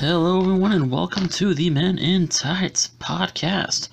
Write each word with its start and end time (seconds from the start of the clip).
Hello, 0.00 0.40
everyone, 0.40 0.72
and 0.72 0.90
welcome 0.90 1.28
to 1.28 1.52
the 1.52 1.68
Men 1.68 1.98
in 1.98 2.26
Tights 2.26 2.88
podcast. 3.00 3.90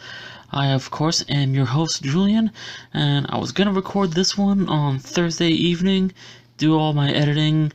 I, 0.54 0.68
of 0.68 0.90
course, 0.90 1.26
am 1.28 1.54
your 1.54 1.66
host, 1.66 2.02
Julian, 2.02 2.50
and 2.94 3.26
I 3.28 3.38
was 3.38 3.52
gonna 3.52 3.74
record 3.74 4.14
this 4.14 4.38
one 4.38 4.70
on 4.70 5.00
Thursday 5.00 5.50
evening, 5.50 6.14
do 6.56 6.78
all 6.80 6.94
my 6.94 7.12
editing, 7.12 7.74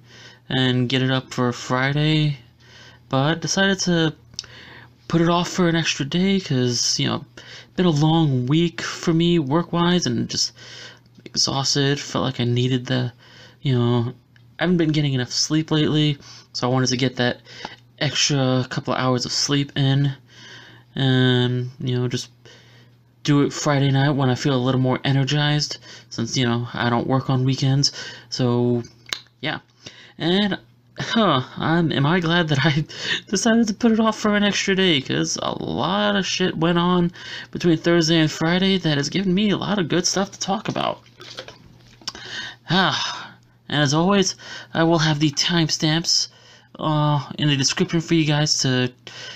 and 0.48 0.88
get 0.88 1.02
it 1.02 1.10
up 1.10 1.34
for 1.34 1.52
Friday, 1.52 2.38
but 3.10 3.42
decided 3.42 3.80
to 3.80 4.14
put 5.08 5.20
it 5.20 5.28
off 5.28 5.50
for 5.50 5.68
an 5.68 5.76
extra 5.76 6.06
day 6.06 6.38
because, 6.38 6.98
you 6.98 7.08
know, 7.08 7.26
been 7.76 7.84
a 7.84 7.90
long 7.90 8.46
week 8.46 8.80
for 8.80 9.12
me 9.12 9.38
work 9.38 9.74
wise 9.74 10.06
and 10.06 10.30
just 10.30 10.52
exhausted. 11.26 12.00
Felt 12.00 12.24
like 12.24 12.40
I 12.40 12.44
needed 12.44 12.86
the, 12.86 13.12
you 13.60 13.78
know, 13.78 14.14
I 14.58 14.62
haven't 14.62 14.78
been 14.78 14.92
getting 14.92 15.12
enough 15.12 15.32
sleep 15.32 15.70
lately, 15.70 16.16
so 16.54 16.66
I 16.66 16.72
wanted 16.72 16.88
to 16.88 16.96
get 16.96 17.16
that 17.16 17.42
extra 17.98 18.66
couple 18.68 18.94
of 18.94 19.00
hours 19.00 19.24
of 19.24 19.32
sleep 19.32 19.72
in 19.76 20.14
and, 20.94 21.70
you 21.78 21.98
know, 21.98 22.08
just 22.08 22.30
do 23.24 23.42
it 23.42 23.52
Friday 23.52 23.90
night 23.90 24.10
when 24.10 24.28
I 24.28 24.34
feel 24.34 24.54
a 24.54 24.58
little 24.64 24.80
more 24.80 24.98
energized 25.04 25.78
since, 26.10 26.36
you 26.36 26.44
know, 26.44 26.68
I 26.74 26.90
don't 26.90 27.06
work 27.06 27.30
on 27.30 27.44
weekends. 27.44 27.92
So, 28.28 28.82
yeah. 29.40 29.60
And 30.18 30.58
huh, 30.98 31.42
I'm, 31.56 31.92
am 31.92 32.04
I 32.04 32.20
glad 32.20 32.48
that 32.48 32.64
I 32.64 32.84
decided 33.28 33.68
to 33.68 33.74
put 33.74 33.92
it 33.92 34.00
off 34.00 34.18
for 34.18 34.34
an 34.36 34.44
extra 34.44 34.74
day 34.74 35.00
because 35.00 35.38
a 35.42 35.62
lot 35.62 36.16
of 36.16 36.26
shit 36.26 36.56
went 36.56 36.78
on 36.78 37.12
between 37.50 37.78
Thursday 37.78 38.18
and 38.18 38.30
Friday 38.30 38.76
that 38.78 38.98
has 38.98 39.08
given 39.08 39.34
me 39.34 39.50
a 39.50 39.56
lot 39.56 39.78
of 39.78 39.88
good 39.88 40.06
stuff 40.06 40.32
to 40.32 40.38
talk 40.38 40.68
about. 40.68 41.00
Ah, 42.68 43.36
and 43.68 43.82
as 43.82 43.94
always, 43.94 44.34
I 44.74 44.82
will 44.82 44.98
have 44.98 45.20
the 45.20 45.30
timestamps 45.30 46.28
uh, 46.78 47.30
in 47.38 47.48
the 47.48 47.56
description 47.56 48.00
for 48.00 48.14
you 48.14 48.24
guys 48.24 48.58
to, 48.60 48.92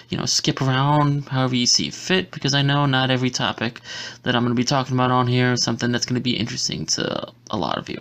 you 0.08 0.18
know, 0.18 0.24
skip 0.24 0.60
around 0.60 1.28
however 1.28 1.54
you 1.54 1.66
see 1.66 1.90
fit 1.90 2.30
because 2.30 2.54
I 2.54 2.62
know 2.62 2.86
not 2.86 3.10
every 3.10 3.30
topic 3.30 3.80
that 4.22 4.34
I'm 4.34 4.42
going 4.42 4.54
to 4.54 4.60
be 4.60 4.64
talking 4.64 4.94
about 4.94 5.10
on 5.10 5.26
here 5.26 5.52
is 5.52 5.62
something 5.62 5.92
that's 5.92 6.06
going 6.06 6.16
to 6.16 6.20
be 6.20 6.36
interesting 6.36 6.86
to 6.86 7.32
a 7.50 7.56
lot 7.56 7.78
of 7.78 7.88
you. 7.88 7.98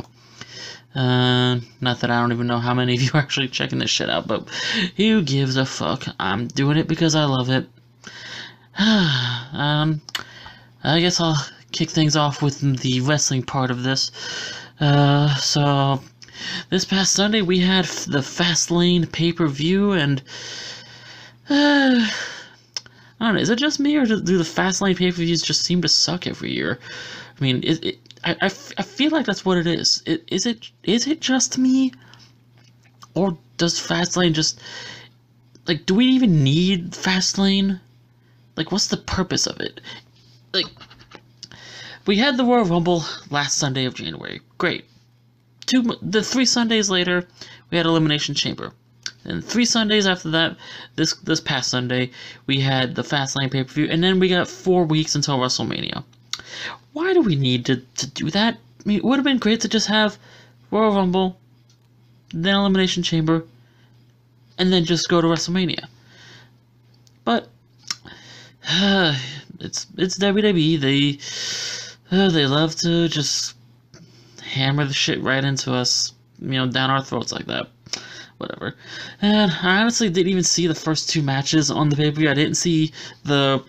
Uh, 0.96 1.60
not 1.82 2.00
that 2.00 2.10
I 2.10 2.22
don't 2.22 2.32
even 2.32 2.48
know 2.48 2.60
how 2.60 2.74
many 2.74 2.96
of 2.96 3.02
you 3.02 3.12
are 3.14 3.20
actually 3.20 3.50
checking 3.50 3.80
this 3.80 3.90
shit 3.90 4.10
out, 4.10 4.28
but 4.28 4.48
who 4.96 5.22
gives 5.22 5.58
a 5.58 5.66
fuck? 5.66 6.06
I'm 6.20 6.48
doing 6.48 6.78
it 6.78 6.88
because 6.88 7.16
I 7.16 7.26
love 7.26 7.50
it. 7.50 7.68
um, 8.78 10.02
I 10.84 11.00
guess 11.00 11.20
I'll 11.20 11.38
kick 11.72 11.90
things 11.90 12.16
off 12.16 12.42
with 12.42 12.80
the 12.82 13.02
wrestling 13.02 13.44
part 13.44 13.72
of 13.72 13.84
this. 13.84 14.12
Uh, 14.80 15.34
so 15.36 16.02
this 16.70 16.86
past 16.86 17.14
Sunday 17.14 17.42
we 17.42 17.60
had 17.60 17.86
the 17.86 18.20
Fastlane 18.20 19.12
pay-per-view, 19.12 19.94
and 19.94 20.22
uh, 21.50 22.08
I 23.20 23.26
don't 23.26 23.36
know. 23.36 23.42
Is 23.42 23.50
it 23.50 23.60
just 23.60 23.80
me, 23.80 23.96
or 23.96 24.06
do 24.06 24.20
the 24.20 24.44
Fastlane 24.44 24.98
pay-per-views 24.98 25.42
just 25.42 25.64
seem 25.64 25.82
to 25.82 25.88
suck 25.88 26.28
every 26.28 26.54
year? 26.54 26.80
I 27.38 27.44
mean, 27.44 27.64
it, 27.64 27.84
it 27.84 28.00
I, 28.24 28.36
I, 28.42 28.46
I 28.46 28.84
feel 28.84 29.12
like 29.12 29.26
that's 29.26 29.46
what 29.46 29.58
it 29.58 29.68
is. 29.68 30.02
It, 30.06 30.24
is 30.28 30.46
it 30.46 30.70
is 30.84 31.08
it 31.08 31.22
just 31.22 31.58
me, 31.58 31.94
or 33.14 33.38
does 33.58 33.80
Fastlane 33.80 34.34
just 34.34 34.60
like 35.68 35.86
do 35.86 35.96
we 35.96 36.06
even 36.06 36.44
need 36.44 36.92
Fastlane? 36.92 37.80
Like, 38.56 38.72
what's 38.72 38.88
the 38.88 38.98
purpose 38.98 39.48
of 39.48 39.60
it? 39.60 39.82
Like, 40.54 40.68
we 42.06 42.18
had 42.18 42.38
the 42.38 42.46
Royal 42.46 42.64
Rumble 42.64 43.04
last 43.30 43.58
Sunday 43.58 43.84
of 43.84 43.94
January. 43.94 44.40
Great. 44.58 44.86
Two, 45.66 45.98
the 46.02 46.24
three 46.24 46.46
Sundays 46.46 46.90
later, 46.90 47.28
we 47.72 47.78
had 47.78 47.86
Elimination 47.86 48.36
Chamber. 48.36 48.74
And 49.24 49.44
three 49.44 49.66
Sundays 49.66 50.06
after 50.06 50.30
that, 50.30 50.56
this 50.96 51.14
this 51.16 51.42
past 51.42 51.72
Sunday, 51.72 52.12
we 52.46 52.60
had 52.60 52.94
the 52.94 53.02
Fastlane 53.02 53.52
pay 53.52 53.64
per 53.64 53.74
view, 53.74 53.88
and 53.90 54.04
then 54.04 54.20
we 54.20 54.30
got 54.30 54.48
four 54.48 54.86
weeks 54.86 55.16
until 55.16 55.40
WrestleMania. 55.40 56.04
Why 56.94 57.14
do 57.14 57.22
we 57.22 57.36
need 57.36 57.66
to, 57.66 57.78
to 57.78 58.08
do 58.08 58.30
that? 58.30 58.54
I 58.56 58.88
mean, 58.88 58.98
it 58.98 59.04
would 59.04 59.18
have 59.18 59.26
been 59.26 59.40
great 59.40 59.62
to 59.62 59.68
just 59.68 59.88
have 59.88 60.20
Royal 60.70 60.94
Rumble, 60.94 61.38
then 62.32 62.56
Elimination 62.56 63.02
Chamber, 63.02 63.46
and 64.60 64.72
then 64.72 64.86
just 64.86 65.10
go 65.10 65.20
to 65.20 65.28
WrestleMania. 65.28 65.88
But 67.24 67.50
uh, 68.70 69.18
it's 69.60 69.88
it's 69.98 70.20
WWE. 70.20 70.80
They 70.80 72.16
uh, 72.16 72.30
they 72.30 72.46
love 72.46 72.76
to 72.78 73.08
just 73.10 73.55
hammer 74.56 74.86
the 74.86 74.94
shit 74.94 75.22
right 75.22 75.44
into 75.44 75.74
us, 75.74 76.14
you 76.40 76.50
know, 76.50 76.68
down 76.68 76.90
our 76.90 77.04
throats 77.04 77.32
like 77.32 77.46
that. 77.46 77.68
Whatever. 78.38 78.76
And 79.22 79.52
I 79.52 79.82
honestly 79.82 80.10
didn't 80.10 80.30
even 80.30 80.44
see 80.44 80.68
the 80.68 80.76
first 80.76 81.10
two 81.10 81.22
matches 81.22 81.72
on 81.72 81.90
the 81.90 81.96
pay 81.96 82.12
per 82.12 82.20
view. 82.20 82.30
I 82.30 82.34
didn't 82.34 82.56
see 82.56 82.92
the 83.24 83.64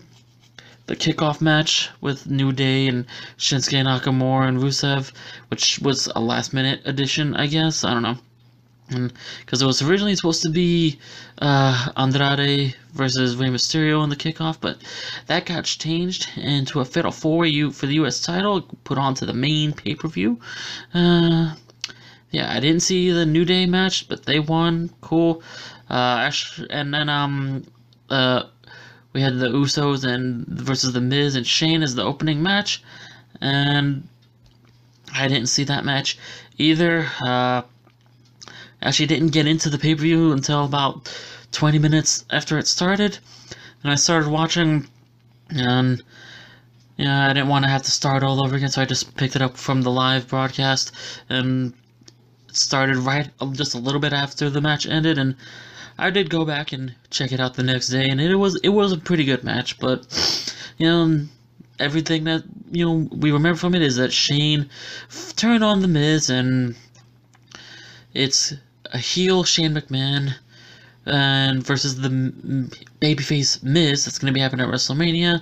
the 0.87 0.97
kickoff 0.97 1.41
match 1.41 1.91
with 2.01 2.29
New 2.29 2.53
Day 2.53 2.87
and 2.87 3.07
Shinsuke 3.39 3.85
Nakamura 3.85 4.49
and 4.49 4.59
Rusev, 4.59 5.13
which 5.49 5.81
was 5.81 6.07
a 6.15 6.21
last 6.21 6.55
minute 6.55 6.81
addition, 6.85 7.35
I 7.35 7.47
guess. 7.49 7.85
I 7.85 7.93
don't 7.93 8.03
know. 8.03 8.19
Because 8.89 9.63
it 9.63 9.67
was 9.67 9.83
originally 9.83 10.15
supposed 10.15 10.43
to 10.43 10.51
be 10.51 10.99
uh, 11.39 11.89
Andrade 11.97 12.77
versus 12.93 13.37
Rey 13.37 13.49
Mysterio 13.49 14.05
in 14.05 14.11
the 14.11 14.17
kickoff, 14.17 14.59
but 14.61 14.79
that 15.27 15.47
got 15.47 15.65
changed 15.65 16.29
into 16.37 16.81
a 16.81 16.85
fatal 16.85 17.11
four 17.11 17.39
way 17.39 17.71
for 17.71 17.87
the 17.87 17.95
U.S. 17.95 18.21
title, 18.21 18.63
put 18.85 18.97
onto 18.97 19.27
the 19.27 19.33
main 19.33 19.73
pay 19.73 19.95
per 19.95 20.09
view. 20.09 20.39
Uh, 20.95 21.55
yeah, 22.31 22.53
I 22.53 22.61
didn't 22.61 22.81
see 22.81 23.11
the 23.11 23.27
New 23.27 23.45
Day 23.45 23.67
match, 23.67 24.09
but 24.09 24.27
they 24.27 24.39
won. 24.39 24.91
Cool. 25.01 25.43
Uh, 25.89 26.31
and 26.71 26.93
then 26.93 27.09
um, 27.09 27.65
uh, 28.11 28.45
we 29.13 29.21
had 29.21 29.39
the 29.39 29.49
Usos 29.49 30.05
and 30.05 30.47
versus 30.47 30.93
the 30.93 31.01
Miz 31.01 31.35
and 31.35 31.47
Shane 31.47 31.83
as 31.83 31.95
the 31.95 32.03
opening 32.05 32.43
match, 32.43 32.83
and 33.41 34.07
I 35.15 35.29
didn't 35.29 35.49
see 35.49 35.65
that 35.65 35.85
match 35.85 36.19
either. 36.59 37.07
Actually, 38.83 39.07
didn't 39.07 39.29
get 39.29 39.47
into 39.47 39.71
the 39.71 39.79
pay 39.79 39.95
per 39.95 40.03
view 40.03 40.33
until 40.33 40.65
about 40.65 41.13
20 41.53 41.79
minutes 41.79 42.25
after 42.31 42.59
it 42.59 42.67
started, 42.67 43.19
and 43.83 43.91
I 43.91 43.95
started 43.95 44.29
watching, 44.29 44.87
and 45.51 46.03
yeah, 46.97 47.29
I 47.29 47.33
didn't 47.33 47.49
want 47.49 47.65
to 47.65 47.71
have 47.71 47.83
to 47.83 47.91
start 47.91 48.23
all 48.23 48.45
over 48.45 48.57
again, 48.57 48.69
so 48.69 48.83
I 48.83 48.85
just 48.85 49.17
picked 49.17 49.37
it 49.37 49.43
up 49.43 49.57
from 49.57 49.83
the 49.83 49.91
live 49.91 50.29
broadcast 50.29 50.93
and 51.29 51.73
started 52.53 52.97
right 52.97 53.31
just 53.53 53.75
a 53.75 53.79
little 53.79 54.01
bit 54.01 54.13
after 54.13 54.51
the 54.51 54.61
match 54.61 54.87
ended, 54.87 55.19
and 55.19 55.37
I 55.99 56.11
did 56.11 56.31
go 56.31 56.45
back 56.45 56.73
and 56.73 56.95
check 57.11 57.33
it 57.33 57.41
out 57.41 57.55
the 57.55 57.63
next 57.63 57.89
day, 57.89 58.09
and 58.09 58.21
it 58.21 58.35
was 58.37 58.57
it 58.63 58.71
was 58.71 58.93
a 58.93 58.99
pretty 58.99 59.25
good 59.25 59.45
match. 59.45 59.79
But 59.79 60.07
you 60.79 60.87
know, 60.87 61.27
everything 61.79 62.25
that 62.25 62.45
you 62.71 62.85
know 62.85 63.09
we 63.13 63.31
remember 63.31 63.59
from 63.59 63.75
it 63.75 63.83
is 63.83 63.97
that 63.97 64.13
Shane 64.13 64.69
turned 65.37 65.65
on 65.65 65.81
the 65.81 65.89
Miz, 65.89 66.29
and 66.31 66.77
it's 68.13 68.55
a 68.93 68.99
heel 68.99 69.45
Shane 69.45 69.75
McMahon 69.75 70.35
and 71.05 71.65
versus 71.65 72.01
the 72.01 72.09
babyface 73.01 73.63
Miz 73.63 74.05
that's 74.05 74.19
going 74.19 74.33
to 74.33 74.35
be 74.35 74.41
happening 74.41 74.67
at 74.67 74.73
WrestleMania, 74.73 75.41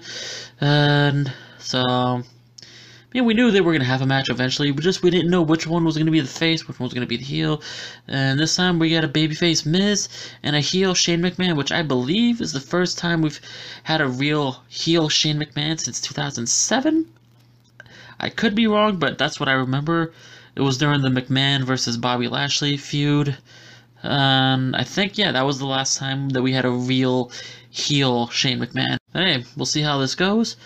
and 0.61 1.33
so 1.59 2.23
yeah, 3.15 3.23
we 3.23 3.33
knew 3.33 3.53
they 3.53 3.61
were 3.61 3.73
gonna 3.73 3.85
have 3.85 4.03
a 4.03 4.07
match 4.07 4.29
eventually. 4.29 4.73
We 4.73 4.83
just 4.83 5.05
we 5.05 5.11
didn't 5.11 5.31
know 5.31 5.41
which 5.41 5.69
one 5.69 5.85
was 5.85 5.97
gonna 5.97 6.11
be 6.11 6.19
the 6.19 6.27
face, 6.27 6.67
which 6.67 6.81
one 6.81 6.87
was 6.89 6.95
gonna 6.95 7.07
be 7.07 7.17
the 7.17 7.23
heel. 7.23 7.63
And 8.09 8.41
this 8.41 8.57
time 8.57 8.81
we 8.81 8.91
got 8.91 9.05
a 9.05 9.09
babyface 9.09 9.65
Miz 9.65 10.09
and 10.43 10.57
a 10.57 10.61
heel 10.61 10.95
Shane 10.95 11.23
McMahon, 11.23 11.57
which 11.57 11.71
I 11.71 11.83
believe 11.83 12.41
is 12.41 12.53
the 12.53 12.59
first 12.59 12.99
time 12.99 13.23
we've 13.23 13.41
had 13.85 14.01
a 14.01 14.09
real 14.09 14.65
heel 14.69 15.09
Shane 15.09 15.39
McMahon 15.39 15.79
since 15.79 16.01
2007. 16.01 17.07
I 18.19 18.31
could 18.31 18.57
be 18.57 18.67
wrong, 18.67 18.97
but 18.97 19.17
that's 19.17 19.39
what 19.39 19.49
I 19.49 19.53
remember. 19.53 20.13
It 20.57 20.63
was 20.63 20.79
during 20.79 21.03
the 21.03 21.09
McMahon 21.09 21.65
versus 21.65 21.97
Bobby 21.97 22.29
Lashley 22.29 22.77
feud. 22.77 23.37
Um, 24.03 24.75
I 24.77 24.85
think 24.85 25.19
yeah, 25.19 25.33
that 25.33 25.47
was 25.47 25.59
the 25.59 25.67
last 25.67 25.97
time 25.97 26.31
that 26.31 26.43
we 26.43 26.53
had 26.53 26.65
a 26.65 26.71
real 26.71 27.31
heel 27.71 28.29
Shane 28.29 28.61
McMahon. 28.61 28.99
Hey, 29.13 29.45
we'll 29.57 29.67
see 29.67 29.83
how 29.83 29.99
this 29.99 30.15
goes. 30.15 30.57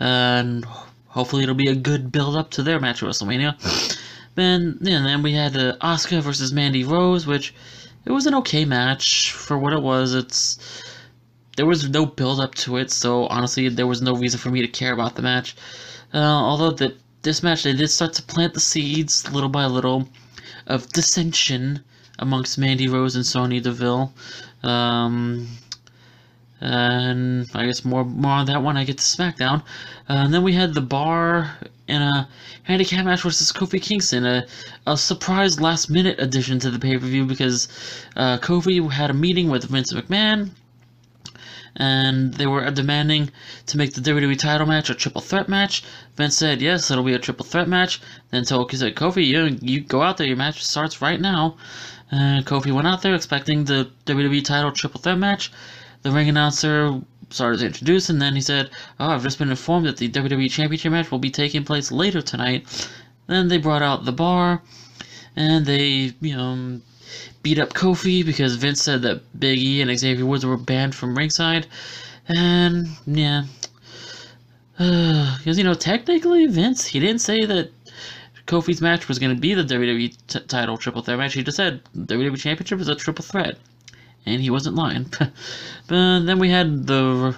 And 0.00 0.66
Hopefully 1.08 1.42
it'll 1.42 1.54
be 1.54 1.68
a 1.68 1.74
good 1.74 2.12
build 2.12 2.36
up 2.36 2.50
to 2.50 2.62
their 2.62 2.78
match 2.78 3.02
at 3.02 3.08
WrestleMania. 3.08 3.56
then, 4.34 4.78
yeah, 4.80 5.02
then 5.02 5.22
we 5.22 5.32
had 5.32 5.56
uh, 5.56 5.76
Asuka 5.80 6.20
versus 6.20 6.52
Mandy 6.52 6.84
Rose, 6.84 7.26
which 7.26 7.54
it 8.04 8.12
was 8.12 8.26
an 8.26 8.34
okay 8.36 8.64
match 8.64 9.32
for 9.32 9.58
what 9.58 9.72
it 9.72 9.82
was. 9.82 10.14
It's 10.14 10.84
there 11.56 11.66
was 11.66 11.88
no 11.88 12.06
build 12.06 12.38
up 12.38 12.54
to 12.56 12.76
it, 12.76 12.92
so 12.92 13.26
honestly, 13.26 13.68
there 13.68 13.86
was 13.86 14.00
no 14.00 14.14
reason 14.14 14.38
for 14.38 14.50
me 14.50 14.60
to 14.60 14.68
care 14.68 14.92
about 14.92 15.16
the 15.16 15.22
match. 15.22 15.56
Uh, 16.14 16.18
although 16.18 16.70
the 16.70 16.94
this 17.22 17.42
match 17.42 17.62
they 17.62 17.72
did 17.72 17.88
start 17.88 18.12
to 18.14 18.22
plant 18.22 18.54
the 18.54 18.60
seeds 18.60 19.30
little 19.32 19.48
by 19.48 19.66
little 19.66 20.08
of 20.66 20.88
dissension 20.92 21.80
amongst 22.18 22.58
Mandy 22.58 22.88
Rose 22.88 23.16
and 23.16 23.24
Sonya 23.24 23.60
Deville. 23.60 24.12
Um, 24.62 25.48
and 26.60 27.48
I 27.54 27.66
guess 27.66 27.84
more 27.84 28.04
more 28.04 28.32
on 28.32 28.46
that 28.46 28.62
one 28.62 28.76
I 28.76 28.84
get 28.84 28.98
to 28.98 29.04
SmackDown. 29.04 29.60
Uh, 30.08 30.24
and 30.24 30.34
then 30.34 30.42
we 30.42 30.52
had 30.52 30.74
the 30.74 30.80
bar 30.80 31.56
in 31.86 32.02
a 32.02 32.28
handicap 32.64 33.04
match 33.04 33.22
versus 33.22 33.52
Kofi 33.52 33.80
Kingston, 33.80 34.26
a, 34.26 34.46
a 34.86 34.96
surprise 34.96 35.60
last 35.60 35.88
minute 35.88 36.18
addition 36.18 36.58
to 36.60 36.70
the 36.70 36.78
pay 36.78 36.98
per 36.98 37.06
view 37.06 37.24
because 37.24 37.68
uh, 38.16 38.38
Kofi 38.38 38.90
had 38.90 39.10
a 39.10 39.14
meeting 39.14 39.48
with 39.48 39.64
Vince 39.64 39.92
McMahon. 39.92 40.50
And 41.78 42.34
they 42.34 42.46
were 42.46 42.68
demanding 42.70 43.30
to 43.66 43.78
make 43.78 43.94
the 43.94 44.00
WWE 44.00 44.36
title 44.36 44.66
match 44.66 44.90
a 44.90 44.94
triple 44.94 45.20
threat 45.20 45.48
match. 45.48 45.84
Vince 46.16 46.36
said, 46.36 46.60
yes, 46.60 46.90
it'll 46.90 47.04
be 47.04 47.14
a 47.14 47.18
triple 47.18 47.46
threat 47.46 47.68
match. 47.68 48.00
Then 48.30 48.44
Toki 48.44 48.76
said, 48.76 48.96
Kofi, 48.96 49.24
you, 49.24 49.56
you 49.62 49.80
go 49.80 50.02
out 50.02 50.16
there, 50.16 50.26
your 50.26 50.36
match 50.36 50.64
starts 50.64 51.00
right 51.00 51.20
now. 51.20 51.56
And 52.10 52.44
Kofi 52.44 52.72
went 52.72 52.88
out 52.88 53.02
there 53.02 53.14
expecting 53.14 53.64
the 53.64 53.90
WWE 54.06 54.44
title 54.44 54.72
triple 54.72 55.00
threat 55.00 55.18
match. 55.18 55.52
The 56.02 56.10
ring 56.10 56.28
announcer 56.28 57.00
started 57.30 57.58
to 57.58 57.66
introduce, 57.66 58.08
and 58.08 58.22
then 58.22 58.34
he 58.34 58.40
said, 58.40 58.70
"Oh, 58.98 59.10
I've 59.10 59.22
just 59.22 59.38
been 59.38 59.50
informed 59.50 59.86
that 59.86 59.98
the 59.98 60.08
WWE 60.08 60.50
Championship 60.50 60.92
match 60.92 61.10
will 61.10 61.18
be 61.18 61.30
taking 61.30 61.64
place 61.64 61.92
later 61.92 62.22
tonight." 62.22 62.88
Then 63.26 63.48
they 63.48 63.58
brought 63.58 63.82
out 63.82 64.04
the 64.04 64.12
bar, 64.12 64.62
and 65.36 65.66
they, 65.66 66.14
you 66.20 66.36
know, 66.36 66.80
beat 67.42 67.58
up 67.58 67.72
Kofi 67.72 68.24
because 68.24 68.56
Vince 68.56 68.82
said 68.82 69.02
that 69.02 69.22
Big 69.38 69.58
E 69.58 69.80
and 69.80 69.98
Xavier 69.98 70.26
Woods 70.26 70.44
were 70.44 70.56
banned 70.56 70.94
from 70.94 71.16
ringside, 71.16 71.66
and 72.28 72.88
yeah, 73.06 73.44
because 74.72 75.46
uh, 75.46 75.58
you 75.58 75.64
know, 75.64 75.74
technically 75.74 76.46
Vince 76.46 76.86
he 76.86 77.00
didn't 77.00 77.20
say 77.20 77.44
that 77.44 77.70
Kofi's 78.46 78.80
match 78.80 79.08
was 79.08 79.18
going 79.18 79.34
to 79.34 79.40
be 79.40 79.54
the 79.54 79.62
WWE 79.62 80.16
t- 80.26 80.40
title 80.40 80.78
triple 80.78 81.02
threat 81.02 81.18
match. 81.18 81.34
He 81.34 81.42
just 81.42 81.56
said 81.56 81.82
the 81.94 82.14
WWE 82.14 82.38
Championship 82.38 82.80
is 82.80 82.88
a 82.88 82.94
triple 82.94 83.24
threat 83.24 83.58
and 84.26 84.40
he 84.42 84.50
wasn't 84.50 84.76
lying. 84.76 85.04
but 85.86 86.20
then 86.20 86.38
we 86.38 86.50
had 86.50 86.86
the 86.86 87.36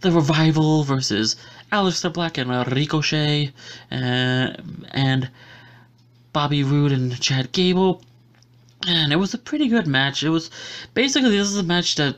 the 0.00 0.12
revival 0.12 0.84
versus 0.84 1.36
Aleister 1.72 2.12
Black 2.12 2.38
and 2.38 2.50
Ricochet, 2.72 3.52
uh, 3.90 4.52
and 4.90 5.30
Bobby 6.32 6.62
Roode 6.62 6.92
and 6.92 7.18
Chad 7.20 7.50
Gable, 7.52 8.02
and 8.86 9.12
it 9.12 9.16
was 9.16 9.34
a 9.34 9.38
pretty 9.38 9.68
good 9.68 9.86
match. 9.86 10.22
It 10.22 10.30
was 10.30 10.50
basically 10.94 11.30
this 11.30 11.48
is 11.48 11.58
a 11.58 11.62
match 11.62 11.96
that 11.96 12.16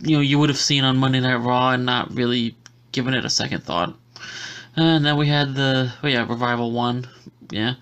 you 0.00 0.16
know 0.16 0.22
you 0.22 0.38
would 0.38 0.48
have 0.48 0.58
seen 0.58 0.84
on 0.84 0.96
Monday 0.96 1.20
Night 1.20 1.36
Raw 1.36 1.70
and 1.70 1.84
not 1.84 2.14
really 2.14 2.56
given 2.92 3.14
it 3.14 3.24
a 3.24 3.30
second 3.30 3.64
thought. 3.64 3.94
And 4.76 5.04
then 5.04 5.16
we 5.16 5.28
had 5.28 5.54
the 5.54 5.92
oh 6.02 6.08
yeah 6.08 6.26
revival 6.26 6.72
one 6.72 7.06
yeah. 7.52 7.74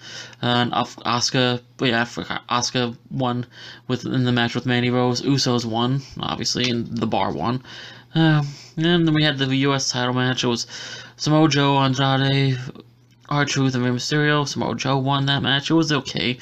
And 0.42 0.72
Asuka, 0.72 1.62
yeah, 1.80 2.04
Asuka 2.04 2.96
won 3.10 3.46
with 3.86 4.04
in 4.04 4.24
the 4.24 4.32
match 4.32 4.54
with 4.54 4.66
Mandy 4.66 4.90
Rose. 4.90 5.22
Usos 5.22 5.64
won, 5.64 6.02
obviously, 6.18 6.68
and 6.68 6.98
the 6.98 7.06
Bar 7.06 7.32
won. 7.32 7.62
Uh, 8.14 8.42
and 8.76 9.06
then 9.06 9.14
we 9.14 9.22
had 9.22 9.38
the 9.38 9.54
U.S. 9.68 9.90
title 9.90 10.12
match. 10.12 10.42
It 10.42 10.48
was 10.48 10.66
Samoa 11.16 11.48
Joe, 11.48 11.76
Andrade, 11.78 12.58
R-Truth, 13.30 13.74
and 13.74 13.84
Rey 13.84 13.90
Mysterio. 13.90 14.46
Samoa 14.46 14.74
Joe 14.74 14.98
won 14.98 15.26
that 15.26 15.42
match. 15.42 15.70
It 15.70 15.74
was 15.74 15.92
okay. 15.92 16.38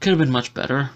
Could 0.00 0.10
have 0.10 0.18
been 0.18 0.30
much 0.30 0.54
better. 0.54 0.90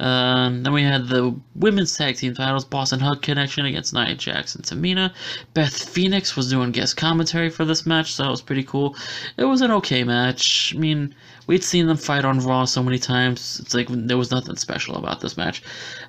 Um, 0.00 0.62
then 0.62 0.72
we 0.72 0.82
had 0.82 1.08
the 1.08 1.38
women's 1.54 1.94
tag 1.94 2.16
team 2.16 2.34
titles, 2.34 2.64
Boss 2.64 2.94
'n' 2.94 3.00
Hug 3.00 3.20
Connection 3.20 3.66
against 3.66 3.92
Nia 3.92 4.14
Jax 4.14 4.54
and 4.54 4.64
Tamina. 4.64 5.12
Beth 5.52 5.76
Phoenix 5.90 6.34
was 6.36 6.48
doing 6.48 6.72
guest 6.72 6.96
commentary 6.96 7.50
for 7.50 7.66
this 7.66 7.84
match, 7.84 8.14
so 8.14 8.22
that 8.22 8.30
was 8.30 8.40
pretty 8.40 8.62
cool. 8.64 8.96
It 9.36 9.44
was 9.44 9.60
an 9.60 9.70
okay 9.72 10.02
match. 10.02 10.72
I 10.74 10.78
mean, 10.78 11.14
we'd 11.46 11.62
seen 11.62 11.86
them 11.86 11.98
fight 11.98 12.24
on 12.24 12.38
Raw 12.38 12.64
so 12.64 12.82
many 12.82 12.98
times. 12.98 13.60
It's 13.60 13.74
like 13.74 13.88
there 13.90 14.16
was 14.16 14.30
nothing 14.30 14.56
special 14.56 14.96
about 14.96 15.20
this 15.20 15.36
match. 15.36 15.62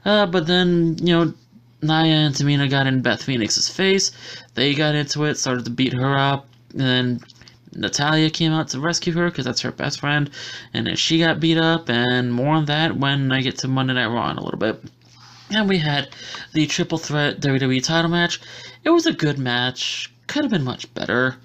Uh, 0.06 0.26
but 0.26 0.48
then, 0.48 0.96
you 1.02 1.14
know, 1.14 1.34
Nia 1.82 2.16
and 2.16 2.34
Tamina 2.34 2.70
got 2.70 2.88
in 2.88 3.02
Beth 3.02 3.24
Phoenix's 3.24 3.68
face. 3.68 4.12
They 4.54 4.74
got 4.74 4.96
into 4.96 5.26
it, 5.26 5.38
started 5.38 5.66
to 5.66 5.72
beat 5.72 5.92
her 5.92 6.18
up, 6.18 6.48
and 6.78 7.22
Natalya 7.74 8.30
came 8.30 8.52
out 8.52 8.70
to 8.70 8.80
rescue 8.80 9.14
her 9.14 9.30
because 9.30 9.46
that's 9.46 9.62
her 9.62 9.72
best 9.72 10.00
friend, 10.00 10.30
and 10.74 10.88
then 10.88 10.96
she 10.96 11.20
got 11.20 11.40
beat 11.40 11.58
up, 11.58 11.90
and 11.90 12.34
more 12.34 12.54
on 12.54 12.66
that 12.66 12.98
when 12.98 13.32
I 13.32 13.42
get 13.42 13.58
to 13.60 13.68
Monday 13.68 13.94
Night 13.94 14.08
Raw 14.08 14.30
in 14.30 14.38
a 14.38 14.44
little 14.44 14.60
bit. 14.60 14.84
And 15.50 15.68
we 15.68 15.78
had 15.78 16.10
the 16.54 16.66
triple 16.68 16.98
threat 16.98 17.42
WWE 17.42 17.84
title 17.84 18.12
match. 18.12 18.40
It 18.84 18.90
was 18.90 19.06
a 19.06 19.14
good 19.14 19.38
match, 19.38 20.12
could 20.28 20.44
have 20.44 20.52
been 20.52 20.64
much 20.64 20.94
better. 20.94 21.36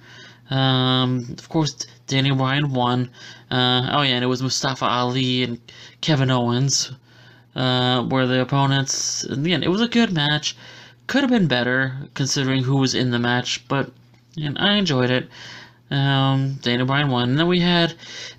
Um, 0.49 1.34
of 1.38 1.49
course, 1.49 1.75
Danny 2.06 2.31
Bryan 2.31 2.73
won. 2.73 3.11
Uh, 3.50 3.88
oh 3.93 4.02
yeah, 4.02 4.14
and 4.14 4.25
it 4.25 4.28
was 4.28 4.43
Mustafa 4.43 4.84
Ali 4.84 5.43
and 5.43 5.61
Kevin 6.00 6.31
Owens 6.31 6.93
uh, 7.56 8.06
were 8.08 8.26
the 8.26 8.40
opponents. 8.40 9.25
And 9.25 9.44
Again, 9.44 9.62
it 9.62 9.70
was 9.70 9.81
a 9.81 9.88
good 9.88 10.12
match. 10.12 10.56
Could 11.08 11.23
have 11.23 11.31
been 11.31 11.49
better 11.49 11.96
considering 12.14 12.62
who 12.62 12.76
was 12.76 12.94
in 12.94 13.11
the 13.11 13.19
match, 13.19 13.67
but 13.69 13.90
and 14.37 14.58
I 14.58 14.75
enjoyed 14.75 15.11
it. 15.11 15.28
Um, 15.91 16.59
Daniel 16.62 16.87
Bryan 16.87 17.11
won. 17.11 17.31
And 17.31 17.38
then 17.38 17.47
we 17.47 17.61
had 17.61 17.94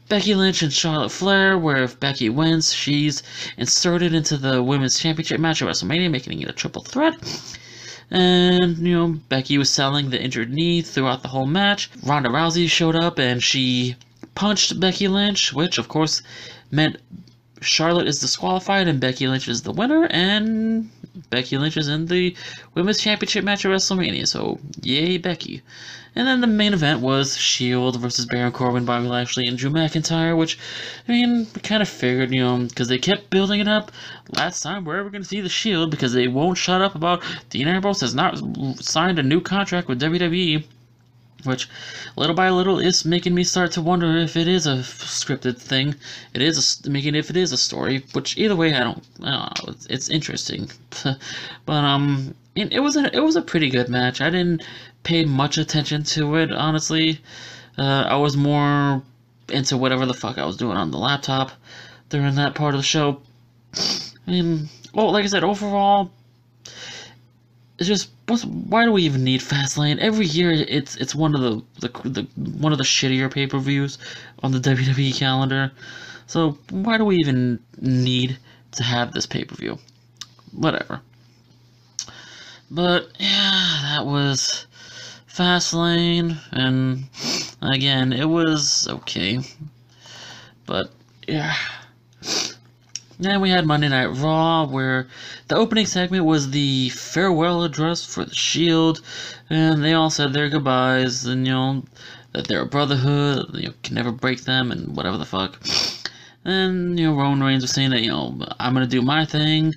Becky 0.09 0.35
Lynch 0.35 0.61
and 0.61 0.73
Charlotte 0.73 1.11
Flair, 1.11 1.57
where 1.57 1.83
if 1.83 1.99
Becky 1.99 2.29
wins, 2.29 2.73
she's 2.73 3.23
inserted 3.57 4.13
into 4.13 4.37
the 4.37 4.61
Women's 4.61 4.99
Championship 4.99 5.39
match 5.39 5.61
at 5.61 5.67
WrestleMania, 5.67 6.11
making 6.11 6.41
it 6.41 6.49
a 6.49 6.53
triple 6.53 6.83
threat. 6.83 7.15
And, 8.09 8.77
you 8.77 8.93
know, 8.93 9.19
Becky 9.29 9.57
was 9.57 9.69
selling 9.69 10.09
the 10.09 10.21
injured 10.21 10.51
knee 10.51 10.81
throughout 10.81 11.21
the 11.23 11.27
whole 11.29 11.45
match. 11.45 11.89
Ronda 12.03 12.29
Rousey 12.29 12.69
showed 12.69 12.95
up 12.95 13.19
and 13.19 13.43
she 13.43 13.95
punched 14.35 14.79
Becky 14.79 15.07
Lynch, 15.07 15.53
which, 15.53 15.77
of 15.77 15.87
course, 15.87 16.21
meant 16.71 16.97
Charlotte 17.61 18.07
is 18.07 18.19
disqualified 18.19 18.87
and 18.87 18.99
Becky 18.99 19.27
Lynch 19.27 19.47
is 19.47 19.63
the 19.63 19.71
winner, 19.71 20.05
and 20.11 20.89
Becky 21.29 21.57
Lynch 21.57 21.77
is 21.77 21.87
in 21.87 22.05
the 22.05 22.35
Women's 22.73 22.99
Championship 22.99 23.43
match 23.43 23.65
at 23.65 23.71
WrestleMania, 23.71 24.27
so 24.27 24.59
yay, 24.81 25.17
Becky. 25.17 25.61
And 26.15 26.27
then 26.27 26.41
the 26.41 26.47
main 26.47 26.73
event 26.73 27.01
was 27.01 27.37
Shield 27.37 27.99
versus 27.99 28.25
Baron 28.25 28.51
Corbin, 28.51 28.85
Bobby 28.85 29.07
Lashley, 29.07 29.45
and 29.45 29.57
Drew 29.57 29.69
McIntyre, 29.69 30.35
which, 30.35 30.57
I 31.07 31.11
mean, 31.11 31.47
we 31.53 31.61
kind 31.61 31.81
of 31.81 31.87
figured, 31.87 32.31
you 32.31 32.41
know, 32.41 32.57
because 32.57 32.87
they 32.87 32.97
kept 32.97 33.29
building 33.29 33.59
it 33.59 33.67
up. 33.67 33.91
Last 34.35 34.61
time, 34.61 34.83
we're 34.83 34.97
ever 34.97 35.11
going 35.11 35.21
to 35.21 35.27
see 35.27 35.41
the 35.41 35.49
Shield 35.49 35.91
because 35.91 36.13
they 36.13 36.27
won't 36.27 36.57
shut 36.57 36.81
up 36.81 36.95
about 36.95 37.23
Dean 37.49 37.67
Ambrose 37.67 38.01
has 38.01 38.15
not 38.15 38.39
signed 38.83 39.19
a 39.19 39.23
new 39.23 39.41
contract 39.41 39.87
with 39.87 40.01
WWE 40.01 40.63
which 41.43 41.69
little 42.15 42.35
by 42.35 42.49
little 42.49 42.79
is 42.79 43.05
making 43.05 43.33
me 43.33 43.43
start 43.43 43.71
to 43.73 43.81
wonder 43.81 44.17
if 44.17 44.35
it 44.35 44.47
is 44.47 44.65
a 44.65 44.77
scripted 44.77 45.57
thing. 45.57 45.95
It 46.33 46.41
is 46.41 46.81
a, 46.85 46.89
making 46.89 47.15
if 47.15 47.29
it 47.29 47.37
is 47.37 47.51
a 47.51 47.57
story. 47.57 48.03
Which 48.13 48.37
either 48.37 48.55
way, 48.55 48.73
I 48.73 48.79
don't. 48.79 49.03
I 49.21 49.31
don't 49.31 49.67
know. 49.67 49.73
It's, 49.73 49.85
it's 49.87 50.09
interesting, 50.09 50.69
but 51.65 51.83
um, 51.83 52.35
it, 52.55 52.73
it, 52.73 52.79
was 52.79 52.97
a 52.97 53.15
it 53.15 53.21
was 53.21 53.35
a 53.35 53.41
pretty 53.41 53.69
good 53.69 53.89
match. 53.89 54.21
I 54.21 54.29
didn't 54.29 54.63
pay 55.03 55.25
much 55.25 55.57
attention 55.57 56.03
to 56.03 56.35
it 56.35 56.51
honestly. 56.51 57.21
Uh, 57.77 58.05
I 58.09 58.15
was 58.15 58.35
more 58.35 59.03
into 59.49 59.77
whatever 59.77 60.05
the 60.05 60.13
fuck 60.13 60.37
I 60.37 60.45
was 60.45 60.57
doing 60.57 60.77
on 60.77 60.91
the 60.91 60.97
laptop 60.97 61.51
during 62.09 62.35
that 62.35 62.55
part 62.55 62.73
of 62.73 62.79
the 62.79 62.83
show. 62.83 63.21
I 63.75 64.31
mean, 64.31 64.69
well, 64.93 65.11
like 65.11 65.23
I 65.23 65.27
said, 65.27 65.43
overall, 65.43 66.11
it's 67.77 67.87
just 67.87 68.09
why 68.27 68.85
do 68.85 68.91
we 68.91 69.03
even 69.03 69.23
need 69.23 69.41
Fastlane? 69.41 69.99
Every 69.99 70.25
year 70.25 70.51
it's 70.51 70.95
it's 70.97 71.13
one 71.13 71.35
of 71.35 71.41
the, 71.41 71.87
the, 71.87 72.09
the 72.09 72.27
one 72.59 72.71
of 72.71 72.77
the 72.77 72.83
shittier 72.83 73.31
pay 73.31 73.47
per 73.47 73.59
views 73.59 73.97
on 74.41 74.51
the 74.51 74.59
WWE 74.69 75.15
calendar. 75.15 75.71
So 76.25 76.57
why 76.71 76.97
do 76.97 77.05
we 77.05 77.17
even 77.17 77.59
need 77.79 78.37
to 78.73 78.83
have 78.83 79.13
this 79.13 79.25
pay 79.25 79.43
per 79.45 79.55
view? 79.55 79.77
Whatever. 80.51 81.01
But 82.69 83.09
yeah, 83.19 83.79
that 83.83 84.05
was 84.05 84.65
Fastlane, 85.29 86.37
and 86.51 87.05
again, 87.61 88.11
it 88.11 88.25
was 88.25 88.87
okay. 88.89 89.39
But 90.65 90.91
yeah. 91.27 91.55
Then 93.19 93.41
we 93.41 93.49
had 93.49 93.65
Monday 93.65 93.89
Night 93.89 94.07
Raw, 94.07 94.67
where 94.67 95.07
the 95.47 95.55
opening 95.55 95.87
segment 95.87 96.25
was 96.25 96.51
the 96.51 96.89
farewell 96.89 97.63
address 97.63 98.05
for 98.05 98.23
the 98.23 98.35
Shield, 98.35 99.01
and 99.49 99.83
they 99.83 99.93
all 99.93 100.11
said 100.11 100.33
their 100.33 100.49
goodbyes, 100.49 101.25
and 101.25 101.47
you 101.47 101.53
know 101.53 101.83
that 102.33 102.47
they're 102.47 102.61
a 102.61 102.67
brotherhood, 102.67 103.47
you 103.55 103.73
can 103.81 103.95
never 103.95 104.11
break 104.11 104.43
them, 104.43 104.71
and 104.71 104.95
whatever 104.95 105.17
the 105.17 105.25
fuck. 105.25 105.59
And 106.45 106.99
you 106.99 107.07
know, 107.07 107.17
Roman 107.17 107.43
Reigns 107.43 107.63
was 107.63 107.71
saying 107.71 107.89
that 107.89 108.03
you 108.03 108.11
know 108.11 108.37
I'm 108.59 108.73
gonna 108.73 108.85
do 108.85 109.01
my 109.01 109.25
thing, 109.25 109.73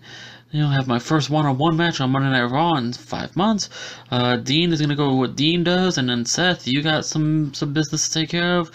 you 0.50 0.60
know, 0.60 0.68
have 0.68 0.88
my 0.88 0.98
first 0.98 1.30
one-on-one 1.30 1.76
match 1.76 2.00
on 2.00 2.10
Monday 2.10 2.30
Night 2.30 2.50
Raw 2.50 2.76
in 2.76 2.92
five 2.92 3.36
months. 3.36 3.68
Uh, 4.10 4.36
Dean 4.36 4.72
is 4.72 4.80
gonna 4.80 4.96
go 4.96 5.10
with 5.10 5.30
what 5.30 5.36
Dean 5.36 5.62
does, 5.62 5.96
and 5.96 6.08
then 6.08 6.24
Seth, 6.24 6.66
you 6.66 6.82
got 6.82 7.04
some 7.04 7.54
some 7.54 7.72
business 7.72 8.08
to 8.08 8.20
take 8.20 8.30
care 8.30 8.58
of. 8.58 8.70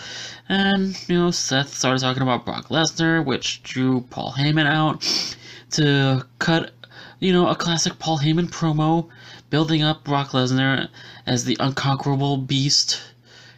And 0.47 0.97
you 1.09 1.17
know, 1.17 1.31
Seth 1.31 1.73
started 1.73 1.99
talking 1.99 2.23
about 2.23 2.45
Brock 2.45 2.69
Lesnar, 2.69 3.25
which 3.25 3.61
drew 3.63 4.01
Paul 4.09 4.33
Heyman 4.37 4.67
out 4.67 5.03
to 5.71 6.25
cut, 6.39 6.71
you 7.19 7.33
know, 7.33 7.47
a 7.47 7.55
classic 7.55 7.99
Paul 7.99 8.19
Heyman 8.19 8.49
promo, 8.49 9.09
building 9.49 9.83
up 9.83 10.05
Brock 10.05 10.29
Lesnar 10.29 10.87
as 11.25 11.43
the 11.43 11.57
unconquerable 11.59 12.37
beast 12.37 13.01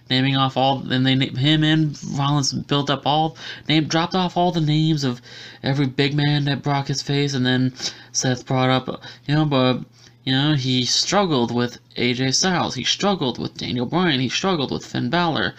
naming 0.09 0.35
off 0.35 0.57
all, 0.57 0.79
and 0.91 1.05
they 1.05 1.15
named 1.15 1.37
him 1.37 1.63
and 1.63 1.97
Rollins 2.17 2.53
built 2.53 2.89
up 2.89 3.03
all, 3.05 3.37
name 3.67 3.85
dropped 3.85 4.15
off 4.15 4.37
all 4.37 4.51
the 4.51 4.61
names 4.61 5.03
of 5.03 5.21
every 5.63 5.87
big 5.87 6.13
man 6.13 6.45
that 6.45 6.61
Brock 6.63 6.87
has 6.87 7.01
faced, 7.01 7.35
and 7.35 7.45
then 7.45 7.73
Seth 8.11 8.45
brought 8.45 8.69
up, 8.69 9.01
you 9.27 9.35
know, 9.35 9.45
but 9.45 9.83
You 10.23 10.33
know, 10.33 10.53
he 10.55 10.83
struggled 10.83 11.51
with 11.55 11.79
AJ 11.95 12.33
Styles, 12.35 12.75
he 12.75 12.83
struggled 12.83 13.37
with 13.39 13.57
Daniel 13.57 13.85
Bryan, 13.85 14.19
he 14.19 14.27
struggled 14.27 14.71
with 14.71 14.85
Finn 14.85 15.09
Balor, 15.09 15.55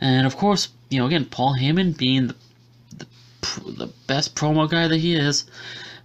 and 0.00 0.26
of 0.26 0.36
course, 0.36 0.68
you 0.90 0.98
know, 0.98 1.06
again, 1.06 1.24
Paul 1.26 1.54
Heyman 1.54 1.96
being 1.96 2.26
the 2.26 2.34
the, 2.98 3.06
the 3.70 3.92
best 4.08 4.34
promo 4.34 4.68
guy 4.68 4.88
that 4.88 4.98
he 4.98 5.14
is, 5.14 5.44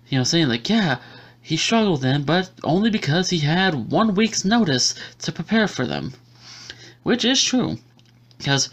you 0.10 0.18
know, 0.20 0.24
saying 0.24 0.48
like, 0.48 0.70
yeah, 0.70 0.98
he 1.42 1.58
struggled 1.58 2.02
then, 2.04 2.24
but 2.24 2.52
only 2.64 2.90
because 2.92 3.32
he 3.32 3.40
had 3.40 3.90
one 3.92 4.14
week's 4.14 4.46
notice 4.46 4.94
to 5.20 5.32
prepare 5.32 5.68
for 5.68 5.88
them, 5.88 6.14
which 7.04 7.24
is 7.24 7.42
true, 7.44 7.78
because 8.38 8.70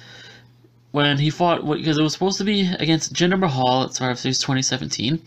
when 0.93 1.19
he 1.19 1.31
fought 1.31 1.65
because 1.65 1.99
it 1.99 2.03
was 2.03 2.13
supposed 2.13 2.39
to 2.39 2.45
be 2.45 2.69
against 2.79 3.13
Jinder 3.13 3.39
Mahal 3.39 3.85
at 3.85 3.95
Survivor 3.95 4.17
Series 4.17 4.39
2017 4.39 5.23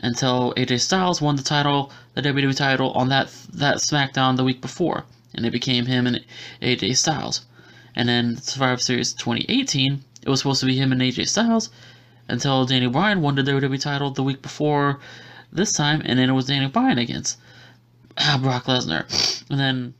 until 0.00 0.52
AJ 0.54 0.80
Styles 0.80 1.20
won 1.20 1.36
the 1.36 1.42
title, 1.42 1.90
the 2.14 2.22
WWE 2.22 2.56
title 2.56 2.92
on 2.92 3.08
that 3.08 3.28
that 3.52 3.76
SmackDown 3.76 4.36
the 4.36 4.44
week 4.44 4.60
before, 4.60 5.04
and 5.34 5.46
it 5.46 5.50
became 5.50 5.86
him 5.86 6.06
and 6.06 6.24
AJ 6.60 6.96
Styles. 6.96 7.46
And 7.96 8.08
then 8.08 8.36
Survivor 8.36 8.80
Series 8.80 9.12
2018, 9.14 10.04
it 10.22 10.28
was 10.28 10.40
supposed 10.40 10.60
to 10.60 10.66
be 10.66 10.76
him 10.76 10.92
and 10.92 11.00
AJ 11.00 11.28
Styles 11.28 11.70
until 12.28 12.66
Daniel 12.66 12.90
Bryan 12.90 13.22
won 13.22 13.34
the 13.34 13.42
WWE 13.42 13.80
title 13.80 14.10
the 14.10 14.22
week 14.22 14.42
before 14.42 15.00
this 15.50 15.72
time, 15.72 16.02
and 16.04 16.18
then 16.18 16.28
it 16.28 16.34
was 16.34 16.46
Daniel 16.46 16.70
Bryan 16.70 16.98
against 16.98 17.38
ah, 18.18 18.38
Brock 18.40 18.64
Lesnar. 18.64 19.06
And 19.50 19.58
then 19.58 19.94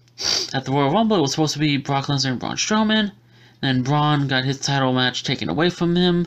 at 0.53 0.65
the 0.65 0.73
Royal 0.73 0.91
Rumble, 0.91 1.19
it 1.19 1.21
was 1.21 1.31
supposed 1.31 1.53
to 1.53 1.61
be 1.61 1.77
Brock 1.77 2.07
Lesnar 2.07 2.31
and 2.31 2.41
Braun 2.41 2.57
Strowman. 2.57 3.13
Then 3.61 3.83
Braun 3.83 4.27
got 4.27 4.45
his 4.45 4.59
title 4.59 4.93
match 4.93 5.23
taken 5.23 5.49
away 5.49 5.71
from 5.71 5.95
him, 5.95 6.27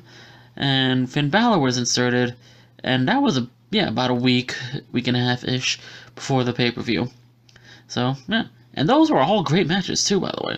and 0.55 1.11
Finn 1.11 1.29
Balor 1.29 1.59
was 1.59 1.77
inserted, 1.77 2.35
and 2.83 3.07
that 3.07 3.21
was 3.21 3.37
a 3.37 3.47
yeah 3.69 3.89
about 3.89 4.11
a 4.11 4.13
week, 4.15 4.55
week 4.91 5.07
and 5.07 5.17
a 5.17 5.19
half 5.19 5.43
ish 5.43 5.79
before 6.15 6.43
the 6.43 6.53
pay 6.53 6.71
per 6.71 6.81
view. 6.81 7.09
So 7.87 8.15
yeah, 8.27 8.45
and 8.73 8.87
those 8.87 9.11
were 9.11 9.19
all 9.19 9.43
great 9.43 9.67
matches 9.67 10.03
too, 10.05 10.19
by 10.19 10.31
the 10.37 10.47
way. 10.47 10.57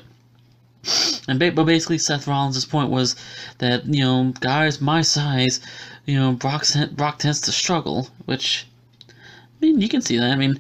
And 1.28 1.40
but 1.40 1.63
basically, 1.63 1.98
Seth 1.98 2.28
Rollins' 2.28 2.66
point 2.66 2.90
was 2.90 3.16
that 3.60 3.86
you 3.86 4.04
know 4.04 4.34
guys 4.42 4.82
my 4.82 5.02
size, 5.02 5.60
you 6.06 6.20
know 6.20 6.34
Brock 6.34 6.66
Brock 6.92 7.20
tends 7.20 7.42
to 7.42 7.52
struggle, 7.52 8.10
which 8.25 8.68
I 9.10 9.13
mean 9.62 9.82
you 9.82 9.90
can 9.90 10.02
see 10.02 10.18
that. 10.18 10.30
I 10.30 10.36
mean, 10.36 10.60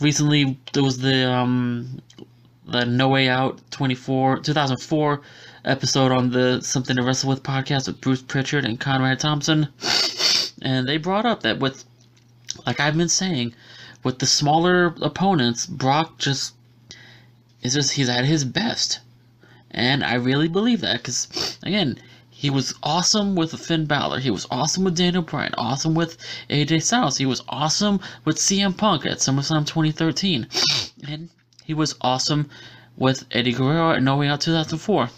recently 0.00 0.58
there 0.72 0.82
was 0.82 0.98
the 0.98 1.30
um 1.30 2.00
the 2.66 2.84
No 2.84 3.08
Way 3.08 3.28
Out 3.28 3.60
24 3.70 4.38
2004 4.40 5.20
episode 5.64 6.12
on 6.12 6.30
the 6.30 6.60
Something 6.60 6.96
to 6.96 7.02
Wrestle 7.02 7.28
With 7.30 7.42
podcast 7.42 7.86
with 7.86 8.00
Bruce 8.00 8.22
Pritchard 8.22 8.64
and 8.64 8.78
Conrad 8.78 9.20
Thompson. 9.20 9.68
And 10.62 10.88
they 10.88 10.96
brought 10.96 11.26
up 11.26 11.42
that 11.42 11.58
with, 11.58 11.84
like 12.66 12.80
I've 12.80 12.96
been 12.96 13.08
saying, 13.08 13.54
with 14.02 14.18
the 14.18 14.26
smaller 14.26 14.94
opponents, 15.02 15.66
Brock 15.66 16.18
just 16.18 16.54
is 17.62 17.74
just 17.74 17.92
he's 17.92 18.08
at 18.08 18.24
his 18.24 18.44
best. 18.44 19.00
And 19.70 20.02
I 20.04 20.14
really 20.14 20.48
believe 20.48 20.80
that 20.80 20.98
because, 20.98 21.58
again, 21.62 21.98
he 22.40 22.48
was 22.48 22.72
awesome 22.82 23.34
with 23.34 23.52
Finn 23.60 23.84
Balor. 23.84 24.20
He 24.20 24.30
was 24.30 24.46
awesome 24.50 24.84
with 24.84 24.96
Daniel 24.96 25.22
Bryan. 25.22 25.52
Awesome 25.58 25.94
with 25.94 26.16
AJ 26.48 26.82
Styles. 26.82 27.18
He 27.18 27.26
was 27.26 27.42
awesome 27.50 28.00
with 28.24 28.38
CM 28.38 28.74
Punk 28.74 29.04
at 29.04 29.18
SummerSlam 29.18 29.66
2013. 29.66 30.48
And 31.06 31.28
he 31.66 31.74
was 31.74 31.96
awesome 32.00 32.48
with 32.96 33.26
Eddie 33.30 33.52
Guerrero 33.52 33.92
at 33.92 34.02
No 34.02 34.16
Way 34.16 34.28
Out 34.28 34.40
2004. 34.40 35.10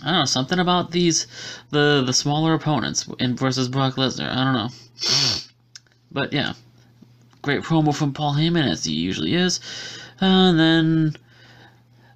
I 0.00 0.10
don't 0.10 0.14
know 0.20 0.24
something 0.26 0.60
about 0.60 0.92
these 0.92 1.26
the 1.70 2.04
the 2.06 2.12
smaller 2.12 2.54
opponents 2.54 3.08
in 3.18 3.34
versus 3.34 3.66
Brock 3.66 3.96
Lesnar. 3.96 4.30
I 4.30 4.44
don't 4.44 4.54
know, 4.54 4.68
but 6.12 6.32
yeah, 6.32 6.52
great 7.42 7.62
promo 7.62 7.92
from 7.92 8.12
Paul 8.12 8.34
Heyman 8.34 8.70
as 8.70 8.84
he 8.84 8.92
usually 8.92 9.34
is. 9.34 9.58
And 10.20 10.56
then 10.56 11.16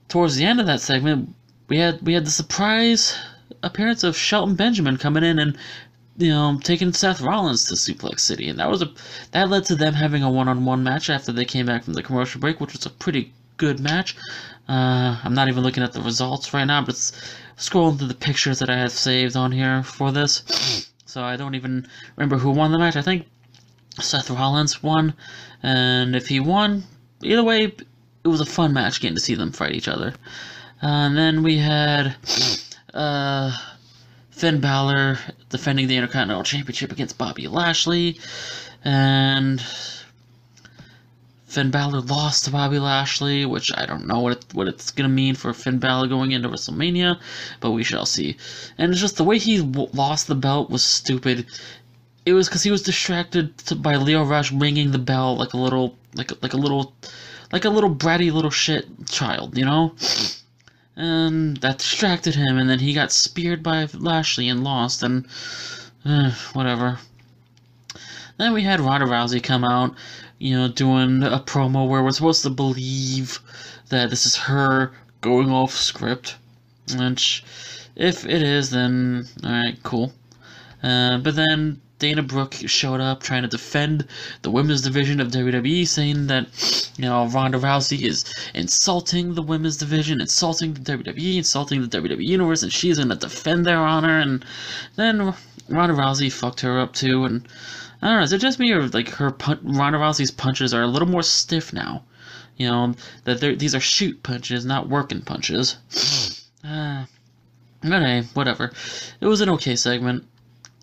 towards 0.06 0.36
the 0.36 0.44
end 0.44 0.60
of 0.60 0.66
that 0.66 0.80
segment, 0.80 1.34
we 1.68 1.78
had 1.78 2.00
we 2.02 2.14
had 2.14 2.26
the 2.26 2.30
surprise 2.30 3.16
appearance 3.62 4.04
of 4.04 4.16
Shelton 4.16 4.54
Benjamin 4.54 4.96
coming 4.96 5.24
in 5.24 5.38
and 5.38 5.56
you 6.16 6.30
know 6.30 6.58
taking 6.62 6.92
Seth 6.92 7.20
Rollins 7.20 7.64
to 7.66 7.74
Suplex 7.74 8.20
City, 8.20 8.48
and 8.48 8.58
that 8.58 8.70
was 8.70 8.82
a 8.82 8.90
that 9.32 9.48
led 9.48 9.64
to 9.66 9.76
them 9.76 9.94
having 9.94 10.22
a 10.22 10.30
one-on-one 10.30 10.82
match 10.82 11.10
after 11.10 11.32
they 11.32 11.44
came 11.44 11.66
back 11.66 11.84
from 11.84 11.94
the 11.94 12.02
commercial 12.02 12.40
break, 12.40 12.60
which 12.60 12.72
was 12.72 12.86
a 12.86 12.90
pretty 12.90 13.32
good 13.58 13.80
match. 13.80 14.16
Uh, 14.68 15.18
I'm 15.22 15.34
not 15.34 15.48
even 15.48 15.62
looking 15.62 15.82
at 15.82 15.92
the 15.92 16.02
results 16.02 16.52
right 16.52 16.64
now, 16.64 16.80
but 16.80 16.90
it's 16.90 17.12
scrolling 17.56 17.98
through 17.98 18.08
the 18.08 18.14
pictures 18.14 18.58
that 18.58 18.70
I 18.70 18.78
have 18.78 18.92
saved 18.92 19.36
on 19.36 19.52
here 19.52 19.82
for 19.82 20.12
this. 20.12 20.90
So 21.06 21.22
I 21.22 21.36
don't 21.36 21.54
even 21.54 21.86
remember 22.16 22.36
who 22.36 22.50
won 22.50 22.72
the 22.72 22.78
match. 22.78 22.96
I 22.96 23.02
think 23.02 23.26
Seth 24.00 24.30
Rollins 24.30 24.82
won, 24.82 25.14
and 25.62 26.14
if 26.14 26.28
he 26.28 26.38
won, 26.38 26.84
either 27.22 27.42
way, 27.42 27.64
it 27.64 28.28
was 28.28 28.40
a 28.40 28.46
fun 28.46 28.72
match 28.72 29.00
getting 29.00 29.16
to 29.16 29.20
see 29.20 29.34
them 29.34 29.52
fight 29.52 29.72
each 29.72 29.88
other. 29.88 30.14
And 30.80 31.16
then 31.16 31.42
we 31.42 31.58
had 31.58 32.16
uh, 32.94 33.56
Finn 34.30 34.60
Balor 34.60 35.18
defending 35.48 35.88
the 35.88 35.96
Intercontinental 35.96 36.44
Championship 36.44 36.92
against 36.92 37.18
Bobby 37.18 37.48
Lashley, 37.48 38.20
and 38.84 39.60
Finn 41.46 41.70
Balor 41.70 42.02
lost 42.02 42.44
to 42.44 42.50
Bobby 42.50 42.78
Lashley, 42.78 43.44
which 43.44 43.72
I 43.76 43.86
don't 43.86 44.06
know 44.06 44.20
what 44.20 44.32
it, 44.32 44.44
what 44.52 44.68
it's 44.68 44.90
gonna 44.90 45.08
mean 45.08 45.34
for 45.34 45.52
Finn 45.52 45.78
Balor 45.78 46.06
going 46.06 46.32
into 46.32 46.48
WrestleMania, 46.48 47.18
but 47.60 47.72
we 47.72 47.82
shall 47.82 48.06
see. 48.06 48.36
And 48.76 48.92
it's 48.92 49.00
just 49.00 49.16
the 49.16 49.24
way 49.24 49.38
he 49.38 49.60
lost 49.60 50.28
the 50.28 50.34
belt 50.34 50.70
was 50.70 50.84
stupid. 50.84 51.46
It 52.24 52.34
was 52.34 52.48
because 52.48 52.62
he 52.62 52.70
was 52.70 52.82
distracted 52.82 53.56
to, 53.66 53.74
by 53.74 53.96
Lio 53.96 54.24
Rush 54.24 54.52
ringing 54.52 54.92
the 54.92 54.98
bell 54.98 55.36
like 55.36 55.54
a 55.54 55.56
little 55.56 55.96
like 56.14 56.30
like 56.42 56.52
a 56.52 56.58
little 56.58 56.92
like 57.50 57.64
a 57.64 57.70
little 57.70 57.94
bratty 57.94 58.30
little 58.30 58.50
shit 58.50 58.86
child, 59.06 59.56
you 59.56 59.64
know. 59.64 59.94
And 60.98 61.56
that 61.58 61.78
distracted 61.78 62.34
him, 62.34 62.58
and 62.58 62.68
then 62.68 62.80
he 62.80 62.92
got 62.92 63.12
speared 63.12 63.62
by 63.62 63.88
Lashley 63.94 64.50
and 64.50 64.62
lost, 64.62 65.02
and 65.02 65.26
uh, 66.04 66.32
whatever. 66.52 66.98
Then 68.36 68.52
we 68.52 68.64
had 68.64 68.80
Ronda 68.80 69.06
Rousey 69.06 69.42
come 69.42 69.64
out 69.64 69.94
you 70.38 70.56
know, 70.56 70.68
doing 70.68 71.22
a 71.22 71.40
promo 71.40 71.88
where 71.88 72.02
we're 72.02 72.12
supposed 72.12 72.42
to 72.42 72.50
believe 72.50 73.40
that 73.88 74.10
this 74.10 74.24
is 74.24 74.36
her 74.36 74.92
going 75.20 75.50
off 75.50 75.72
script. 75.72 76.36
Which, 76.96 77.44
if 77.96 78.24
it 78.24 78.42
is, 78.42 78.70
then 78.70 79.26
alright, 79.44 79.82
cool. 79.82 80.12
Uh, 80.82 81.18
but 81.18 81.34
then 81.34 81.80
Dana 81.98 82.22
Brooke 82.22 82.54
showed 82.54 83.00
up 83.00 83.22
trying 83.22 83.42
to 83.42 83.48
defend 83.48 84.06
the 84.42 84.50
women's 84.50 84.82
division 84.82 85.20
of 85.20 85.32
WWE, 85.32 85.86
saying 85.86 86.28
that, 86.28 86.90
you 86.96 87.02
know, 87.02 87.26
Ronda 87.26 87.58
Rousey 87.58 88.02
is 88.02 88.24
insulting 88.54 89.34
the 89.34 89.42
women's 89.42 89.76
division, 89.76 90.20
insulting 90.20 90.74
the 90.74 90.80
WWE, 90.80 91.36
insulting 91.36 91.82
the 91.82 91.88
WWE 91.88 92.24
Universe, 92.24 92.62
and 92.62 92.72
she's 92.72 92.98
going 92.98 93.08
to 93.08 93.16
defend 93.16 93.66
their 93.66 93.78
honor. 93.78 94.20
And 94.20 94.44
then 94.96 95.34
Ronda 95.68 95.94
Rousey 95.94 96.30
fucked 96.30 96.60
her 96.60 96.78
up 96.78 96.92
too, 96.94 97.24
and 97.24 97.46
I 98.00 98.08
don't 98.08 98.16
know. 98.18 98.22
Is 98.22 98.32
it 98.32 98.40
just 98.40 98.58
me 98.58 98.72
or 98.72 98.86
like 98.88 99.08
her 99.10 99.34
Ronda 99.62 99.98
Rousey's 99.98 100.30
punches 100.30 100.72
are 100.72 100.82
a 100.82 100.86
little 100.86 101.08
more 101.08 101.22
stiff 101.22 101.72
now? 101.72 102.04
You 102.56 102.68
know 102.68 102.94
that 103.24 103.40
these 103.40 103.74
are 103.74 103.80
shoot 103.80 104.22
punches, 104.22 104.64
not 104.64 104.88
working 104.88 105.22
punches. 105.22 105.76
uh, 106.64 107.06
hey, 107.82 108.22
whatever. 108.34 108.72
It 109.20 109.26
was 109.26 109.40
an 109.40 109.48
okay 109.50 109.76
segment. 109.76 110.24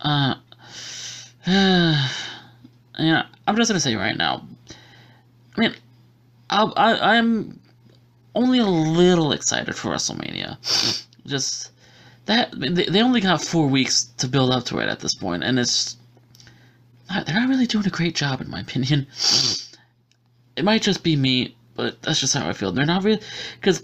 Uh, 0.02 0.36
yeah, 1.48 2.08
I'm 3.48 3.56
just 3.56 3.70
gonna 3.70 3.80
say 3.80 3.96
right 3.96 4.18
now. 4.18 4.48
I 5.56 5.60
mean, 5.60 5.76
I'll, 6.50 6.74
I 6.76 7.18
I'm 7.18 7.60
only 8.34 8.58
a 8.60 8.66
little 8.66 9.32
excited 9.32 9.76
for 9.76 9.90
WrestleMania. 9.90 10.58
Just 11.28 11.72
that 12.26 12.52
they, 12.60 12.86
they 12.86 13.02
only 13.02 13.22
got 13.22 13.44
four 13.44 13.68
weeks 13.68 14.06
to 14.18 14.28
build 14.28 14.52
up 14.52 14.66
to 14.66 14.80
it 14.80 14.90
at 14.90 15.00
this 15.00 15.16
point, 15.16 15.44
and 15.44 15.60
it's 15.60 15.98
they're 17.10 17.40
not 17.40 17.50
really 17.50 17.68
doing 17.68 17.86
a 17.86 17.92
great 17.92 18.16
job, 18.16 18.42
in 18.42 18.50
my 18.50 18.60
opinion. 18.62 19.08
It 20.58 20.64
might 20.64 20.84
just 20.84 21.04
be 21.04 21.18
me, 21.18 21.54
but 21.76 22.02
that's 22.02 22.22
just 22.22 22.34
how 22.34 22.48
I 22.48 22.54
feel. 22.54 22.72
They're 22.72 22.86
not 22.86 23.04
really 23.04 23.20
because 23.60 23.84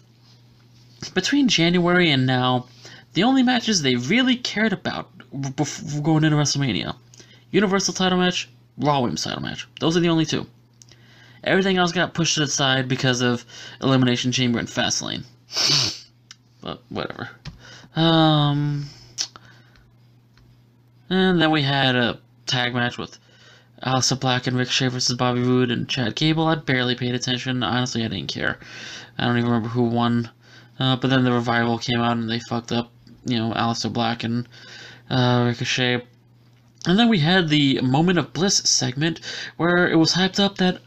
between 1.14 1.50
January 1.50 2.10
and 2.12 2.26
now, 2.26 2.68
the 3.12 3.24
only 3.24 3.44
matches 3.44 3.82
they 3.82 3.98
really 3.98 4.38
cared 4.38 4.72
about 4.72 5.10
before 5.58 6.02
going 6.02 6.24
into 6.24 6.38
WrestleMania, 6.38 6.96
Universal 7.52 7.94
title 7.94 8.18
match, 8.18 8.50
Raw 8.78 9.02
Women's 9.02 9.24
title 9.24 9.42
match. 9.42 9.68
Those 9.80 9.98
are 9.98 10.00
the 10.00 10.10
only 10.10 10.26
two. 10.26 10.48
Everything 11.44 11.78
else 11.78 11.92
got 11.92 12.14
pushed 12.14 12.38
aside 12.38 12.88
because 12.88 13.22
of 13.22 13.46
Elimination 13.82 14.32
Chamber 14.32 14.60
and 14.60 14.68
Fastlane. 14.68 15.24
but 16.62 16.82
whatever. 16.90 17.30
Um, 17.96 18.86
and 21.10 21.42
then 21.42 21.52
we 21.52 21.62
had 21.62 21.96
a 21.96 22.20
tag 22.46 22.74
match 22.74 22.98
with 22.98 23.18
Aleister 23.84 24.20
Black 24.20 24.48
and 24.48 24.56
Ricochet 24.56 24.90
versus 24.90 25.18
Bobby 25.18 25.42
Roode 25.42 25.72
and 25.72 25.90
Chad 25.90 26.16
Gable. 26.16 26.48
I 26.48 26.56
barely 26.56 26.96
paid 26.96 27.16
attention. 27.16 27.64
Honestly, 27.64 28.06
I 28.06 28.08
didn't 28.08 28.28
care. 28.28 28.60
I 29.18 29.26
don't 29.26 29.38
even 29.38 29.50
remember 29.50 29.70
who 29.70 29.84
won. 29.84 30.30
Uh, 30.80 30.96
but 30.96 31.10
then 31.10 31.24
the 31.24 31.32
revival 31.32 31.78
came 31.78 32.00
out 32.00 32.18
and 32.18 32.30
they 32.30 32.40
fucked 32.40 32.72
up, 32.72 32.92
you 33.26 33.38
know, 33.38 33.52
Aleister 33.54 33.92
Black 33.92 34.24
and 34.24 34.48
uh, 35.10 35.46
Ricochet. 35.48 36.04
And 36.88 36.98
then 36.98 37.10
we 37.10 37.20
had 37.20 37.50
the 37.50 37.80
Moment 37.82 38.18
of 38.18 38.34
Bliss 38.34 38.58
segment 38.58 39.20
where 39.58 39.88
it 39.88 39.98
was 39.98 40.14
hyped 40.14 40.40
up 40.40 40.58
that 40.58 40.82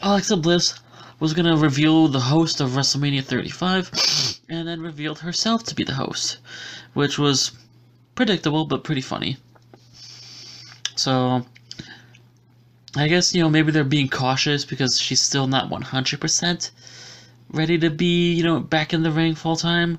Alexa 0.00 0.36
Bliss 0.36 0.78
was 1.18 1.32
gonna 1.32 1.56
reveal 1.56 2.08
the 2.08 2.20
host 2.20 2.60
of 2.60 2.72
WrestleMania 2.72 3.24
35, 3.24 4.40
and 4.50 4.68
then 4.68 4.80
revealed 4.82 5.20
herself 5.20 5.64
to 5.64 5.74
be 5.74 5.84
the 5.84 5.94
host, 5.94 6.36
which 6.92 7.18
was 7.18 7.52
predictable 8.14 8.66
but 8.66 8.84
pretty 8.84 9.00
funny. 9.00 9.38
So, 10.96 11.46
I 12.94 13.08
guess, 13.08 13.34
you 13.34 13.42
know, 13.42 13.48
maybe 13.48 13.72
they're 13.72 13.84
being 13.84 14.08
cautious 14.08 14.64
because 14.64 15.00
she's 15.00 15.20
still 15.20 15.46
not 15.46 15.70
100% 15.70 16.70
ready 17.50 17.78
to 17.78 17.90
be, 17.90 18.32
you 18.32 18.42
know, 18.42 18.60
back 18.60 18.92
in 18.92 19.02
the 19.02 19.10
ring 19.10 19.34
full 19.34 19.56
time. 19.56 19.98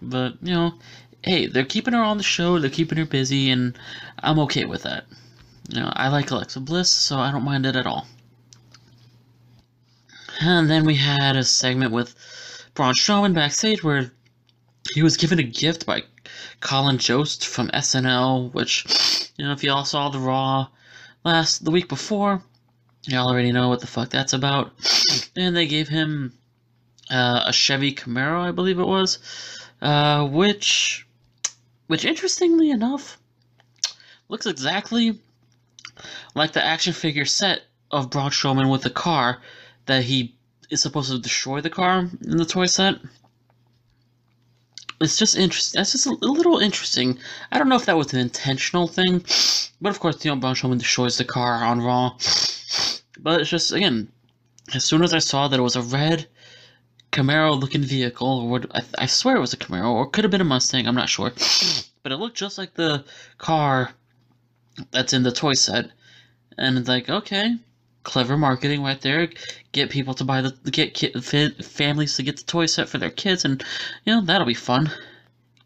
But, 0.00 0.34
you 0.42 0.52
know, 0.52 0.74
hey, 1.22 1.46
they're 1.46 1.64
keeping 1.64 1.94
her 1.94 2.02
on 2.02 2.18
the 2.18 2.22
show, 2.22 2.58
they're 2.58 2.70
keeping 2.70 2.98
her 2.98 3.04
busy, 3.04 3.50
and 3.50 3.78
I'm 4.18 4.38
okay 4.40 4.64
with 4.64 4.82
that. 4.82 5.04
You 5.68 5.80
know, 5.80 5.92
I 5.94 6.08
like 6.08 6.30
Alexa 6.30 6.60
Bliss, 6.60 6.90
so 6.90 7.18
I 7.18 7.30
don't 7.30 7.44
mind 7.44 7.66
it 7.66 7.76
at 7.76 7.86
all. 7.86 8.06
And 10.40 10.68
then 10.68 10.84
we 10.84 10.96
had 10.96 11.36
a 11.36 11.44
segment 11.44 11.92
with 11.92 12.14
Braun 12.74 12.94
Strowman 12.94 13.34
backstage 13.34 13.84
where 13.84 14.10
he 14.92 15.02
was 15.02 15.16
given 15.16 15.38
a 15.38 15.44
gift 15.44 15.86
by 15.86 16.02
Colin 16.60 16.98
Jost 16.98 17.46
from 17.46 17.68
SNL, 17.68 18.52
which, 18.52 19.30
you 19.36 19.44
know, 19.44 19.52
if 19.52 19.62
y'all 19.62 19.84
saw 19.84 20.08
the 20.08 20.18
Raw 20.18 20.68
last 21.24 21.64
the 21.64 21.70
week 21.70 21.88
before, 21.88 22.42
y'all 23.06 23.28
already 23.28 23.52
know 23.52 23.68
what 23.68 23.80
the 23.80 23.86
fuck 23.86 24.10
that's 24.10 24.32
about. 24.32 24.72
And 25.36 25.56
they 25.56 25.66
gave 25.66 25.88
him 25.88 26.32
uh, 27.10 27.44
a 27.46 27.52
Chevy 27.52 27.92
Camaro, 27.94 28.40
I 28.40 28.50
believe 28.50 28.78
it 28.78 28.86
was, 28.86 29.18
uh, 29.80 30.26
which, 30.26 31.06
which 31.92 32.06
interestingly 32.06 32.70
enough, 32.70 33.18
looks 34.30 34.46
exactly 34.46 35.20
like 36.34 36.52
the 36.52 36.64
action 36.64 36.94
figure 36.94 37.26
set 37.26 37.64
of 37.90 38.08
Braun 38.08 38.30
Strowman 38.30 38.70
with 38.70 38.80
the 38.80 38.88
car 38.88 39.42
that 39.84 40.02
he 40.02 40.34
is 40.70 40.80
supposed 40.80 41.12
to 41.12 41.18
destroy 41.18 41.60
the 41.60 41.68
car 41.68 42.08
in 42.22 42.38
the 42.38 42.46
toy 42.46 42.64
set. 42.64 42.94
It's 45.02 45.18
just 45.18 45.36
interesting. 45.36 45.78
That's 45.78 45.92
just 45.92 46.06
a 46.06 46.12
little 46.12 46.60
interesting. 46.60 47.18
I 47.50 47.58
don't 47.58 47.68
know 47.68 47.76
if 47.76 47.84
that 47.84 47.98
was 47.98 48.14
an 48.14 48.20
intentional 48.20 48.88
thing, 48.88 49.22
but 49.82 49.90
of 49.90 50.00
course, 50.00 50.24
you 50.24 50.30
know, 50.30 50.40
Braun 50.40 50.54
Strowman 50.54 50.78
destroys 50.78 51.18
the 51.18 51.26
car 51.26 51.62
on 51.62 51.82
Raw. 51.82 52.16
But 53.18 53.42
it's 53.42 53.50
just 53.50 53.70
again, 53.70 54.10
as 54.74 54.82
soon 54.82 55.02
as 55.02 55.12
I 55.12 55.18
saw 55.18 55.46
that 55.46 55.60
it 55.60 55.62
was 55.62 55.76
a 55.76 55.82
red 55.82 56.26
Camaro-looking 57.12 57.82
vehicle, 57.82 58.50
or 58.50 58.62
I, 58.74 58.80
I 58.98 59.06
swear 59.06 59.36
it 59.36 59.40
was 59.40 59.52
a 59.52 59.58
Camaro, 59.58 59.92
or 59.92 60.08
could 60.08 60.24
have 60.24 60.30
been 60.30 60.40
a 60.40 60.44
Mustang. 60.44 60.88
I'm 60.88 60.94
not 60.94 61.10
sure, 61.10 61.30
but 62.02 62.10
it 62.10 62.16
looked 62.16 62.38
just 62.38 62.56
like 62.56 62.72
the 62.72 63.04
car 63.36 63.90
that's 64.90 65.12
in 65.12 65.22
the 65.22 65.30
toy 65.30 65.52
set, 65.52 65.90
and 66.56 66.78
it's 66.78 66.88
like, 66.88 67.10
okay, 67.10 67.56
clever 68.02 68.38
marketing 68.38 68.82
right 68.82 69.00
there. 69.02 69.28
Get 69.72 69.90
people 69.90 70.14
to 70.14 70.24
buy 70.24 70.40
the 70.40 70.52
get 70.70 70.94
kid, 70.94 71.22
families 71.62 72.16
to 72.16 72.22
get 72.22 72.38
the 72.38 72.44
toy 72.44 72.64
set 72.64 72.88
for 72.88 72.96
their 72.96 73.10
kids, 73.10 73.44
and 73.44 73.62
you 74.06 74.14
know 74.14 74.22
that'll 74.22 74.46
be 74.46 74.54
fun. 74.54 74.90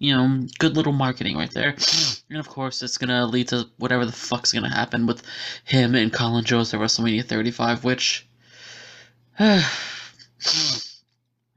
You 0.01 0.17
know, 0.17 0.47
good 0.59 0.77
little 0.77 0.93
marketing 0.93 1.37
right 1.37 1.51
there. 1.51 1.77
And 2.29 2.39
of 2.39 2.49
course, 2.49 2.83
it's 2.83 2.99
gonna 2.99 3.25
lead 3.25 3.49
to 3.49 3.69
whatever 3.79 4.05
the 4.05 4.11
fuck's 4.11 4.53
gonna 4.53 4.75
happen 4.75 5.07
with 5.07 5.23
him 5.65 5.95
and 5.95 6.13
Colin 6.13 6.45
Jost 6.45 6.75
at 6.75 6.81
WrestleMania 6.81 7.25
35, 7.25 7.85
which 7.85 8.27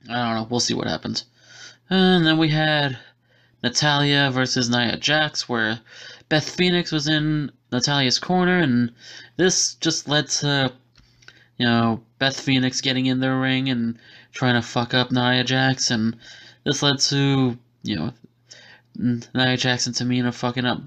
I 0.08 0.14
don't 0.14 0.36
know. 0.36 0.48
We'll 0.50 0.60
see 0.60 0.74
what 0.74 0.88
happens. 0.88 1.26
And 1.90 2.26
then 2.26 2.38
we 2.38 2.50
had 2.50 2.98
Natalya 3.64 4.30
versus 4.32 4.70
Nia 4.70 4.98
Jax, 4.98 5.50
where 5.50 5.80
Beth 6.30 6.50
Phoenix 6.50 6.92
was 6.92 7.08
in 7.08 7.52
Natalya's 7.72 8.20
corner, 8.20 8.60
and 8.60 8.92
this 9.38 9.74
just 9.76 10.08
led 10.08 10.28
to, 10.28 10.72
you 11.58 11.66
know, 11.66 12.04
Beth 12.20 12.40
Phoenix 12.40 12.82
getting 12.82 13.08
in 13.08 13.20
the 13.20 13.34
ring 13.34 13.70
and 13.70 13.98
trying 14.32 14.56
to 14.56 14.62
fuck 14.62 14.94
up 14.94 15.12
Nia 15.12 15.44
Jax, 15.44 15.92
and 15.92 16.16
this 16.64 16.84
led 16.84 17.00
to, 17.00 17.58
you 17.84 17.96
know, 17.96 18.14
Nia 18.96 19.58
Jax 19.58 19.88
and 19.88 19.96
Tamina 19.96 20.34
fucking 20.34 20.66
up 20.66 20.82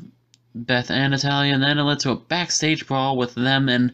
Beth 0.55 0.91
and 0.91 1.13
Natalya, 1.13 1.55
and 1.55 1.63
then 1.63 1.79
it 1.79 1.83
led 1.83 2.01
to 2.01 2.11
a 2.11 2.17
backstage 2.17 2.87
brawl 2.87 3.17
with 3.17 3.35
them 3.35 3.69
and 3.69 3.93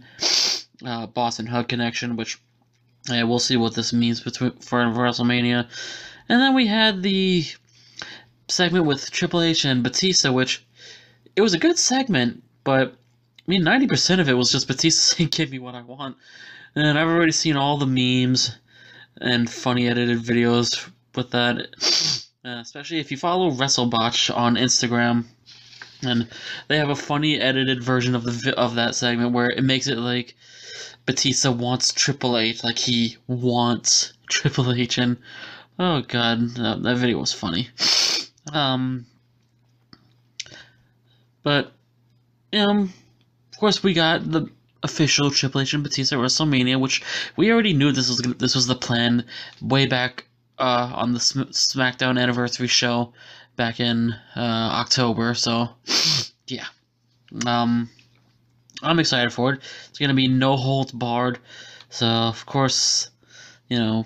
uh, 0.85 1.07
Boss 1.07 1.41
'n' 1.41 1.47
Hug 1.47 1.69
connection, 1.69 2.17
which 2.17 2.39
yeah, 3.09 3.23
we'll 3.25 3.39
see 3.39 3.57
what 3.57 3.75
this 3.75 3.93
means 3.93 4.21
between 4.21 4.53
for 4.53 4.79
WrestleMania. 4.85 5.69
And 6.29 6.41
then 6.41 6.55
we 6.55 6.67
had 6.67 7.03
the 7.03 7.45
segment 8.49 8.87
with 8.87 9.11
Triple 9.11 9.41
H 9.41 9.65
and 9.65 9.83
Batista, 9.83 10.33
which 10.33 10.67
it 11.37 11.43
was 11.43 11.55
a 11.55 11.59
good 11.59 11.79
segment, 11.79 12.43
but 12.65 12.93
I 12.93 13.51
mean, 13.51 13.63
90% 13.63 14.21
of 14.21 14.29
it 14.29 14.35
was 14.35 14.53
just 14.53 14.67
Batista 14.67 15.01
saying, 15.17 15.31
Give 15.31 15.51
me 15.51 15.59
what 15.59 15.75
I 15.75 15.83
want. 15.83 16.17
And 16.75 16.99
I've 16.99 17.09
already 17.09 17.33
seen 17.33 17.57
all 17.57 17.79
the 17.79 17.87
memes 17.87 18.57
and 19.21 19.49
funny 19.49 19.89
edited 19.89 20.19
videos 20.19 20.89
with 21.15 21.31
that. 21.31 21.69
Uh, 22.45 22.61
especially 22.61 22.99
if 22.99 23.11
you 23.11 23.17
follow 23.17 23.51
WrestleBotch 23.51 24.35
on 24.37 24.55
Instagram. 24.55 25.25
And 26.03 26.29
they 26.69 26.79
have 26.79 26.91
a 26.91 26.95
funny 26.95 27.41
edited 27.41 27.83
version 27.83 28.15
of 28.15 28.25
the 28.25 28.55
of 28.57 28.77
that 28.77 28.95
segment 28.95 29.33
where 29.33 29.51
it 29.51 29.65
makes 29.65 29.89
it 29.89 29.99
like 29.99 30.37
Batista 31.09 31.51
wants 31.51 31.91
Triple 31.95 32.37
H, 32.37 32.63
like 32.63 32.77
he 32.77 33.17
wants 33.27 34.13
Triple 34.29 34.75
H, 34.75 34.99
and 34.99 35.17
oh 35.79 36.03
god, 36.03 36.51
that, 36.51 36.83
that 36.83 36.97
video 36.99 37.17
was 37.17 37.33
funny. 37.33 37.71
Um, 38.53 39.07
but, 41.43 41.73
um, 42.53 42.93
of 43.51 43.59
course, 43.59 43.83
we 43.83 43.95
got 43.95 44.31
the 44.31 44.51
official 44.83 45.31
Triple 45.31 45.63
H 45.63 45.73
and 45.73 45.83
Batista 45.83 46.17
WrestleMania, 46.17 46.79
which 46.79 47.03
we 47.37 47.51
already 47.51 47.73
knew 47.73 47.91
this 47.91 48.11
was 48.11 48.19
this 48.37 48.55
was 48.55 48.67
the 48.67 48.75
plan 48.75 49.25
way 49.63 49.87
back 49.87 50.27
uh, 50.59 50.93
on 50.95 51.15
the 51.15 51.21
Sm- 51.21 51.53
SmackDown 51.53 52.21
anniversary 52.21 52.69
show 52.69 53.15
back 53.57 53.81
in 53.81 54.13
uh, 54.37 54.41
October. 54.83 55.33
So, 55.33 55.71
yeah, 56.47 56.67
um, 57.47 57.89
I'm 58.83 58.99
excited 58.99 59.33
for 59.33 59.55
it. 59.55 59.61
It's 59.89 59.99
gonna 59.99 60.15
be 60.15 60.29
no 60.29 60.57
holds 60.57 60.93
barred. 60.93 61.39
So, 61.91 62.07
of 62.07 62.45
course, 62.47 63.11
you 63.69 63.79
know, 63.79 64.05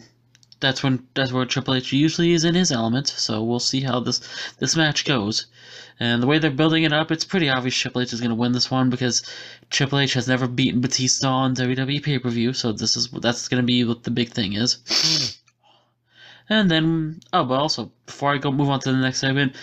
that's 0.61 0.83
when 0.83 1.07
that's 1.15 1.33
where 1.33 1.45
Triple 1.45 1.75
H 1.75 1.93
usually 1.93 2.33
is 2.33 2.45
in 2.45 2.55
his 2.55 2.73
element. 2.73 3.09
So 3.09 3.43
we'll 3.43 3.59
see 3.59 3.81
how 3.81 4.01
this 4.01 4.21
this 4.59 4.77
match 4.77 5.05
goes. 5.05 5.47
And 6.01 6.23
the 6.23 6.27
way 6.27 6.39
they're 6.39 6.51
building 6.51 6.85
it 6.85 6.93
up, 6.93 7.13
it's 7.13 7.25
pretty 7.25 7.51
obvious 7.51 7.77
Triple 7.77 8.01
H 8.01 8.13
is 8.13 8.21
going 8.21 8.31
to 8.31 8.37
win 8.37 8.53
this 8.53 8.71
one 8.71 8.89
because 8.89 9.23
Triple 9.71 9.99
H 9.99 10.15
has 10.15 10.27
never 10.27 10.47
beaten 10.49 10.81
Batista 10.81 11.29
on 11.29 11.55
WWE 11.55 12.03
pay 12.03 12.19
per 12.19 12.31
view. 12.31 12.53
So 12.53 12.73
this 12.73 12.97
is 12.97 13.09
that's 13.09 13.49
going 13.49 13.63
to 13.63 13.67
be 13.67 13.85
what 13.85 14.05
the 14.05 14.11
big 14.11 14.31
thing 14.31 14.55
is. 14.55 14.79
Hmm. 14.89 15.42
And 16.53 16.71
then, 16.71 17.21
oh, 17.33 17.45
but 17.45 17.59
also 17.59 17.91
before 18.07 18.33
I 18.33 18.39
go 18.39 18.53
move 18.53 18.69
on 18.69 18.81
to 18.81 18.93
the 18.93 18.99
next 18.99 19.19
segment, 19.19 19.55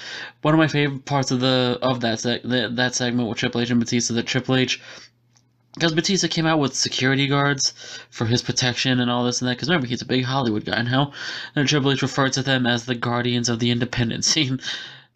one 0.41 0.53
of 0.53 0.57
my 0.57 0.67
favorite 0.67 1.05
parts 1.05 1.31
of 1.31 1.39
the 1.39 1.77
of 1.81 2.01
that 2.01 2.19
seg- 2.19 2.75
that 2.75 2.95
segment 2.95 3.29
with 3.29 3.37
Triple 3.37 3.61
H 3.61 3.69
and 3.69 3.79
Batista 3.79 4.13
that 4.15 4.27
Triple 4.27 4.55
H 4.55 4.81
because 5.75 5.93
Batista 5.93 6.27
came 6.27 6.45
out 6.45 6.59
with 6.59 6.75
security 6.75 7.27
guards 7.27 7.73
for 8.09 8.25
his 8.25 8.41
protection 8.41 8.99
and 8.99 9.09
all 9.09 9.23
this 9.23 9.41
and 9.41 9.47
that. 9.49 9.55
Because 9.55 9.69
remember, 9.69 9.87
he's 9.87 10.01
a 10.01 10.05
big 10.05 10.25
Hollywood 10.25 10.65
guy 10.65 10.81
now, 10.81 11.13
and 11.55 11.67
Triple 11.67 11.91
H 11.91 12.01
referred 12.01 12.33
to 12.33 12.41
them 12.43 12.65
as 12.65 12.85
the 12.85 12.95
guardians 12.95 13.49
of 13.49 13.59
the 13.59 13.71
independent 13.71 14.25
scene. 14.25 14.59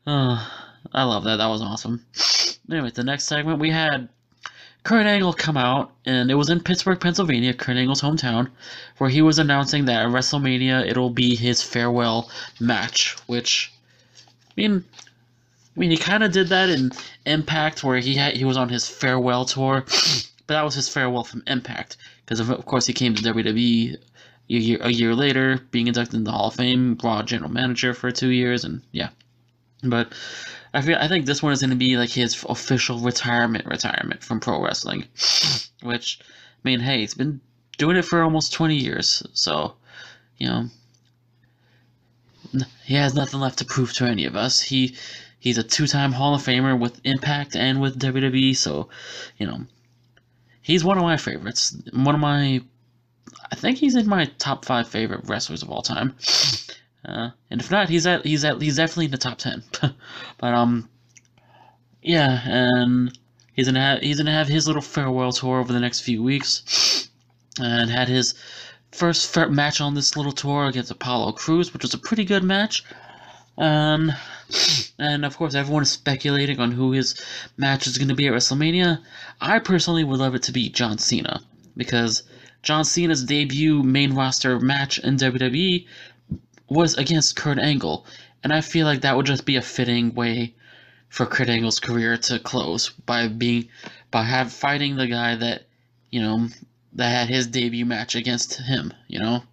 Oh, 0.06 0.52
I 0.94 1.04
love 1.04 1.24
that. 1.24 1.38
That 1.38 1.48
was 1.48 1.62
awesome. 1.62 2.06
Anyway, 2.70 2.92
the 2.92 3.04
next 3.04 3.26
segment 3.26 3.60
we 3.60 3.72
had 3.72 4.10
Kurt 4.84 5.06
Angle 5.06 5.34
come 5.34 5.56
out, 5.56 5.92
and 6.06 6.30
it 6.30 6.36
was 6.36 6.50
in 6.50 6.60
Pittsburgh, 6.60 7.00
Pennsylvania, 7.00 7.54
Kurt 7.54 7.78
Angle's 7.78 8.02
hometown, 8.02 8.50
where 8.98 9.10
he 9.10 9.22
was 9.22 9.40
announcing 9.40 9.86
that 9.86 10.06
at 10.06 10.12
WrestleMania 10.12 10.86
it'll 10.86 11.10
be 11.10 11.36
his 11.36 11.64
farewell 11.64 12.30
match. 12.60 13.16
Which, 13.28 13.72
I 14.18 14.54
mean, 14.58 14.84
I 15.76 15.80
mean, 15.80 15.90
he 15.90 15.98
kind 15.98 16.24
of 16.24 16.34
did 16.34 16.50
that 16.50 16.70
in 16.70 16.92
Impact, 17.26 17.84
where 17.84 18.00
he 18.00 18.16
had 18.16 18.36
he 18.36 18.44
was 18.44 18.58
on 18.58 18.70
his 18.70 18.88
farewell 18.88 19.46
tour. 19.46 19.86
But 20.46 20.56
that 20.56 20.64
was 20.64 20.76
his 20.76 20.90
farewell 20.90 21.24
from 21.24 21.44
Impact, 21.48 21.96
because 22.26 22.42
of, 22.42 22.50
of 22.50 22.66
course 22.66 22.86
he 22.86 22.94
came 22.94 23.16
to 23.16 23.24
WWE 23.24 23.96
a 24.50 24.54
year, 24.54 24.78
a 24.82 24.90
year 24.90 25.16
later, 25.16 25.62
being 25.72 25.88
inducted 25.88 26.16
into 26.16 26.30
the 26.30 26.36
Hall 26.36 26.50
of 26.50 26.56
Fame, 26.56 26.98
Raw 27.02 27.24
general 27.24 27.50
manager 27.50 27.94
for 27.94 28.12
two 28.12 28.30
years, 28.30 28.66
and 28.66 28.82
yeah. 28.92 29.10
But 29.82 30.12
I 30.74 30.82
feel 30.82 30.98
I 31.00 31.08
think 31.08 31.26
this 31.26 31.44
one 31.44 31.54
is 31.54 31.62
going 31.62 31.70
to 31.70 31.76
be 31.76 31.98
like 31.98 32.10
his 32.10 32.44
official 32.50 33.00
retirement, 33.00 33.66
retirement 33.66 34.24
from 34.24 34.40
pro 34.40 34.62
wrestling, 34.62 35.06
which 35.84 36.20
I 36.22 36.62
mean, 36.64 36.80
hey, 36.80 37.00
he's 37.00 37.14
been 37.14 37.42
doing 37.78 37.98
it 37.98 38.06
for 38.06 38.24
almost 38.24 38.54
twenty 38.54 38.76
years, 38.76 39.24
so 39.34 39.76
you 40.38 40.48
know 40.48 40.70
he 42.84 42.96
has 42.96 43.14
nothing 43.14 43.40
left 43.40 43.60
to 43.60 43.66
prove 43.66 43.94
to 43.94 44.06
any 44.06 44.26
of 44.26 44.36
us. 44.36 44.62
He 44.62 44.96
he's 45.40 45.58
a 45.58 45.64
two-time 45.64 46.14
Hall 46.14 46.36
of 46.36 46.42
Famer 46.42 46.78
with 46.78 47.02
Impact 47.04 47.56
and 47.56 47.80
with 47.80 48.00
WWE, 48.00 48.56
so 48.56 48.90
you 49.38 49.46
know 49.46 49.66
he's 50.62 50.84
one 50.84 50.98
of 50.98 51.04
my 51.04 51.18
favorites. 51.18 51.78
One 51.94 52.16
of 52.16 52.22
my, 52.22 52.62
I 53.52 53.56
think 53.56 53.78
he's 53.78 53.96
in 53.96 54.08
my 54.08 54.26
top 54.40 54.66
five 54.66 54.88
favorite 54.88 55.28
wrestlers 55.28 55.62
of 55.62 55.70
all 55.70 55.84
time. 55.84 56.16
Uh, 57.06 57.30
and 57.50 57.60
if 57.60 57.70
not, 57.70 57.90
he's 57.90 58.08
at 58.08 58.26
he's 58.26 58.46
at 58.46 58.62
he's 58.62 58.78
definitely 58.78 59.06
in 59.06 59.12
the 59.12 59.18
top 59.18 59.38
ten. 59.38 59.64
but 60.38 60.54
um, 60.54 60.90
yeah, 62.02 62.42
and 62.46 63.18
he's 63.54 63.68
gonna 63.68 63.82
have 63.82 64.00
he's 64.00 64.18
gonna 64.18 64.32
have 64.32 64.48
his 64.48 64.68
little 64.68 64.82
farewell 64.82 65.32
tour 65.32 65.60
over 65.60 65.74
the 65.74 65.80
next 65.80 66.02
few 66.02 66.24
weeks. 66.24 67.10
and 67.60 67.90
had 67.90 68.08
his 68.08 68.34
first 68.92 69.36
match 69.50 69.80
on 69.82 69.94
this 69.94 70.16
little 70.16 70.32
tour 70.32 70.66
against 70.66 70.92
Apollo 70.92 71.34
Crews, 71.34 71.74
which 71.74 71.84
was 71.84 71.94
a 71.94 72.00
pretty 72.00 72.26
good 72.26 72.44
match. 72.44 72.84
Um, 73.58 74.12
and 75.00 75.26
of 75.26 75.38
course, 75.38 75.56
everyone 75.56 75.84
is 75.84 75.92
speculating 75.92 76.60
on 76.60 76.72
who 76.72 76.92
his 76.92 77.20
match 77.58 77.86
is 77.88 77.98
going 77.98 78.08
to 78.08 78.16
be 78.16 78.28
at 78.28 78.34
WrestleMania. 78.34 79.00
I 79.42 79.60
personally 79.60 80.04
would 80.04 80.20
love 80.20 80.36
it 80.36 80.44
to 80.44 80.52
be 80.52 80.70
John 80.70 80.98
Cena 80.98 81.42
because 81.78 82.24
John 82.64 82.86
Cena's 82.86 83.24
debut 83.24 83.84
main 83.84 84.14
roster 84.14 84.60
match 84.60 84.98
in 85.00 85.18
WWE 85.18 85.86
was 86.74 86.96
against 86.96 87.36
Kurt 87.36 87.60
Angle, 87.60 88.06
and 88.44 88.52
I 88.52 88.62
feel 88.62 88.86
like 88.86 89.02
that 89.02 89.16
would 89.16 89.26
just 89.26 89.46
be 89.46 89.56
a 89.56 89.62
fitting 89.62 90.14
way 90.14 90.54
for 91.10 91.26
Kurt 91.26 91.50
Angle's 91.50 91.80
career 91.80 92.18
to 92.18 92.40
close 92.40 92.90
by 92.90 93.28
being 93.28 93.70
by 94.10 94.24
have 94.24 94.52
fighting 94.52 94.96
the 94.96 95.08
guy 95.08 95.36
that 95.36 95.68
you 96.10 96.22
know 96.22 96.48
that 96.94 97.10
had 97.10 97.30
his 97.30 97.48
debut 97.48 97.86
match 97.86 98.16
against 98.16 98.56
him. 98.56 98.94
You 99.08 99.20
know, 99.20 99.44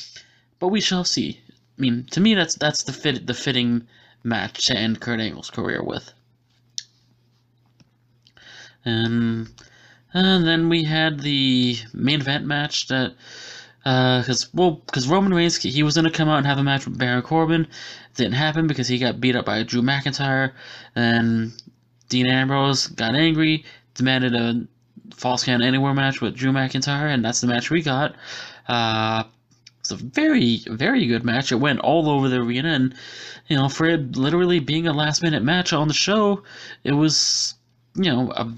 but 0.58 0.68
we 0.68 0.80
shall 0.80 1.04
see. 1.04 1.40
I 1.48 1.80
mean, 1.80 2.06
to 2.10 2.20
me, 2.20 2.34
that's 2.34 2.56
that's 2.56 2.82
the 2.82 2.92
fit 2.92 3.26
the 3.26 3.34
fitting 3.34 3.86
match 4.24 4.66
to 4.66 4.76
end 4.76 5.00
Kurt 5.00 5.20
Angle's 5.20 5.50
career 5.50 5.82
with. 5.82 6.12
And 8.84 9.48
and 10.12 10.46
then 10.46 10.68
we 10.68 10.84
had 10.84 11.20
the 11.20 11.76
main 11.92 12.20
event 12.20 12.44
match 12.46 12.88
that 12.88 13.14
because 13.84 14.44
uh, 14.44 14.48
well, 14.54 14.70
because 14.86 15.06
Roman 15.06 15.34
Reigns 15.34 15.56
he 15.56 15.82
was 15.82 15.94
gonna 15.94 16.10
come 16.10 16.28
out 16.28 16.38
and 16.38 16.46
have 16.46 16.58
a 16.58 16.62
match 16.62 16.86
with 16.86 16.98
Baron 16.98 17.22
Corbin, 17.22 17.66
didn't 18.14 18.32
happen 18.32 18.66
because 18.66 18.88
he 18.88 18.98
got 18.98 19.20
beat 19.20 19.36
up 19.36 19.44
by 19.44 19.62
Drew 19.62 19.82
McIntyre, 19.82 20.52
and 20.96 21.52
Dean 22.08 22.26
Ambrose 22.26 22.86
got 22.86 23.14
angry, 23.14 23.64
demanded 23.94 24.34
a 24.34 24.66
falls 25.14 25.44
count 25.44 25.62
anywhere 25.62 25.92
match 25.92 26.20
with 26.20 26.34
Drew 26.34 26.50
McIntyre, 26.50 27.12
and 27.12 27.24
that's 27.24 27.40
the 27.40 27.46
match 27.46 27.70
we 27.70 27.82
got. 27.82 28.14
Uh, 28.68 29.24
it's 29.80 29.90
a 29.90 29.96
very, 29.96 30.62
very 30.66 31.06
good 31.06 31.24
match. 31.24 31.52
It 31.52 31.56
went 31.56 31.80
all 31.80 32.08
over 32.08 32.30
the 32.30 32.40
arena, 32.40 32.70
and 32.70 32.94
you 33.48 33.56
know, 33.56 33.68
for 33.68 33.84
it 33.84 34.16
literally 34.16 34.58
being 34.60 34.86
a 34.86 34.94
last 34.94 35.22
minute 35.22 35.42
match 35.42 35.74
on 35.74 35.88
the 35.88 35.94
show, 35.94 36.42
it 36.84 36.92
was 36.92 37.54
you 37.94 38.10
know 38.10 38.32
a 38.32 38.50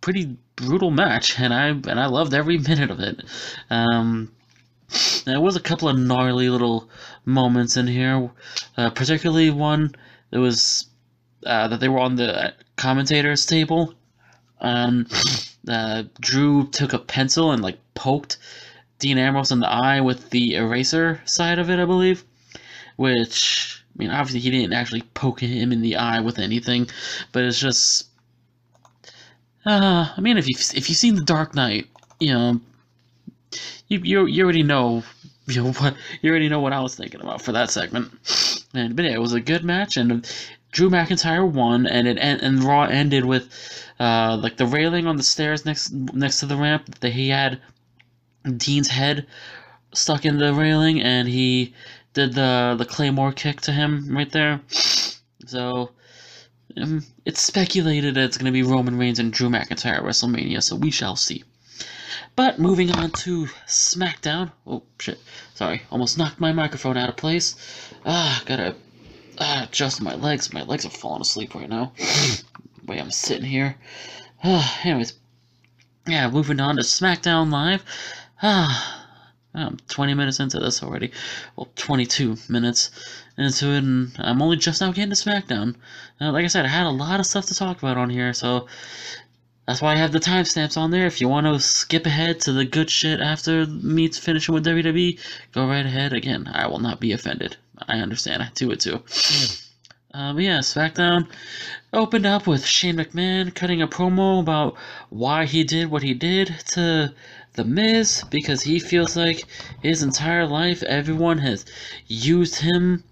pretty 0.00 0.36
brutal 0.56 0.90
match, 0.90 1.38
and 1.38 1.54
I 1.54 1.68
and 1.68 2.00
I 2.00 2.06
loved 2.06 2.34
every 2.34 2.58
minute 2.68 2.90
of 2.90 2.98
it. 2.98 3.22
Um, 3.70 4.32
there 5.24 5.40
was 5.40 5.56
a 5.56 5.60
couple 5.60 5.88
of 5.88 5.98
gnarly 5.98 6.48
little 6.48 6.88
moments 7.24 7.76
in 7.76 7.86
here, 7.86 8.30
uh, 8.76 8.90
particularly 8.90 9.50
one 9.50 9.94
that 10.30 10.40
was 10.40 10.86
uh, 11.46 11.68
that 11.68 11.80
they 11.80 11.88
were 11.88 11.98
on 11.98 12.16
the 12.16 12.54
commentators 12.76 13.46
table. 13.46 13.94
Um, 14.60 15.06
uh, 15.68 16.04
Drew 16.20 16.68
took 16.68 16.92
a 16.92 16.98
pencil 16.98 17.52
and 17.52 17.62
like 17.62 17.78
poked 17.94 18.38
Dean 18.98 19.18
Ambrose 19.18 19.50
in 19.50 19.60
the 19.60 19.68
eye 19.68 20.00
with 20.00 20.30
the 20.30 20.54
eraser 20.54 21.20
side 21.24 21.58
of 21.58 21.70
it, 21.70 21.78
I 21.78 21.84
believe. 21.84 22.24
Which, 22.96 23.82
I 23.94 23.98
mean, 23.98 24.10
obviously 24.10 24.40
he 24.40 24.50
didn't 24.50 24.74
actually 24.74 25.02
poke 25.14 25.40
him 25.40 25.72
in 25.72 25.82
the 25.82 25.96
eye 25.96 26.20
with 26.20 26.38
anything, 26.38 26.88
but 27.32 27.44
it's 27.44 27.58
just. 27.58 28.08
Uh, 29.64 30.12
I 30.16 30.20
mean, 30.20 30.38
if 30.38 30.48
you 30.48 30.54
if 30.74 30.88
you've 30.88 30.98
seen 30.98 31.14
The 31.14 31.24
Dark 31.24 31.54
Knight, 31.54 31.86
you 32.20 32.32
know, 32.32 32.60
you 33.92 34.00
you, 34.02 34.26
you 34.26 34.44
already 34.44 34.62
know 34.62 35.02
you 35.46 35.62
know 35.62 35.72
what 35.72 35.94
you 36.20 36.30
already 36.30 36.48
know 36.48 36.60
what 36.60 36.72
I 36.72 36.80
was 36.80 36.94
thinking 36.94 37.20
about 37.20 37.42
for 37.42 37.52
that 37.52 37.70
segment. 37.70 38.10
And 38.74 38.96
but 38.96 39.04
yeah, 39.04 39.12
it 39.12 39.20
was 39.20 39.34
a 39.34 39.40
good 39.40 39.64
match, 39.64 39.96
and 39.96 40.26
Drew 40.70 40.88
McIntyre 40.88 41.48
won, 41.50 41.86
and 41.86 42.08
it 42.08 42.18
and 42.18 42.62
Raw 42.62 42.84
ended 42.84 43.24
with 43.24 43.84
uh, 44.00 44.38
like 44.42 44.56
the 44.56 44.66
railing 44.66 45.06
on 45.06 45.16
the 45.16 45.22
stairs 45.22 45.64
next 45.66 45.92
next 45.92 46.40
to 46.40 46.46
the 46.46 46.56
ramp 46.56 47.00
that 47.00 47.12
he 47.12 47.28
had 47.28 47.60
Dean's 48.56 48.88
head 48.88 49.26
stuck 49.92 50.24
in 50.24 50.38
the 50.38 50.54
railing, 50.54 51.02
and 51.02 51.28
he 51.28 51.74
did 52.14 52.34
the 52.34 52.74
the 52.78 52.86
claymore 52.86 53.32
kick 53.32 53.60
to 53.62 53.72
him 53.72 54.16
right 54.16 54.30
there. 54.32 54.60
So 55.46 55.90
um, 56.76 57.04
it's 57.26 57.42
speculated 57.42 58.14
that 58.14 58.24
it's 58.24 58.38
going 58.38 58.46
to 58.46 58.52
be 58.52 58.62
Roman 58.62 58.96
Reigns 58.96 59.18
and 59.18 59.32
Drew 59.32 59.48
McIntyre 59.48 59.98
at 59.98 60.02
WrestleMania, 60.02 60.62
so 60.62 60.76
we 60.76 60.90
shall 60.90 61.16
see. 61.16 61.44
But 62.34 62.58
moving 62.58 62.90
on 62.90 63.10
to 63.10 63.46
SmackDown. 63.66 64.52
Oh 64.66 64.82
shit! 64.98 65.18
Sorry, 65.54 65.82
almost 65.90 66.16
knocked 66.16 66.40
my 66.40 66.52
microphone 66.52 66.96
out 66.96 67.10
of 67.10 67.16
place. 67.16 67.56
Ah, 68.06 68.42
gotta 68.46 68.74
ah, 69.38 69.64
adjust 69.64 70.00
my 70.00 70.14
legs. 70.14 70.52
My 70.52 70.62
legs 70.62 70.86
are 70.86 70.90
falling 70.90 71.20
asleep 71.20 71.54
right 71.54 71.68
now. 71.68 71.92
Wait, 72.86 73.00
I'm 73.00 73.10
sitting 73.10 73.44
here. 73.44 73.76
Ah, 74.42 74.80
anyways, 74.82 75.12
yeah, 76.06 76.28
moving 76.30 76.58
on 76.58 76.76
to 76.76 76.82
SmackDown 76.82 77.52
Live. 77.52 77.84
Ah, 78.42 79.06
I'm 79.54 79.76
20 79.88 80.14
minutes 80.14 80.40
into 80.40 80.58
this 80.58 80.82
already. 80.82 81.12
Well, 81.54 81.68
22 81.76 82.38
minutes 82.48 82.90
into 83.36 83.68
it, 83.68 83.84
and 83.84 84.12
I'm 84.18 84.40
only 84.40 84.56
just 84.56 84.80
now 84.80 84.90
getting 84.90 85.10
to 85.10 85.16
SmackDown. 85.16 85.76
Uh, 86.20 86.32
like 86.32 86.44
I 86.44 86.48
said, 86.48 86.64
I 86.64 86.68
had 86.68 86.86
a 86.86 86.90
lot 86.90 87.20
of 87.20 87.26
stuff 87.26 87.46
to 87.46 87.54
talk 87.54 87.78
about 87.78 87.98
on 87.98 88.08
here, 88.08 88.32
so 88.32 88.66
that's 89.66 89.80
why 89.80 89.92
I 89.92 89.96
have 89.96 90.12
the 90.12 90.18
timestamps 90.18 90.76
on 90.76 90.90
there. 90.90 91.06
If 91.06 91.20
you 91.20 91.28
want 91.28 91.46
to 91.46 91.60
skip 91.60 92.04
ahead 92.04 92.40
to 92.40 92.52
the 92.52 92.64
good 92.64 92.90
shit 92.90 93.20
after 93.20 93.64
me 93.66 94.08
finishing 94.08 94.54
with 94.54 94.66
WWE, 94.66 95.18
go 95.52 95.68
right 95.68 95.86
ahead. 95.86 96.12
Again, 96.12 96.50
I 96.52 96.66
will 96.66 96.80
not 96.80 96.98
be 96.98 97.12
offended. 97.12 97.56
I 97.88 97.98
understand. 97.98 98.42
I 98.42 98.50
do 98.54 98.70
it 98.72 98.80
too. 98.80 99.02
Um, 100.14 100.38
yeah, 100.40 100.58
SmackDown 100.58 101.28
opened 101.92 102.26
up 102.26 102.46
with 102.46 102.66
Shane 102.66 102.96
McMahon 102.96 103.54
cutting 103.54 103.80
a 103.80 103.88
promo 103.88 104.40
about 104.40 104.76
why 105.08 105.46
he 105.46 105.64
did 105.64 105.90
what 105.90 106.02
he 106.02 106.12
did 106.12 106.54
to 106.72 107.14
The 107.54 107.64
Miz 107.64 108.24
because 108.30 108.62
he 108.62 108.78
feels 108.78 109.16
like 109.16 109.44
his 109.80 110.02
entire 110.02 110.46
life 110.46 110.82
everyone 110.82 111.38
has 111.38 111.64
used 112.08 112.56
him 112.56 113.04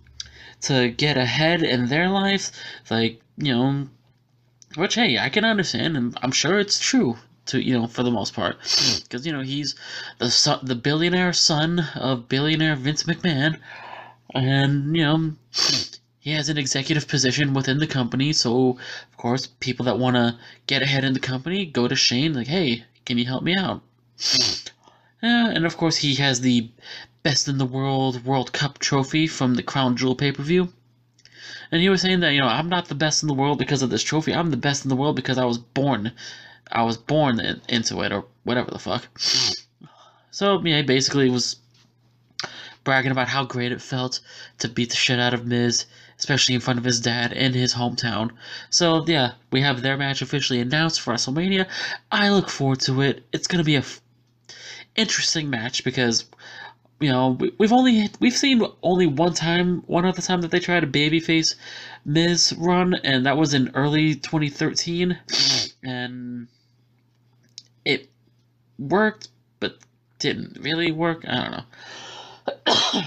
to 0.62 0.90
get 0.90 1.16
ahead 1.16 1.62
in 1.62 1.86
their 1.86 2.10
lives. 2.10 2.52
Like, 2.90 3.22
you 3.38 3.54
know, 3.54 3.88
which, 4.76 4.94
hey, 4.94 5.18
I 5.18 5.28
can 5.28 5.44
understand, 5.44 5.96
and 5.96 6.16
I'm 6.22 6.32
sure 6.32 6.58
it's 6.58 6.78
true 6.78 7.16
to 7.46 7.60
you 7.60 7.78
know 7.78 7.86
for 7.86 8.02
the 8.02 8.10
most 8.10 8.34
part. 8.34 8.56
Hmm. 8.62 8.98
Because 9.02 9.26
you 9.26 9.32
know 9.32 9.40
he's 9.40 9.74
the 10.18 10.30
son, 10.30 10.60
the 10.62 10.74
billionaire 10.74 11.32
son 11.32 11.80
of 11.96 12.28
billionaire 12.28 12.76
Vince 12.76 13.04
McMahon. 13.04 13.58
And 14.32 14.96
you 14.96 15.02
know 15.02 15.32
he 16.20 16.32
has 16.32 16.48
an 16.48 16.58
executive 16.58 17.08
position 17.08 17.54
within 17.54 17.78
the 17.78 17.86
company, 17.86 18.32
so 18.32 18.78
of 19.10 19.16
course 19.16 19.48
people 19.58 19.84
that 19.86 19.98
want 19.98 20.16
to 20.16 20.38
get 20.66 20.82
ahead 20.82 21.04
in 21.04 21.14
the 21.14 21.20
company 21.20 21.66
go 21.66 21.88
to 21.88 21.96
Shane 21.96 22.34
like, 22.34 22.46
"Hey, 22.46 22.84
can 23.04 23.18
you 23.18 23.24
help 23.24 23.42
me 23.42 23.56
out?" 23.56 23.82
yeah, 25.22 25.50
and 25.50 25.66
of 25.66 25.76
course 25.76 25.96
he 25.96 26.14
has 26.16 26.40
the 26.40 26.70
best 27.22 27.48
in 27.48 27.58
the 27.58 27.66
world 27.66 28.24
World 28.24 28.52
Cup 28.52 28.78
trophy 28.78 29.26
from 29.26 29.54
the 29.54 29.62
Crown 29.62 29.96
Jewel 29.96 30.14
pay-per-view. 30.14 30.72
And 31.72 31.80
he 31.80 31.88
was 31.88 32.02
saying 32.02 32.20
that, 32.20 32.32
you 32.32 32.40
know, 32.40 32.48
I'm 32.48 32.68
not 32.68 32.88
the 32.88 32.94
best 32.94 33.22
in 33.22 33.28
the 33.28 33.34
world 33.34 33.58
because 33.58 33.82
of 33.82 33.90
this 33.90 34.02
trophy. 34.02 34.34
I'm 34.34 34.50
the 34.50 34.56
best 34.56 34.84
in 34.84 34.88
the 34.88 34.96
world 34.96 35.16
because 35.16 35.38
I 35.38 35.44
was 35.44 35.58
born 35.58 36.12
I 36.72 36.82
was 36.82 36.96
born 36.96 37.40
in, 37.40 37.60
into 37.68 38.00
it 38.02 38.12
or 38.12 38.24
whatever 38.44 38.70
the 38.70 38.78
fuck. 38.78 39.08
So, 40.30 40.60
yeah, 40.64 40.82
basically 40.82 41.28
was 41.28 41.56
bragging 42.84 43.10
about 43.10 43.28
how 43.28 43.44
great 43.44 43.72
it 43.72 43.82
felt 43.82 44.20
to 44.58 44.68
beat 44.68 44.90
the 44.90 44.96
shit 44.96 45.18
out 45.18 45.34
of 45.34 45.46
Miz, 45.46 45.86
especially 46.18 46.54
in 46.54 46.60
front 46.60 46.78
of 46.78 46.84
his 46.84 47.00
dad 47.00 47.32
in 47.32 47.52
his 47.52 47.74
hometown. 47.74 48.30
So, 48.70 49.04
yeah, 49.06 49.32
we 49.50 49.60
have 49.62 49.82
their 49.82 49.96
match 49.96 50.22
officially 50.22 50.60
announced 50.60 51.00
for 51.00 51.12
WrestleMania. 51.12 51.66
I 52.12 52.30
look 52.30 52.48
forward 52.48 52.80
to 52.80 53.00
it. 53.02 53.24
It's 53.32 53.48
going 53.48 53.58
to 53.58 53.64
be 53.64 53.76
a 53.76 53.80
f- 53.80 54.00
interesting 54.94 55.50
match 55.50 55.82
because 55.82 56.24
you 57.00 57.10
know 57.10 57.38
we've 57.58 57.72
only 57.72 58.10
we've 58.20 58.36
seen 58.36 58.62
only 58.82 59.06
one 59.06 59.32
time 59.32 59.82
one 59.86 60.04
other 60.04 60.20
time 60.20 60.42
that 60.42 60.50
they 60.50 60.60
tried 60.60 60.84
a 60.84 60.86
babyface 60.86 61.56
Miz 62.04 62.54
run 62.58 62.94
and 62.94 63.26
that 63.26 63.38
was 63.38 63.54
in 63.54 63.70
early 63.74 64.14
2013 64.14 65.18
and 65.82 66.46
it 67.84 68.10
worked 68.78 69.28
but 69.60 69.78
didn't 70.18 70.58
really 70.60 70.92
work. 70.92 71.24
I 71.26 71.34
don't 71.34 71.50
know. 71.52 71.64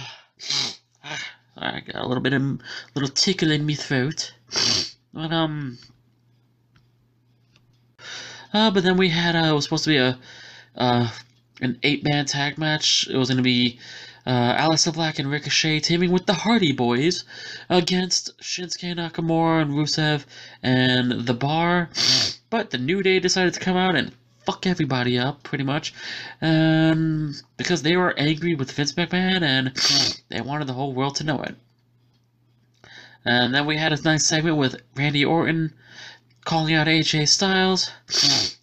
I 1.56 1.79
got 1.82 2.03
a 2.03 2.08
little 2.08 2.23
bit 2.23 2.34
of 2.34 2.41
a 2.41 2.58
little 2.95 3.10
tickle 3.10 3.51
in 3.51 3.65
my 3.65 3.75
throat. 3.75 4.34
But 5.13 5.32
um 5.32 5.77
uh, 8.53 8.71
but 8.71 8.84
then 8.84 8.97
we 8.97 9.10
had 9.10 9.36
uh, 9.36 9.49
it 9.49 9.53
was 9.53 9.63
supposed 9.63 9.84
to 9.86 9.89
be 9.91 9.97
a 9.97 10.17
uh, 10.75 11.10
an 11.63 11.80
eight 11.84 12.04
man 12.04 12.26
tag 12.26 12.58
match. 12.58 13.08
It 13.10 13.17
was 13.17 13.30
going 13.30 13.38
to 13.38 13.43
be 13.43 13.80
uh, 14.26 14.56
Aleister 14.56 14.93
Black 14.93 15.19
and 15.19 15.30
Ricochet 15.30 15.80
teaming 15.80 16.12
with 16.12 16.26
the 16.26 16.34
Hardy 16.34 16.71
Boys 16.71 17.23
against 17.69 18.38
Shinsuke 18.39 18.95
Nakamura 18.95 19.62
and 19.62 19.71
Rusev 19.71 20.26
and 20.62 21.26
The 21.26 21.34
Bar. 21.34 21.89
But 22.49 22.71
the 22.71 22.78
New 22.78 23.02
Day 23.02 23.19
decided 23.19 23.54
to 23.54 23.60
come 23.60 23.78
out 23.78 23.95
and 23.95 24.13
fuck 24.45 24.67
everybody 24.67 25.17
up, 25.17 25.43
pretty 25.43 25.63
much. 25.63 25.93
Um, 26.41 27.34
because 27.58 27.82
they 27.82 27.97
were 27.97 28.17
angry 28.17 28.56
with 28.56 28.71
Vince 28.71 28.93
McMahon 28.93 29.41
and 29.41 30.21
they 30.30 30.41
wanted 30.41 30.67
the 30.67 30.73
whole 30.73 30.93
world 30.93 31.15
to 31.15 31.23
know 31.23 31.41
it. 31.41 31.56
And 33.26 33.56
then 33.56 33.65
we 33.65 33.78
had 33.78 33.93
a 33.93 34.02
nice 34.02 34.26
segment 34.26 34.58
with 34.58 34.82
Randy 34.95 35.23
Orton 35.23 35.73
calling 36.43 36.73
out 36.73 36.88
AJ 36.88 37.30
Styles, 37.30 37.89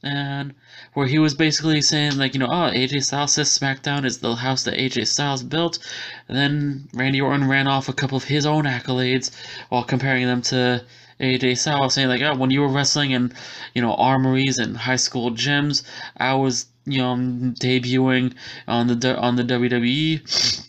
and 0.02 0.54
where 0.94 1.06
he 1.06 1.18
was 1.18 1.34
basically 1.34 1.80
saying 1.80 2.16
like, 2.16 2.34
you 2.34 2.40
know, 2.40 2.48
oh, 2.50 2.70
AJ 2.70 3.04
Styles 3.04 3.32
says 3.34 3.48
SmackDown 3.48 4.04
is 4.04 4.18
the 4.18 4.34
house 4.34 4.64
that 4.64 4.74
AJ 4.74 5.06
Styles 5.06 5.42
built. 5.42 5.78
And 6.28 6.36
then 6.36 6.88
Randy 6.94 7.20
Orton 7.20 7.48
ran 7.48 7.66
off 7.66 7.88
a 7.88 7.92
couple 7.92 8.16
of 8.16 8.24
his 8.24 8.46
own 8.46 8.64
accolades 8.64 9.30
while 9.68 9.84
comparing 9.84 10.26
them 10.26 10.42
to 10.42 10.84
AJ 11.20 11.58
Styles, 11.58 11.94
saying 11.94 12.08
like, 12.08 12.22
oh, 12.22 12.34
when 12.34 12.50
you 12.50 12.60
were 12.60 12.68
wrestling 12.68 13.12
in, 13.12 13.32
you 13.74 13.82
know, 13.82 13.94
armories 13.94 14.58
and 14.58 14.76
high 14.76 14.96
school 14.96 15.30
gyms, 15.30 15.82
I 16.16 16.34
was, 16.34 16.66
you 16.86 16.98
know, 16.98 17.14
debuting 17.14 18.34
on 18.66 18.86
the 18.86 19.16
on 19.16 19.36
the 19.36 19.44
WWE. 19.44 20.66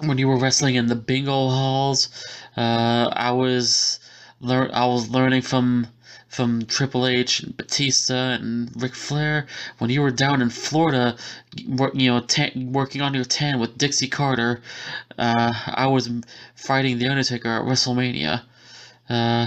When 0.00 0.18
you 0.18 0.28
were 0.28 0.38
wrestling 0.38 0.74
in 0.74 0.86
the 0.86 0.96
bingo 0.96 1.30
halls, 1.30 2.08
uh, 2.56 3.10
I 3.12 3.32
was 3.32 4.00
learn 4.40 4.70
I 4.72 4.86
was 4.86 5.08
learning 5.10 5.42
from 5.42 5.86
from 6.30 6.64
Triple 6.64 7.08
H 7.08 7.40
and 7.40 7.56
Batista 7.56 8.30
and 8.30 8.70
Ric 8.80 8.94
Flair 8.94 9.48
when 9.78 9.90
you 9.90 10.00
were 10.00 10.12
down 10.12 10.40
in 10.40 10.48
Florida, 10.48 11.16
you 11.56 12.10
know, 12.10 12.24
working 12.70 13.02
on 13.02 13.14
your 13.14 13.24
tan 13.24 13.58
with 13.58 13.76
Dixie 13.76 14.06
Carter. 14.06 14.62
Uh, 15.18 15.52
I 15.66 15.88
was 15.88 16.08
fighting 16.54 16.98
The 16.98 17.08
Undertaker 17.08 17.48
at 17.48 17.62
WrestleMania. 17.64 18.42
Uh, 19.08 19.46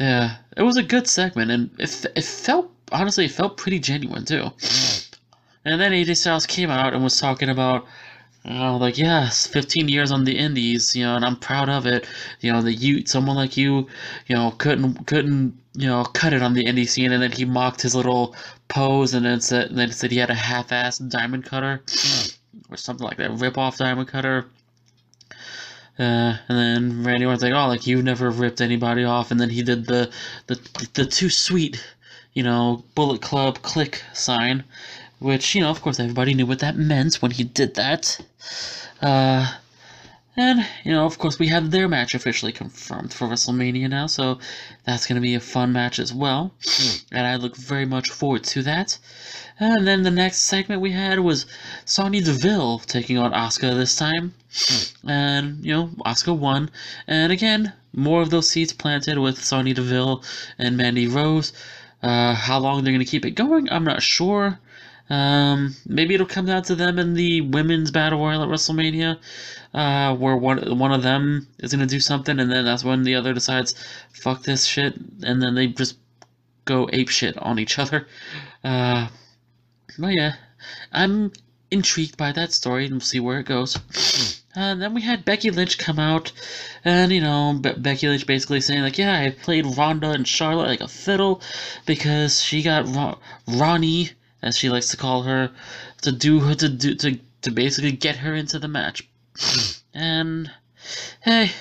yeah, 0.00 0.36
it 0.56 0.62
was 0.62 0.76
a 0.76 0.82
good 0.82 1.06
segment, 1.06 1.52
and 1.52 1.70
it, 1.78 2.04
it 2.16 2.24
felt, 2.24 2.72
honestly, 2.90 3.26
it 3.26 3.30
felt 3.30 3.56
pretty 3.56 3.78
genuine, 3.78 4.24
too. 4.24 4.50
And 5.64 5.80
then 5.80 5.92
AJ 5.92 6.16
Styles 6.16 6.46
came 6.46 6.70
out 6.70 6.94
and 6.94 7.04
was 7.04 7.18
talking 7.20 7.48
about 7.48 7.86
know, 8.54 8.76
like 8.76 8.98
yes, 8.98 9.46
15 9.46 9.88
years 9.88 10.10
on 10.10 10.24
the 10.24 10.36
Indies, 10.38 10.94
you 10.96 11.04
know, 11.04 11.16
and 11.16 11.24
I'm 11.24 11.36
proud 11.36 11.68
of 11.68 11.86
it. 11.86 12.06
You 12.40 12.52
know, 12.52 12.62
that 12.62 12.74
you, 12.74 13.04
someone 13.06 13.36
like 13.36 13.56
you, 13.56 13.86
you 14.26 14.36
know, 14.36 14.52
couldn't 14.52 15.06
couldn't 15.06 15.58
you 15.74 15.86
know 15.86 16.04
cut 16.04 16.32
it 16.32 16.42
on 16.42 16.54
the 16.54 16.64
indie 16.64 16.88
scene, 16.88 17.12
and 17.12 17.22
then 17.22 17.32
he 17.32 17.44
mocked 17.44 17.82
his 17.82 17.94
little 17.94 18.34
pose, 18.68 19.14
and 19.14 19.24
then 19.24 19.40
said, 19.40 19.70
and 19.70 19.78
then 19.78 19.92
said 19.92 20.10
he 20.10 20.18
had 20.18 20.30
a 20.30 20.34
half-ass 20.34 20.98
diamond 20.98 21.44
cutter 21.44 21.82
or 22.70 22.76
something 22.76 23.06
like 23.06 23.16
that, 23.16 23.30
rip-off 23.32 23.78
diamond 23.78 24.08
cutter. 24.08 24.46
Uh, 25.98 26.36
and 26.48 26.58
then 26.58 27.04
Randy 27.04 27.24
Orton's 27.24 27.42
like, 27.42 27.52
oh, 27.52 27.66
like 27.66 27.86
you 27.86 28.02
never 28.02 28.30
ripped 28.30 28.60
anybody 28.60 29.04
off, 29.04 29.30
and 29.30 29.40
then 29.40 29.50
he 29.50 29.62
did 29.62 29.86
the 29.86 30.10
the 30.46 30.88
the 30.94 31.04
too 31.04 31.28
sweet, 31.28 31.84
you 32.34 32.42
know, 32.42 32.84
Bullet 32.94 33.20
Club 33.20 33.62
click 33.62 34.02
sign, 34.12 34.64
which, 35.18 35.54
you 35.54 35.60
know, 35.60 35.70
of 35.70 35.82
course, 35.82 35.98
everybody 35.98 36.34
knew 36.34 36.46
what 36.46 36.60
that 36.60 36.76
meant 36.76 37.16
when 37.16 37.32
he 37.32 37.44
did 37.44 37.74
that. 37.74 38.20
Uh, 39.00 39.54
and, 40.36 40.64
you 40.84 40.92
know, 40.92 41.04
of 41.04 41.18
course, 41.18 41.40
we 41.40 41.48
have 41.48 41.72
their 41.72 41.88
match 41.88 42.14
officially 42.14 42.52
confirmed 42.52 43.12
for 43.12 43.26
WrestleMania 43.26 43.90
now, 43.90 44.06
so 44.06 44.38
that's 44.84 45.06
going 45.06 45.16
to 45.16 45.20
be 45.20 45.34
a 45.34 45.40
fun 45.40 45.72
match 45.72 45.98
as 45.98 46.14
well. 46.14 46.54
and 47.10 47.26
I 47.26 47.34
look 47.34 47.56
very 47.56 47.84
much 47.84 48.10
forward 48.10 48.44
to 48.44 48.62
that. 48.62 48.98
And 49.58 49.84
then 49.88 50.04
the 50.04 50.12
next 50.12 50.42
segment 50.42 50.80
we 50.80 50.92
had 50.92 51.18
was 51.18 51.46
Sonya 51.84 52.22
Deville 52.22 52.78
taking 52.78 53.18
on 53.18 53.32
Asuka 53.32 53.76
this 53.76 53.96
time. 53.96 54.34
and, 55.04 55.64
you 55.64 55.72
know, 55.72 55.90
Asuka 56.06 56.38
won. 56.38 56.70
And 57.08 57.32
again, 57.32 57.72
more 57.92 58.22
of 58.22 58.30
those 58.30 58.48
seeds 58.48 58.72
planted 58.72 59.18
with 59.18 59.42
Sonya 59.44 59.74
Deville 59.74 60.22
and 60.56 60.76
Mandy 60.76 61.08
Rose. 61.08 61.52
Uh, 62.00 62.34
how 62.34 62.60
long 62.60 62.84
they're 62.84 62.92
going 62.92 63.04
to 63.04 63.10
keep 63.10 63.26
it 63.26 63.32
going, 63.32 63.68
I'm 63.72 63.82
not 63.82 64.02
sure. 64.02 64.60
Um, 65.10 65.74
maybe 65.86 66.14
it'll 66.14 66.26
come 66.26 66.46
down 66.46 66.62
to 66.64 66.74
them 66.74 66.98
in 66.98 67.14
the 67.14 67.40
women's 67.40 67.90
battle 67.90 68.18
royal 68.18 68.42
at 68.42 68.48
WrestleMania, 68.48 69.18
uh, 69.72 70.14
where 70.16 70.36
one 70.36 70.78
one 70.78 70.92
of 70.92 71.02
them 71.02 71.46
is 71.58 71.72
gonna 71.72 71.86
do 71.86 72.00
something, 72.00 72.38
and 72.38 72.50
then 72.50 72.64
that's 72.64 72.84
when 72.84 73.04
the 73.04 73.14
other 73.14 73.32
decides, 73.32 73.74
"Fuck 74.12 74.42
this 74.42 74.64
shit," 74.66 74.94
and 75.22 75.42
then 75.42 75.54
they 75.54 75.68
just 75.68 75.96
go 76.64 76.88
ape 76.92 77.08
shit 77.08 77.38
on 77.38 77.58
each 77.58 77.78
other. 77.78 78.06
Uh, 78.62 79.08
but 79.98 80.08
yeah, 80.08 80.34
I'm 80.92 81.32
intrigued 81.70 82.16
by 82.16 82.32
that 82.32 82.52
story, 82.52 82.84
and 82.84 82.94
we'll 82.94 83.00
see 83.00 83.20
where 83.20 83.40
it 83.40 83.46
goes. 83.46 83.78
And 84.54 84.82
then 84.82 84.92
we 84.92 85.02
had 85.02 85.24
Becky 85.24 85.50
Lynch 85.50 85.78
come 85.78 85.98
out, 85.98 86.32
and 86.84 87.12
you 87.12 87.20
know, 87.20 87.58
Be- 87.60 87.72
Becky 87.72 88.08
Lynch 88.08 88.26
basically 88.26 88.60
saying 88.60 88.82
like, 88.82 88.98
"Yeah, 88.98 89.18
I 89.18 89.30
played 89.30 89.76
Ronda 89.76 90.10
and 90.10 90.26
Charlotte 90.26 90.66
like 90.66 90.80
a 90.80 90.88
fiddle 90.88 91.40
because 91.86 92.42
she 92.42 92.62
got 92.62 92.86
Ron- 92.94 93.18
Ronnie." 93.46 94.10
As 94.42 94.56
she 94.56 94.68
likes 94.68 94.88
to 94.88 94.96
call 94.96 95.22
her, 95.22 95.50
to 96.02 96.12
do 96.12 96.40
her 96.40 96.54
to 96.54 96.68
do 96.68 96.94
to 96.94 97.18
to 97.42 97.50
basically 97.50 97.92
get 97.92 98.16
her 98.16 98.34
into 98.34 98.58
the 98.58 98.68
match. 98.68 99.08
and 99.94 100.50
hey, 101.22 101.52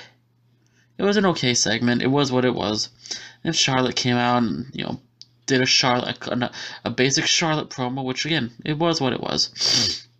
it 0.97 1.03
was 1.03 1.17
an 1.17 1.25
okay 1.25 1.53
segment. 1.53 2.01
It 2.01 2.07
was 2.07 2.31
what 2.31 2.45
it 2.45 2.55
was. 2.55 2.89
And 3.43 3.55
Charlotte 3.55 3.95
came 3.95 4.17
out 4.17 4.43
and 4.43 4.67
you 4.73 4.83
know 4.83 4.99
did 5.45 5.61
a 5.61 5.65
Charlotte 5.65 6.27
a, 6.27 6.51
a 6.85 6.89
basic 6.89 7.25
Charlotte 7.25 7.69
promo, 7.69 8.03
which 8.03 8.25
again 8.25 8.51
it 8.65 8.77
was 8.77 9.01
what 9.01 9.13
it 9.13 9.21
was. 9.21 10.03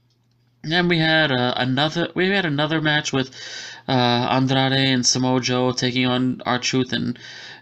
And 0.70 0.90
we 0.90 0.98
had 0.98 1.32
uh, 1.32 1.54
another 1.56 2.10
we 2.14 2.30
had 2.30 2.46
another 2.46 2.82
match 2.82 3.14
with 3.14 3.30
uh, 3.88 4.28
Andrade 4.30 4.74
and 4.74 5.06
Samoa 5.06 5.40
Joe 5.40 5.72
taking 5.72 6.06
on 6.06 6.42
R-Truth 6.46 6.92
and 6.92 7.18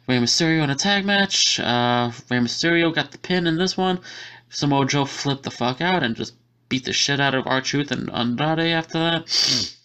Rey 0.08 0.18
Mysterio 0.18 0.64
in 0.64 0.70
a 0.70 0.76
tag 0.76 1.06
match. 1.06 1.60
Uh, 1.60 2.12
Rey 2.32 2.40
Mysterio 2.40 2.94
got 2.96 3.12
the 3.12 3.18
pin 3.20 3.48
in 3.48 3.58
this 3.58 3.78
one, 3.78 4.00
Samoa 4.50 4.86
Joe 4.86 5.06
flipped 5.06 5.44
the 5.44 5.52
fuck 5.52 5.82
out 5.82 6.04
and 6.04 6.16
just 6.16 6.34
beat 6.70 6.86
the 6.86 6.94
shit 6.94 7.20
out 7.20 7.36
of 7.36 7.48
R-Truth 7.48 7.92
and 7.92 8.10
Andrade 8.10 8.74
after 8.74 9.00
that. 9.00 9.76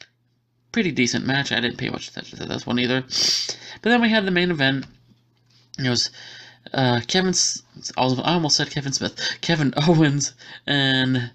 Pretty 0.73 0.93
decent 0.93 1.27
match. 1.27 1.53
I 1.53 1.61
didn't 1.61 1.79
pay 1.79 1.91
much 1.91 2.09
attention 2.09 2.39
to 2.39 2.47
this 2.47 2.67
one 2.67 2.79
either. 2.79 3.03
But 3.03 3.91
then 3.91 4.01
we 4.01 4.09
had 4.09 4.27
the 4.27 4.31
main 4.31 4.51
event. 4.51 4.87
It 5.79 5.89
was 5.89 6.11
uh, 6.73 7.01
Kevin. 7.07 7.35
I 7.97 8.01
almost 8.01 8.57
said 8.57 8.71
Kevin 8.71 8.93
Smith. 8.93 9.39
Kevin 9.41 9.75
Owens 9.89 10.35
and 10.67 11.33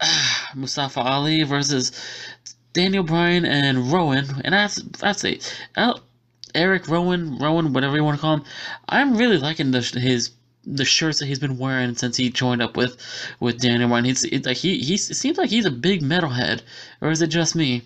uh, 0.00 0.34
Mustafa 0.54 1.00
Ali 1.00 1.42
versus 1.42 1.92
Daniel 2.72 3.04
Bryan 3.04 3.44
and 3.44 3.92
Rowan. 3.92 4.40
And 4.44 4.54
that's 4.54 4.76
that's 4.76 5.24
it. 5.24 5.54
Eric 6.54 6.88
Rowan, 6.88 7.38
Rowan, 7.38 7.72
whatever 7.72 7.96
you 7.96 8.04
want 8.04 8.18
to 8.18 8.20
call 8.20 8.34
him. 8.34 8.44
I'm 8.88 9.16
really 9.16 9.38
liking 9.38 9.70
the, 9.70 9.80
his 9.80 10.30
the 10.64 10.84
shirts 10.84 11.18
that 11.18 11.26
he's 11.26 11.38
been 11.38 11.58
wearing 11.58 11.94
since 11.94 12.16
he 12.16 12.30
joined 12.30 12.62
up 12.62 12.76
with 12.76 12.96
with 13.40 13.60
Daniel 13.60 13.88
Bryan. 13.88 14.04
He's 14.04 14.24
it, 14.24 14.46
like 14.46 14.56
he 14.56 14.78
he 14.78 14.96
seems 14.96 15.38
like 15.38 15.50
he's 15.50 15.64
a 15.64 15.70
big 15.70 16.02
metalhead, 16.02 16.62
or 17.00 17.10
is 17.10 17.22
it 17.22 17.28
just 17.28 17.54
me? 17.54 17.82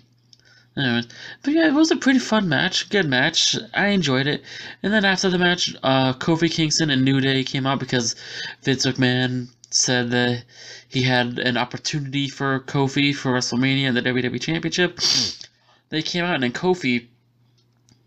Anyways, 0.77 1.07
but 1.41 1.53
yeah, 1.53 1.67
it 1.67 1.73
was 1.73 1.89
a 1.89 1.95
pretty 1.95 2.19
fun 2.19 2.47
match, 2.47 2.89
good 2.89 3.07
match. 3.07 3.57
I 3.73 3.87
enjoyed 3.87 4.27
it. 4.27 4.43
And 4.83 4.93
then 4.93 5.05
after 5.05 5.27
the 5.27 5.39
match, 5.39 5.75
uh, 5.81 6.13
Kofi 6.13 6.51
Kingston 6.51 6.91
and 6.91 7.03
New 7.03 7.19
Day 7.19 7.43
came 7.43 7.65
out 7.65 7.79
because 7.79 8.15
Vince 8.61 8.85
McMahon 8.85 9.47
said 9.71 10.11
that 10.11 10.43
he 10.87 11.01
had 11.01 11.39
an 11.39 11.57
opportunity 11.57 12.29
for 12.29 12.59
Kofi 12.59 13.15
for 13.15 13.33
WrestleMania 13.33 13.87
and 13.87 13.97
the 13.97 14.01
WWE 14.01 14.39
Championship. 14.39 14.99
they 15.89 16.03
came 16.03 16.23
out 16.23 16.35
and 16.35 16.43
then 16.43 16.53
Kofi 16.53 17.07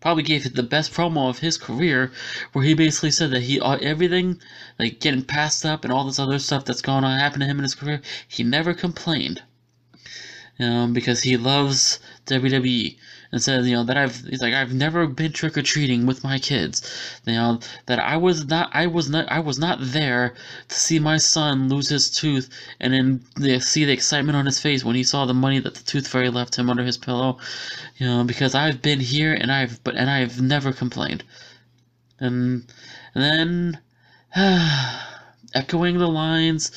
probably 0.01 0.23
gave 0.23 0.53
the 0.53 0.63
best 0.63 0.91
promo 0.91 1.29
of 1.29 1.39
his 1.39 1.57
career, 1.57 2.11
where 2.51 2.65
he 2.65 2.73
basically 2.73 3.11
said 3.11 3.31
that 3.31 3.43
he 3.43 3.59
uh, 3.59 3.77
everything 3.77 4.41
like 4.77 4.99
getting 4.99 5.23
passed 5.23 5.65
up 5.65 5.83
and 5.85 5.93
all 5.93 6.03
this 6.03 6.19
other 6.19 6.39
stuff 6.39 6.65
that's 6.65 6.81
going 6.81 7.03
on 7.03 7.19
happen 7.19 7.39
to 7.39 7.45
him 7.45 7.59
in 7.59 7.63
his 7.63 7.75
career, 7.75 8.01
he 8.27 8.43
never 8.43 8.73
complained. 8.73 9.43
Know, 10.59 10.87
because 10.91 11.21
he 11.23 11.37
loves 11.37 11.99
WWE 12.25 12.95
and 13.31 13.41
says, 13.41 13.67
you 13.67 13.75
know, 13.75 13.83
that 13.83 13.97
I've 13.97 14.15
he's 14.25 14.41
like 14.41 14.53
I've 14.53 14.73
never 14.73 15.07
been 15.07 15.31
trick 15.31 15.57
or 15.57 15.61
treating 15.61 16.05
with 16.05 16.23
my 16.23 16.37
kids. 16.37 17.21
You 17.25 17.33
know, 17.33 17.59
that 17.85 17.99
I 17.99 18.17
was 18.17 18.45
not 18.45 18.69
I 18.73 18.87
was 18.87 19.09
not 19.09 19.31
I 19.31 19.39
was 19.39 19.57
not 19.57 19.77
there 19.81 20.33
to 20.67 20.75
see 20.75 20.99
my 20.99 21.17
son 21.17 21.69
lose 21.69 21.89
his 21.89 22.09
tooth 22.09 22.49
and 22.79 22.93
then 22.93 23.23
they 23.37 23.59
see 23.59 23.85
the 23.85 23.93
excitement 23.93 24.35
on 24.35 24.45
his 24.45 24.59
face 24.59 24.83
when 24.83 24.95
he 24.95 25.03
saw 25.03 25.25
the 25.25 25.33
money 25.33 25.59
that 25.59 25.75
the 25.75 25.83
tooth 25.83 26.07
fairy 26.07 26.29
left 26.29 26.57
him 26.57 26.69
under 26.69 26.83
his 26.83 26.97
pillow. 26.97 27.37
You 27.97 28.07
know, 28.07 28.23
because 28.23 28.53
I've 28.53 28.81
been 28.81 28.99
here 28.99 29.33
and 29.33 29.51
I've 29.51 29.81
but 29.83 29.95
and 29.95 30.09
I've 30.09 30.41
never 30.41 30.73
complained. 30.73 31.23
And, 32.19 32.65
and 33.15 33.79
then 34.35 34.35
echoing 35.53 35.97
the 35.97 36.07
lines 36.07 36.71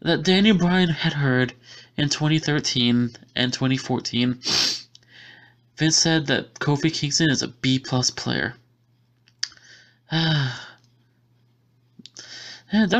that 0.00 0.22
Danny 0.22 0.52
Bryan 0.52 0.90
had 0.90 1.12
heard 1.12 1.52
in 1.96 2.08
2013 2.08 3.10
and 3.34 3.52
2014 3.52 4.40
Vince 5.78 5.96
said 5.96 6.26
that 6.26 6.54
Kofi 6.54 6.92
Kingston 6.92 7.30
is 7.30 7.40
a 7.40 7.48
B 7.48 7.78
plus 7.78 8.10
player. 8.10 8.56
don't 10.10 10.50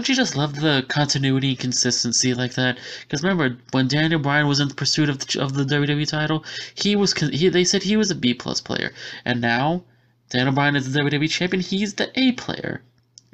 you 0.09 0.15
just 0.15 0.37
love 0.37 0.61
the 0.61 0.87
continuity 0.89 1.51
and 1.51 1.59
consistency 1.59 2.35
like 2.35 2.55
that? 2.55 2.79
Because 3.03 3.25
remember, 3.25 3.59
when 3.73 3.89
Daniel 3.89 4.21
Bryan 4.21 4.47
was 4.47 4.61
in 4.61 4.71
pursuit 4.71 5.09
of 5.09 5.19
the, 5.19 5.43
of 5.43 5.55
the 5.55 5.65
WWE 5.65 6.07
title, 6.07 6.45
he 6.77 6.95
was 6.95 7.13
he, 7.15 7.49
they 7.49 7.65
said 7.65 7.83
he 7.83 7.97
was 7.97 8.13
a 8.13 8.15
B 8.15 8.33
plus 8.33 8.61
player, 8.61 8.93
and 9.25 9.41
now 9.41 9.83
Daniel 10.31 10.55
Bryan 10.55 10.77
is 10.77 10.93
the 10.93 11.01
WWE 11.01 11.29
champion. 11.29 11.61
He's 11.61 11.95
the 11.95 12.13
A 12.15 12.31
player, 12.33 12.83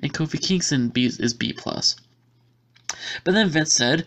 and 0.03 0.15
Kofi 0.15 0.41
Kingston 0.41 0.89
B, 0.89 1.05
is 1.05 1.35
B 1.35 1.53
plus. 1.53 1.97
But 3.25 3.35
then 3.35 3.51
Vince 3.51 3.75
said, 3.75 4.07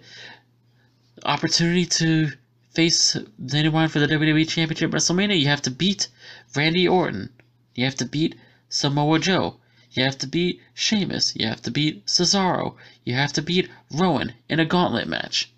opportunity 1.24 1.86
to 1.86 2.32
face 2.78 3.18
Bryan 3.40 3.90
for 3.90 3.98
the 3.98 4.06
WWE 4.06 4.48
Championship 4.48 4.92
WrestleMania, 4.92 5.40
you 5.40 5.48
have 5.48 5.64
to 5.64 5.72
beat 5.72 6.10
Randy 6.56 6.88
Orton. 6.88 7.32
You 7.74 7.86
have 7.86 7.96
to 7.96 8.06
beat 8.06 8.36
Samoa 8.70 9.18
Joe. 9.18 9.56
You 9.94 10.04
have 10.04 10.20
to 10.20 10.28
beat 10.28 10.62
Sheamus. 10.76 11.36
You 11.36 11.48
have 11.48 11.64
to 11.64 11.72
beat 11.72 12.06
Cesaro. 12.06 12.76
You 13.04 13.16
have 13.16 13.34
to 13.34 13.42
beat 13.42 13.68
Rowan 13.92 14.34
in 14.48 14.60
a 14.60 14.66
gauntlet 14.66 15.08
match. 15.08 15.52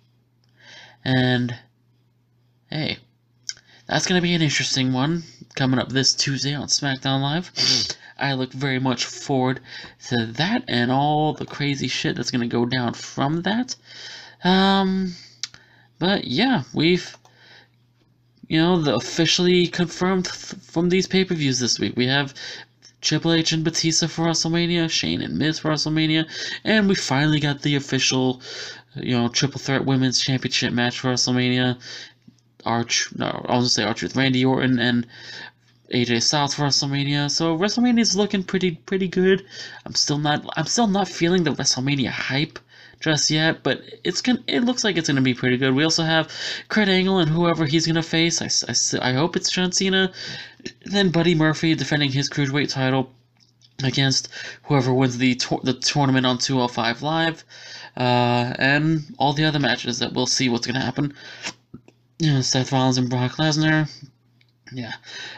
And 1.04 1.54
hey, 2.70 2.96
that's 3.86 4.06
going 4.06 4.18
to 4.18 4.26
be 4.26 4.32
an 4.32 4.40
interesting 4.40 4.94
one 4.94 5.24
coming 5.56 5.78
up 5.78 5.90
this 5.90 6.14
Tuesday 6.14 6.54
on 6.54 6.68
SmackDown 6.68 7.20
Live. 7.20 7.52
I 8.18 8.32
look 8.32 8.50
very 8.50 8.78
much 8.78 9.04
forward 9.04 9.60
to 10.06 10.24
that 10.24 10.64
and 10.68 10.90
all 10.90 11.34
the 11.34 11.44
crazy 11.44 11.88
shit 11.88 12.16
that's 12.16 12.30
going 12.30 12.48
to 12.48 12.56
go 12.56 12.64
down 12.64 12.94
from 12.94 13.42
that. 13.42 13.76
Um, 14.42 15.16
but 16.00 16.24
yeah, 16.24 16.64
we've 16.74 17.16
you 18.48 18.58
know 18.58 18.80
the 18.82 18.96
officially 18.96 19.68
confirmed 19.68 20.26
from 20.26 20.88
these 20.88 21.06
pay-per-views 21.06 21.60
this 21.60 21.78
week. 21.78 21.96
We 21.96 22.08
have 22.08 22.34
Triple 23.00 23.32
H 23.32 23.52
and 23.52 23.62
Batista 23.62 24.08
for 24.08 24.24
WrestleMania, 24.24 24.90
Shane 24.90 25.22
and 25.22 25.38
Miz 25.38 25.60
for 25.60 25.70
WrestleMania, 25.70 26.26
and 26.64 26.88
we 26.88 26.94
finally 26.96 27.38
got 27.38 27.62
the 27.62 27.76
official, 27.76 28.42
you 28.96 29.16
know, 29.16 29.28
Triple 29.28 29.60
Threat 29.60 29.84
Women's 29.84 30.20
Championship 30.20 30.72
match 30.72 30.98
for 30.98 31.12
WrestleMania. 31.12 31.78
Arch, 32.64 33.08
no, 33.16 33.26
I 33.48 33.56
was 33.56 33.64
gonna 33.64 33.68
say 33.68 33.84
Arch 33.84 34.02
with 34.02 34.16
Randy 34.16 34.44
Orton 34.44 34.78
and 34.78 35.06
AJ 35.92 36.22
Styles 36.22 36.54
for 36.54 36.62
WrestleMania. 36.62 37.30
So 37.30 37.56
WrestleMania 37.58 38.00
is 38.00 38.16
looking 38.16 38.42
pretty 38.42 38.72
pretty 38.72 39.08
good. 39.08 39.44
I'm 39.84 39.94
still 39.94 40.18
not 40.18 40.44
I'm 40.56 40.66
still 40.66 40.86
not 40.86 41.08
feeling 41.08 41.44
the 41.44 41.52
WrestleMania 41.52 42.08
hype 42.08 42.58
just 43.00 43.30
yet, 43.30 43.62
but 43.62 43.82
it's 44.04 44.20
gonna 44.20 44.42
it 44.46 44.60
looks 44.60 44.84
like 44.84 44.96
it's 44.96 45.08
gonna 45.08 45.22
be 45.22 45.34
pretty 45.34 45.56
good. 45.56 45.74
We 45.74 45.84
also 45.84 46.04
have 46.04 46.30
Kurt 46.68 46.88
Angle 46.88 47.18
and 47.18 47.30
whoever 47.30 47.64
he's 47.64 47.86
gonna 47.86 48.02
face. 48.02 48.40
I, 48.42 48.72
I, 49.00 49.10
I 49.10 49.12
hope 49.14 49.36
it's 49.36 49.50
John 49.50 49.72
Cena. 49.72 50.12
Then 50.84 51.10
Buddy 51.10 51.34
Murphy 51.34 51.74
defending 51.74 52.12
his 52.12 52.28
cruiserweight 52.28 52.68
title 52.68 53.10
against 53.82 54.28
whoever 54.64 54.92
wins 54.92 55.16
the 55.16 55.34
tor- 55.36 55.62
the 55.64 55.72
tournament 55.72 56.26
on 56.26 56.36
205 56.36 57.02
Live, 57.02 57.44
uh, 57.96 58.54
and 58.58 59.14
all 59.18 59.32
the 59.32 59.44
other 59.44 59.58
matches 59.58 59.98
that 60.00 60.12
we'll 60.12 60.26
see 60.26 60.50
what's 60.50 60.66
gonna 60.66 60.84
happen. 60.84 61.14
You 62.18 62.34
know, 62.34 62.40
Seth 62.42 62.70
Rollins 62.70 62.98
and 62.98 63.08
Brock 63.08 63.32
Lesnar. 63.32 63.90
Yeah, 64.72 64.92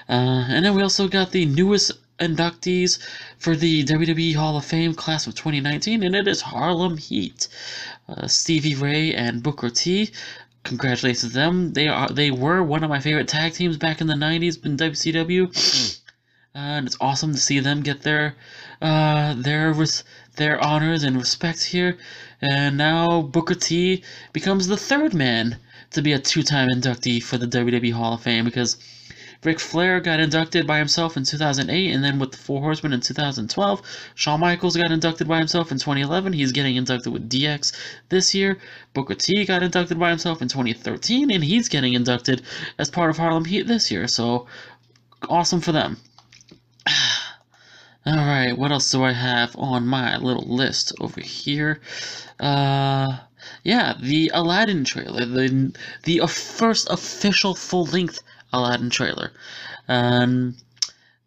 uh, 0.08 0.46
and 0.48 0.64
then 0.64 0.74
we 0.74 0.82
also 0.82 1.06
got 1.06 1.30
the 1.30 1.46
newest 1.46 1.92
inductees 2.22 2.98
for 3.38 3.56
the 3.56 3.84
WWE 3.84 4.34
Hall 4.34 4.56
of 4.56 4.64
Fame 4.64 4.94
class 4.94 5.26
of 5.26 5.34
2019, 5.34 6.02
and 6.02 6.14
it 6.14 6.28
is 6.28 6.40
Harlem 6.40 6.96
Heat. 6.96 7.48
Uh, 8.08 8.26
Stevie 8.26 8.74
Ray 8.74 9.14
and 9.14 9.42
Booker 9.42 9.70
T. 9.70 10.10
Congratulations 10.64 11.32
to 11.32 11.38
them. 11.38 11.72
They 11.72 11.88
are 11.88 12.08
they 12.08 12.30
were 12.30 12.62
one 12.62 12.84
of 12.84 12.90
my 12.90 13.00
favorite 13.00 13.28
tag 13.28 13.54
teams 13.54 13.76
back 13.76 14.00
in 14.00 14.06
the 14.06 14.14
90s 14.14 14.64
in 14.64 14.76
WCW. 14.76 15.48
Uh, 16.54 16.58
and 16.58 16.86
it's 16.86 16.96
awesome 17.00 17.32
to 17.32 17.38
see 17.38 17.58
them 17.60 17.82
get 17.82 18.02
their 18.02 18.36
uh, 18.80 19.34
their 19.34 19.72
res- 19.72 20.04
their 20.36 20.62
honors 20.62 21.02
and 21.02 21.16
respect 21.16 21.64
here. 21.64 21.96
And 22.40 22.76
now 22.76 23.22
Booker 23.22 23.54
T 23.54 24.02
becomes 24.32 24.66
the 24.66 24.76
third 24.76 25.14
man 25.14 25.58
to 25.90 26.02
be 26.02 26.12
a 26.12 26.18
two-time 26.18 26.68
inductee 26.68 27.22
for 27.22 27.38
the 27.38 27.46
WWE 27.46 27.92
Hall 27.92 28.14
of 28.14 28.22
Fame 28.22 28.44
because 28.44 28.76
Ric 29.44 29.58
Flair 29.58 29.98
got 29.98 30.20
inducted 30.20 30.68
by 30.68 30.78
himself 30.78 31.16
in 31.16 31.24
2008, 31.24 31.90
and 31.90 32.04
then 32.04 32.20
with 32.20 32.30
the 32.30 32.36
Four 32.36 32.60
Horsemen 32.60 32.92
in 32.92 33.00
2012. 33.00 33.82
Shawn 34.14 34.38
Michaels 34.38 34.76
got 34.76 34.92
inducted 34.92 35.26
by 35.26 35.38
himself 35.38 35.72
in 35.72 35.78
2011. 35.78 36.32
He's 36.32 36.52
getting 36.52 36.76
inducted 36.76 37.12
with 37.12 37.28
DX 37.28 37.72
this 38.08 38.36
year. 38.36 38.58
Booker 38.94 39.16
T 39.16 39.44
got 39.44 39.64
inducted 39.64 39.98
by 39.98 40.10
himself 40.10 40.42
in 40.42 40.48
2013, 40.48 41.32
and 41.32 41.42
he's 41.42 41.68
getting 41.68 41.94
inducted 41.94 42.42
as 42.78 42.88
part 42.88 43.10
of 43.10 43.16
Harlem 43.16 43.44
Heat 43.44 43.66
this 43.66 43.90
year. 43.90 44.06
So 44.06 44.46
awesome 45.28 45.60
for 45.60 45.72
them. 45.72 45.96
Alright, 48.06 48.56
what 48.56 48.70
else 48.70 48.90
do 48.92 49.02
I 49.02 49.12
have 49.12 49.56
on 49.56 49.88
my 49.88 50.18
little 50.18 50.46
list 50.46 50.92
over 51.00 51.20
here? 51.20 51.80
Uh, 52.38 53.18
yeah, 53.64 53.94
the 54.00 54.30
Aladdin 54.34 54.84
trailer, 54.84 55.24
the 55.24 55.72
the 56.04 56.26
first 56.28 56.88
official 56.90 57.54
full 57.54 57.86
length 57.86 58.20
Aladdin 58.52 58.90
trailer. 58.90 59.32
And 59.88 60.54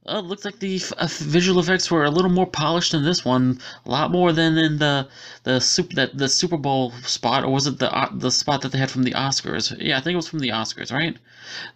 well, 0.05 0.19
it 0.19 0.25
looks 0.25 0.45
like 0.45 0.59
the 0.59 0.79
uh, 0.97 1.07
visual 1.09 1.59
effects 1.59 1.89
were 1.89 2.03
a 2.03 2.11
little 2.11 2.29
more 2.29 2.45
polished 2.45 2.93
in 2.93 3.03
this 3.03 3.25
one, 3.25 3.59
a 3.85 3.89
lot 3.89 4.11
more 4.11 4.31
than 4.31 4.57
in 4.57 4.77
the 4.77 5.07
the 5.43 5.59
super 5.59 5.95
that 5.95 6.17
the 6.17 6.29
Super 6.29 6.57
Bowl 6.57 6.91
spot, 7.03 7.43
or 7.43 7.51
was 7.51 7.65
it 7.65 7.79
the 7.79 7.91
uh, 7.91 8.09
the 8.13 8.29
spot 8.31 8.61
that 8.61 8.71
they 8.71 8.77
had 8.77 8.91
from 8.91 9.03
the 9.03 9.13
Oscars? 9.13 9.75
Yeah, 9.79 9.97
I 9.97 10.01
think 10.01 10.13
it 10.13 10.17
was 10.17 10.27
from 10.27 10.39
the 10.39 10.49
Oscars, 10.49 10.91
right? 10.91 11.17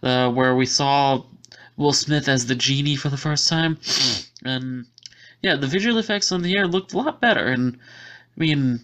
Uh, 0.02 0.30
where 0.30 0.54
we 0.54 0.66
saw 0.66 1.24
Will 1.76 1.92
Smith 1.92 2.28
as 2.28 2.46
the 2.46 2.54
genie 2.54 2.94
for 2.94 3.08
the 3.08 3.16
first 3.16 3.48
time, 3.48 3.78
and 4.44 4.86
yeah, 5.42 5.56
the 5.56 5.66
visual 5.66 5.98
effects 5.98 6.30
on 6.30 6.44
here 6.44 6.66
looked 6.66 6.92
a 6.92 6.98
lot 6.98 7.20
better. 7.20 7.46
And 7.46 7.76
I 8.36 8.40
mean, 8.40 8.80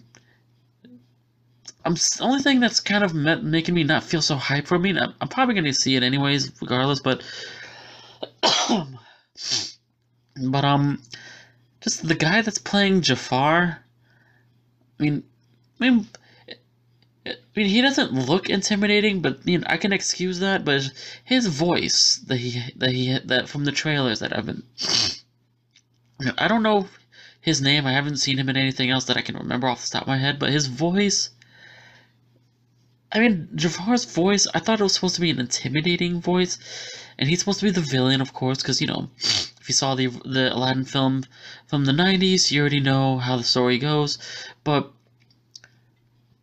I'm 1.87 1.93
the 1.93 2.17
only 2.19 2.41
thing 2.41 2.59
that's 2.59 2.81
kind 2.81 3.01
of 3.01 3.13
making 3.15 3.73
me 3.73 3.85
not 3.85 4.03
feel 4.03 4.21
so 4.21 4.35
hyped 4.35 4.67
for 4.67 4.77
me. 4.77 4.99
I'm, 4.99 5.13
I'm 5.21 5.29
probably 5.29 5.53
going 5.53 5.63
to 5.63 5.73
see 5.73 5.95
it 5.95 6.03
anyways, 6.03 6.51
regardless. 6.61 6.99
But, 6.99 7.23
but 10.49 10.65
um, 10.65 11.01
just 11.79 12.05
the 12.05 12.15
guy 12.15 12.41
that's 12.41 12.57
playing 12.57 13.03
Jafar. 13.03 13.85
I 14.99 15.03
mean, 15.03 15.23
I 15.79 15.89
mean, 15.89 16.07
I 17.25 17.35
mean, 17.55 17.67
he 17.67 17.81
doesn't 17.81 18.11
look 18.11 18.49
intimidating, 18.49 19.21
but 19.21 19.47
you 19.47 19.59
know, 19.59 19.67
I 19.69 19.77
can 19.77 19.93
excuse 19.93 20.39
that. 20.39 20.65
But 20.65 20.91
his 21.23 21.47
voice 21.47 22.17
that 22.27 22.39
he 22.39 22.69
that 22.75 22.91
he 22.91 23.17
that 23.17 23.47
from 23.47 23.63
the 23.63 23.71
trailers 23.71 24.19
that 24.19 24.37
I've 24.37 24.45
been, 24.45 24.63
I 26.37 26.49
don't 26.49 26.63
know 26.63 26.89
his 27.39 27.61
name. 27.61 27.87
I 27.87 27.93
haven't 27.93 28.17
seen 28.17 28.37
him 28.37 28.49
in 28.49 28.57
anything 28.57 28.89
else 28.89 29.05
that 29.05 29.15
I 29.15 29.21
can 29.21 29.37
remember 29.37 29.69
off 29.69 29.85
the 29.85 29.89
top 29.89 30.01
of 30.01 30.09
my 30.09 30.17
head. 30.17 30.37
But 30.37 30.49
his 30.49 30.67
voice 30.67 31.29
I 33.17 33.19
mean, 33.19 33.49
Jafar's 33.55 34.05
voice, 34.05 34.45
I 34.53 34.59
thought 34.59 34.79
it 34.79 34.83
was 34.83 34.93
supposed 34.93 35.15
to 35.15 35.21
be 35.21 35.31
an 35.31 35.39
intimidating 35.39 36.21
voice, 36.21 36.59
and 37.17 37.27
he's 37.27 37.39
supposed 37.39 37.59
to 37.61 37.65
be 37.65 37.71
the 37.71 37.81
villain, 37.81 38.21
of 38.21 38.31
course, 38.31 38.59
because, 38.59 38.79
you 38.79 38.85
know, 38.85 39.09
if 39.17 39.63
you 39.67 39.73
saw 39.73 39.95
the 39.95 40.05
the 40.23 40.53
Aladdin 40.55 40.85
film 40.85 41.23
from 41.65 41.85
the 41.85 41.93
90s, 41.93 42.51
you 42.51 42.61
already 42.61 42.79
know 42.79 43.17
how 43.17 43.35
the 43.35 43.43
story 43.43 43.79
goes, 43.79 44.19
but, 44.63 44.91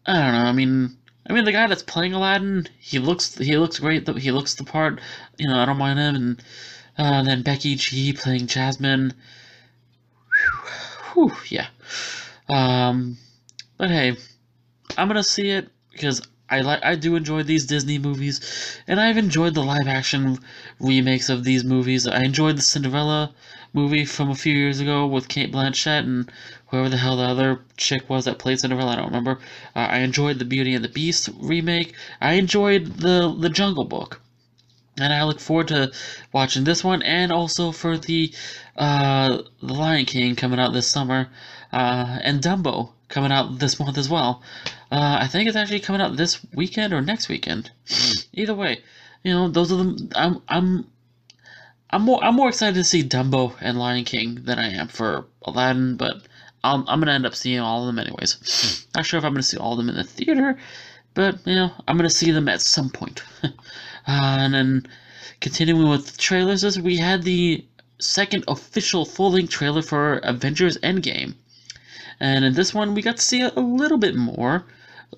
I 0.05 0.15
don't 0.15 0.33
know, 0.33 0.47
I 0.47 0.53
mean, 0.53 0.97
I 1.29 1.33
mean, 1.33 1.45
the 1.45 1.53
guy 1.53 1.69
that's 1.69 1.85
playing 1.85 2.13
Aladdin, 2.13 2.67
he 2.81 2.99
looks, 2.99 3.39
he 3.39 3.57
looks 3.57 3.79
great, 3.79 4.09
he 4.19 4.33
looks 4.33 4.57
the 4.57 4.65
part, 4.65 5.01
you 5.39 5.47
know, 5.47 5.57
I 5.57 5.67
don't 5.67 5.79
mind 5.79 6.01
him, 6.01 6.17
and 6.17 6.43
uh, 6.99 7.23
then 7.23 7.43
Becky 7.43 7.77
G 7.77 8.13
playing 8.15 8.49
Jasmine, 8.49 9.15
whew, 11.13 11.29
whew 11.29 11.37
yeah, 11.51 11.69
um, 12.49 13.17
but 13.79 13.91
hey, 13.91 14.17
I'm 14.99 15.07
gonna 15.07 15.23
see 15.23 15.51
it, 15.51 15.69
because 15.93 16.21
I 16.50 16.61
like 16.61 16.85
I 16.85 16.94
do 16.94 17.16
enjoy 17.16 17.42
these 17.42 17.64
Disney 17.66 17.98
movies, 17.98 18.40
and 18.87 19.00
I've 19.00 19.16
enjoyed 19.16 19.54
the 19.54 19.62
live 19.62 19.88
action 19.88 20.38
remakes 20.78 21.28
of 21.28 21.44
these 21.44 21.64
movies. 21.64 22.07
I 22.07 22.20
enjoyed 22.20 22.57
the 22.57 22.62
Cinderella 22.62 23.33
movie 23.72 24.04
from 24.04 24.30
a 24.30 24.35
few 24.35 24.54
years 24.54 24.78
ago 24.80 25.07
with 25.07 25.28
Cate 25.28 25.50
Blanchett 25.52 26.04
and 26.04 26.30
whoever 26.68 26.88
the 26.88 26.98
hell 26.98 27.16
the 27.16 27.24
other 27.24 27.61
chick 27.76 28.09
was 28.09 28.24
that 28.26 28.38
played 28.38 28.61
Cinderella. 28.61 28.92
I 28.92 28.96
don't 28.96 29.07
remember. 29.07 29.40
Uh, 29.74 29.80
I 29.90 29.98
enjoyed 29.98 30.38
the 30.38 30.44
Beauty 30.44 30.74
and 30.74 30.85
the 30.85 30.88
Beast 30.88 31.28
remake. 31.40 31.94
I 32.20 32.35
enjoyed 32.35 32.98
the 32.98 33.35
the 33.38 33.48
Jungle 33.48 33.85
Book, 33.85 34.20
and 34.98 35.12
I 35.12 35.24
look 35.24 35.40
forward 35.40 35.68
to 35.68 35.92
watching 36.33 36.64
this 36.64 36.85
one 36.85 37.02
and 37.02 37.33
also 37.33 37.72
for 37.72 37.98
the 37.98 38.33
uh, 38.76 39.42
the 39.62 39.72
Lion 39.72 40.07
King 40.07 40.37
coming 40.37 40.59
out 40.59 40.72
this 40.72 40.87
summer, 40.87 41.28
uh, 41.72 42.18
and 42.22 42.42
Dumbo 42.42 42.90
coming 43.09 43.33
out 43.33 43.59
this 43.59 43.78
month 43.78 43.98
as 43.98 44.09
well. 44.09 44.42
Uh, 44.90 45.18
I 45.20 45.28
think 45.28 45.48
it's 45.48 45.57
actually 45.57 45.80
coming 45.80 46.00
out 46.00 46.16
this 46.16 46.44
weekend 46.54 46.92
or 46.92 47.00
next 47.00 47.28
weekend. 47.28 47.70
Either 48.33 48.54
way, 48.54 48.80
you 49.22 49.33
know, 49.33 49.48
those 49.48 49.72
are 49.72 49.76
the. 49.76 50.12
I'm 50.14 50.42
I'm 50.48 50.87
I'm 51.90 52.02
more 52.02 52.22
I'm 52.24 52.35
more 52.35 52.48
excited 52.48 52.74
to 52.74 52.85
see 52.85 53.02
Dumbo 53.02 53.54
and 53.61 53.78
Lion 53.78 54.04
King 54.04 54.40
than 54.45 54.59
I 54.59 54.68
am 54.70 54.88
for 54.88 55.26
Aladdin, 55.42 55.97
but 55.97 56.22
I'm 56.62 56.84
I'm 56.88 57.01
gonna 57.01 57.12
end 57.12 57.26
up 57.26 57.34
seeing 57.34 57.61
all 57.61 57.82
of 57.82 57.86
them 57.86 57.99
anyways. 57.99 58.86
Not 58.95 59.07
sure 59.07 59.18
if 59.18 59.24
I'm 59.24 59.32
gonna 59.32 59.42
see 59.42 59.59
all 59.59 59.72
of 59.72 59.78
them 59.78 59.88
in 59.88 59.97
the 59.97 60.05
theater, 60.05 60.59
but 61.14 61.47
you 61.47 61.55
know 61.55 61.70
I'm 61.86 61.97
gonna 61.97 62.11
see 62.11 62.30
them 62.30 62.49
at 62.49 62.61
some 62.61 62.90
point. 62.90 63.22
and 64.07 64.55
then 64.55 64.86
continuing 65.40 65.88
with 65.88 66.07
the 66.07 66.18
trailers, 66.18 66.78
we 66.78 66.98
had 66.98 67.22
the 67.22 67.64
second 67.98 68.44
official 68.48 69.05
full-length 69.05 69.50
trailer 69.50 69.82
for 69.82 70.18
Avengers 70.18 70.76
Endgame. 70.78 71.34
And 72.20 72.44
in 72.44 72.55
this 72.55 72.74
one, 72.74 72.94
we 72.94 73.02
got 73.02 73.16
to 73.16 73.22
see 73.22 73.40
a, 73.40 73.52
a 73.57 73.61
little 73.61 73.98
bit 73.98 74.14
more 74.14 74.64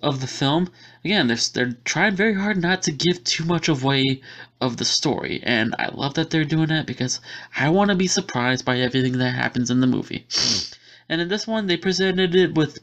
of 0.02 0.20
the 0.20 0.26
film. 0.26 0.70
Again, 1.04 1.26
they're, 1.26 1.36
they're 1.52 1.78
trying 1.84 2.16
very 2.16 2.34
hard 2.34 2.60
not 2.60 2.82
to 2.82 2.92
give 2.92 3.24
too 3.24 3.44
much 3.44 3.68
away 3.68 4.20
of 4.60 4.76
the 4.76 4.84
story. 4.84 5.40
And 5.42 5.74
I 5.78 5.88
love 5.88 6.14
that 6.14 6.30
they're 6.30 6.44
doing 6.44 6.68
that 6.68 6.86
because 6.86 7.20
I 7.56 7.68
want 7.70 7.90
to 7.90 7.96
be 7.96 8.06
surprised 8.06 8.64
by 8.64 8.78
everything 8.78 9.18
that 9.18 9.34
happens 9.34 9.70
in 9.70 9.80
the 9.80 9.86
movie. 9.86 10.26
and 11.08 11.20
in 11.20 11.28
this 11.28 11.46
one, 11.46 11.66
they 11.66 11.76
presented 11.76 12.34
it 12.34 12.54
with 12.54 12.78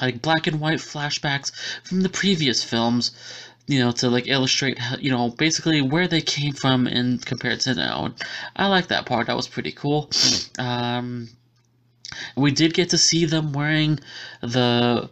like 0.00 0.22
black 0.22 0.46
and 0.46 0.60
white 0.60 0.78
flashbacks 0.78 1.52
from 1.84 2.00
the 2.00 2.08
previous 2.08 2.64
films 2.64 3.12
you 3.66 3.78
know, 3.78 3.92
to 3.92 4.08
like 4.10 4.26
illustrate, 4.28 4.78
you 4.98 5.10
know, 5.10 5.30
basically 5.30 5.80
where 5.80 6.08
they 6.08 6.20
came 6.20 6.52
from 6.52 6.86
and 6.86 7.24
compared 7.24 7.60
to 7.60 7.74
now. 7.74 8.12
I 8.56 8.66
like 8.66 8.88
that 8.88 9.06
part. 9.06 9.26
That 9.28 9.36
was 9.36 9.48
pretty 9.48 9.72
cool. 9.72 10.10
Um, 10.58 11.28
We 12.36 12.50
did 12.50 12.74
get 12.74 12.90
to 12.90 12.98
see 12.98 13.24
them 13.24 13.52
wearing 13.52 14.00
the 14.40 15.08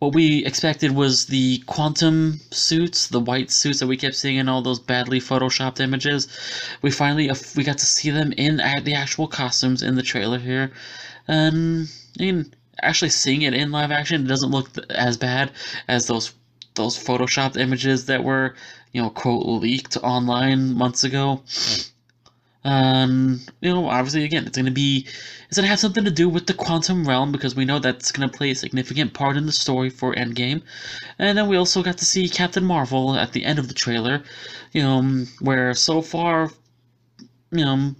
what 0.00 0.14
we 0.14 0.44
expected 0.44 0.90
was 0.92 1.26
the 1.26 1.58
quantum 1.66 2.40
suits, 2.50 3.06
the 3.06 3.20
white 3.20 3.50
suits 3.52 3.78
that 3.78 3.86
we 3.86 3.96
kept 3.96 4.16
seeing 4.16 4.36
in 4.36 4.48
all 4.48 4.60
those 4.60 4.80
badly 4.80 5.20
photoshopped 5.20 5.80
images. 5.80 6.26
We 6.82 6.90
finally 6.90 7.30
we 7.56 7.64
got 7.64 7.78
to 7.78 7.86
see 7.86 8.10
them 8.10 8.32
in 8.32 8.56
the 8.56 8.94
actual 8.94 9.28
costumes 9.28 9.82
in 9.82 9.94
the 9.94 10.02
trailer 10.02 10.38
here, 10.38 10.72
and 11.28 11.88
I 12.18 12.22
mean, 12.22 12.52
actually 12.82 13.10
seeing 13.10 13.42
it 13.42 13.54
in 13.54 13.70
live 13.70 13.92
action, 13.92 14.24
it 14.24 14.28
doesn't 14.28 14.50
look 14.50 14.68
as 14.90 15.16
bad 15.16 15.52
as 15.88 16.06
those 16.06 16.32
those 16.74 16.96
photoshopped 16.96 17.56
images 17.56 18.06
that 18.06 18.24
were 18.24 18.54
you 18.92 19.02
know 19.02 19.10
quote 19.10 19.46
leaked 19.46 19.96
online 19.98 20.74
months 20.74 21.04
ago. 21.04 21.42
Um, 22.64 23.40
you 23.60 23.70
know, 23.70 23.88
obviously, 23.88 24.24
again, 24.24 24.46
it's 24.46 24.56
going 24.56 24.66
to 24.66 24.72
be, 24.72 25.04
it's 25.48 25.56
going 25.56 25.64
to 25.64 25.68
have 25.70 25.80
something 25.80 26.04
to 26.04 26.12
do 26.12 26.28
with 26.28 26.46
the 26.46 26.54
quantum 26.54 27.04
realm 27.08 27.32
because 27.32 27.56
we 27.56 27.64
know 27.64 27.80
that's 27.80 28.12
going 28.12 28.28
to 28.28 28.36
play 28.36 28.52
a 28.52 28.54
significant 28.54 29.14
part 29.14 29.36
in 29.36 29.46
the 29.46 29.52
story 29.52 29.90
for 29.90 30.14
Endgame. 30.14 30.62
And 31.18 31.36
then 31.36 31.48
we 31.48 31.56
also 31.56 31.82
got 31.82 31.98
to 31.98 32.04
see 32.04 32.28
Captain 32.28 32.64
Marvel 32.64 33.16
at 33.16 33.32
the 33.32 33.44
end 33.44 33.58
of 33.58 33.66
the 33.66 33.74
trailer, 33.74 34.22
you 34.70 34.82
know, 34.82 35.24
where 35.40 35.74
so 35.74 36.02
far, 36.02 36.50
you 37.50 37.64
know, 37.64 37.96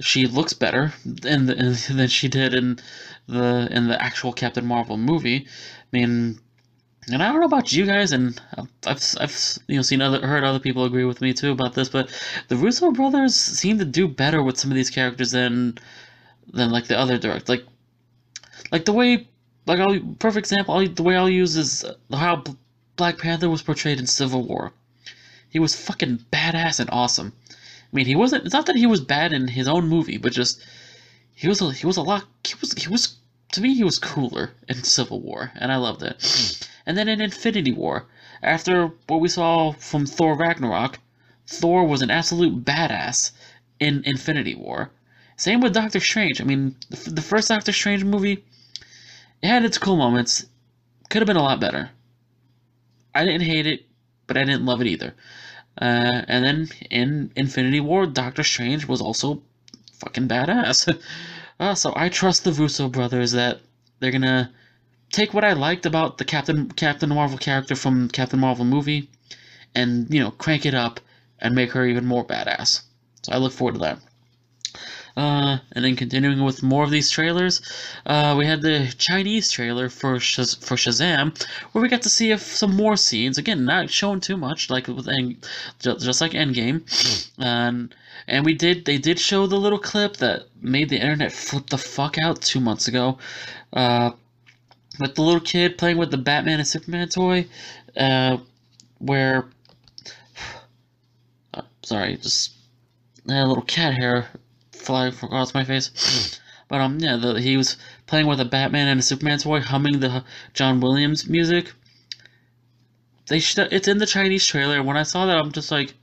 she 0.00 0.26
looks 0.26 0.52
better 0.52 0.92
in 1.24 1.46
the, 1.46 1.54
than 1.94 2.08
she 2.08 2.28
did 2.28 2.54
in 2.54 2.80
the 3.28 3.68
in 3.70 3.86
the 3.86 4.02
actual 4.02 4.32
Captain 4.32 4.66
Marvel 4.66 4.96
movie. 4.96 5.46
I 5.46 5.96
mean, 5.96 6.40
and 7.12 7.22
I 7.22 7.30
don't 7.30 7.40
know 7.40 7.46
about 7.46 7.72
you 7.72 7.86
guys, 7.86 8.12
and 8.12 8.40
I've, 8.86 9.02
I've 9.18 9.58
you 9.66 9.76
know 9.76 9.82
seen 9.82 10.00
other 10.00 10.26
heard 10.26 10.44
other 10.44 10.58
people 10.58 10.84
agree 10.84 11.04
with 11.04 11.20
me 11.20 11.32
too 11.32 11.52
about 11.52 11.74
this, 11.74 11.88
but 11.88 12.10
the 12.48 12.56
Russo 12.56 12.90
brothers 12.90 13.34
seem 13.34 13.78
to 13.78 13.84
do 13.84 14.08
better 14.08 14.42
with 14.42 14.58
some 14.58 14.70
of 14.70 14.76
these 14.76 14.90
characters 14.90 15.30
than 15.32 15.78
than 16.52 16.70
like 16.70 16.86
the 16.86 16.98
other 16.98 17.18
direct 17.18 17.48
like 17.48 17.64
like 18.72 18.84
the 18.84 18.92
way 18.92 19.28
like 19.66 19.78
I'll 19.80 19.98
perfect 20.18 20.46
example 20.46 20.74
I'll, 20.74 20.86
the 20.86 21.02
way 21.02 21.16
I'll 21.16 21.28
use 21.28 21.56
is 21.56 21.84
how 22.12 22.42
Black 22.96 23.18
Panther 23.18 23.48
was 23.48 23.62
portrayed 23.62 23.98
in 23.98 24.06
Civil 24.06 24.42
War. 24.42 24.72
He 25.48 25.58
was 25.58 25.74
fucking 25.74 26.26
badass 26.32 26.80
and 26.80 26.90
awesome. 26.90 27.32
I 27.48 27.96
mean, 27.96 28.06
he 28.06 28.14
wasn't. 28.14 28.44
It's 28.44 28.52
not 28.52 28.66
that 28.66 28.76
he 28.76 28.86
was 28.86 29.00
bad 29.00 29.32
in 29.32 29.48
his 29.48 29.66
own 29.66 29.88
movie, 29.88 30.16
but 30.16 30.32
just 30.32 30.62
he 31.34 31.48
was 31.48 31.60
a, 31.60 31.72
he 31.72 31.86
was 31.86 31.96
a 31.96 32.02
lot. 32.02 32.24
He 32.44 32.54
was 32.60 32.72
he 32.74 32.88
was 32.88 33.16
to 33.52 33.60
me 33.60 33.74
he 33.74 33.84
was 33.84 33.98
cooler 33.98 34.52
in 34.68 34.84
Civil 34.84 35.20
War, 35.20 35.50
and 35.56 35.72
I 35.72 35.76
loved 35.76 36.02
it. 36.02 36.16
Hmm. 36.20 36.64
And 36.90 36.98
then 36.98 37.08
in 37.08 37.20
Infinity 37.20 37.70
War, 37.70 38.06
after 38.42 38.88
what 39.06 39.20
we 39.20 39.28
saw 39.28 39.70
from 39.70 40.06
Thor 40.06 40.34
Ragnarok, 40.34 40.98
Thor 41.46 41.84
was 41.86 42.02
an 42.02 42.10
absolute 42.10 42.64
badass 42.64 43.30
in 43.78 44.02
Infinity 44.04 44.56
War. 44.56 44.90
Same 45.36 45.60
with 45.60 45.72
Doctor 45.72 46.00
Strange. 46.00 46.40
I 46.40 46.44
mean, 46.44 46.74
the, 46.88 47.10
the 47.10 47.22
first 47.22 47.46
Doctor 47.46 47.70
Strange 47.70 48.02
movie, 48.02 48.44
it 49.40 49.46
had 49.46 49.64
its 49.64 49.78
cool 49.78 49.94
moments. 49.94 50.46
Could 51.10 51.22
have 51.22 51.28
been 51.28 51.36
a 51.36 51.44
lot 51.44 51.60
better. 51.60 51.90
I 53.14 53.24
didn't 53.24 53.42
hate 53.42 53.68
it, 53.68 53.86
but 54.26 54.36
I 54.36 54.42
didn't 54.42 54.66
love 54.66 54.80
it 54.80 54.88
either. 54.88 55.14
Uh, 55.80 56.22
and 56.26 56.44
then 56.44 56.68
in 56.90 57.30
Infinity 57.36 57.78
War, 57.78 58.04
Doctor 58.04 58.42
Strange 58.42 58.88
was 58.88 59.00
also 59.00 59.42
fucking 60.00 60.26
badass. 60.26 60.92
uh, 61.60 61.76
so 61.76 61.92
I 61.94 62.08
trust 62.08 62.42
the 62.42 62.52
Russo 62.52 62.88
brothers 62.88 63.30
that 63.30 63.60
they're 64.00 64.10
gonna 64.10 64.52
take 65.10 65.34
what 65.34 65.44
I 65.44 65.52
liked 65.52 65.86
about 65.86 66.18
the 66.18 66.24
Captain 66.24 66.70
Captain 66.70 67.08
Marvel 67.08 67.38
character 67.38 67.74
from 67.74 68.08
Captain 68.08 68.40
Marvel 68.40 68.64
movie, 68.64 69.08
and 69.74 70.12
you 70.12 70.20
know 70.20 70.30
crank 70.30 70.64
it 70.66 70.74
up 70.74 71.00
and 71.38 71.54
make 71.54 71.72
her 71.72 71.86
even 71.86 72.06
more 72.06 72.24
badass. 72.24 72.82
So 73.22 73.32
I 73.32 73.38
look 73.38 73.52
forward 73.52 73.74
to 73.74 73.80
that. 73.80 73.98
Uh, 75.16 75.58
and 75.72 75.84
then 75.84 75.96
continuing 75.96 76.44
with 76.44 76.62
more 76.62 76.84
of 76.84 76.90
these 76.90 77.10
trailers, 77.10 77.60
uh, 78.06 78.34
we 78.38 78.46
had 78.46 78.62
the 78.62 78.94
Chinese 78.96 79.50
trailer 79.50 79.88
for 79.88 80.16
Shaz- 80.16 80.62
for 80.64 80.76
Shazam, 80.76 81.36
where 81.72 81.82
we 81.82 81.88
got 81.88 82.02
to 82.02 82.08
see 82.08 82.34
some 82.38 82.76
more 82.76 82.96
scenes. 82.96 83.36
Again, 83.36 83.64
not 83.64 83.90
showing 83.90 84.20
too 84.20 84.36
much, 84.36 84.70
like 84.70 84.86
with 84.86 85.08
End- 85.08 85.44
just 85.80 86.20
like 86.20 86.32
Endgame, 86.32 86.82
and 87.38 87.94
and 88.28 88.44
we 88.44 88.54
did 88.54 88.84
they 88.84 88.98
did 88.98 89.18
show 89.18 89.46
the 89.46 89.58
little 89.58 89.78
clip 89.78 90.18
that 90.18 90.44
made 90.62 90.88
the 90.88 91.00
internet 91.00 91.32
flip 91.32 91.68
the 91.68 91.78
fuck 91.78 92.16
out 92.18 92.40
two 92.40 92.60
months 92.60 92.86
ago. 92.86 93.18
Uh, 93.72 94.12
with 95.00 95.14
the 95.14 95.22
little 95.22 95.40
kid 95.40 95.78
playing 95.78 95.98
with 95.98 96.10
the 96.10 96.18
Batman 96.18 96.58
and 96.58 96.68
Superman 96.68 97.08
toy, 97.08 97.46
uh, 97.96 98.38
where, 98.98 99.48
uh, 101.54 101.62
sorry, 101.82 102.16
just 102.16 102.52
a 103.28 103.46
little 103.46 103.62
cat 103.62 103.94
hair 103.94 104.28
flying 104.72 105.12
across 105.12 105.54
my 105.54 105.64
face. 105.64 106.40
but 106.68 106.80
um, 106.80 106.98
yeah, 106.98 107.16
the, 107.16 107.40
he 107.40 107.56
was 107.56 107.76
playing 108.06 108.26
with 108.26 108.40
a 108.40 108.44
Batman 108.44 108.88
and 108.88 109.00
a 109.00 109.02
Superman 109.02 109.38
toy, 109.38 109.60
humming 109.60 110.00
the 110.00 110.24
John 110.54 110.80
Williams 110.80 111.28
music. 111.28 111.72
They 113.28 113.38
should, 113.38 113.72
it's 113.72 113.88
in 113.88 113.98
the 113.98 114.06
Chinese 114.06 114.46
trailer. 114.46 114.82
When 114.82 114.96
I 114.96 115.04
saw 115.04 115.26
that, 115.26 115.38
I'm 115.38 115.52
just 115.52 115.70
like, 115.70 115.94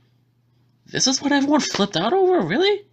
this 0.86 1.06
is 1.06 1.20
what 1.20 1.32
everyone 1.32 1.60
flipped 1.60 1.96
out 1.96 2.14
over, 2.14 2.40
really? 2.40 2.86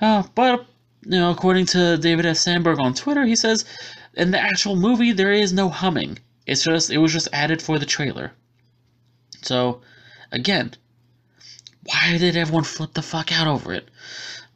Uh, 0.00 0.24
but 0.34 0.66
you 1.02 1.18
know, 1.18 1.30
according 1.30 1.66
to 1.66 1.96
David 1.96 2.26
F. 2.26 2.36
Sandberg 2.36 2.80
on 2.80 2.94
Twitter, 2.94 3.24
he 3.24 3.36
says 3.36 3.64
in 4.18 4.32
the 4.32 4.40
actual 4.40 4.74
movie 4.74 5.12
there 5.12 5.32
is 5.32 5.52
no 5.52 5.68
humming. 5.68 6.18
It's 6.44 6.64
just 6.64 6.90
it 6.90 6.98
was 6.98 7.12
just 7.12 7.28
added 7.32 7.62
for 7.62 7.78
the 7.78 7.86
trailer. 7.86 8.32
So, 9.42 9.80
again, 10.32 10.74
why 11.84 12.18
did 12.18 12.36
everyone 12.36 12.64
flip 12.64 12.94
the 12.94 13.02
fuck 13.02 13.30
out 13.32 13.46
over 13.46 13.72
it? 13.72 13.88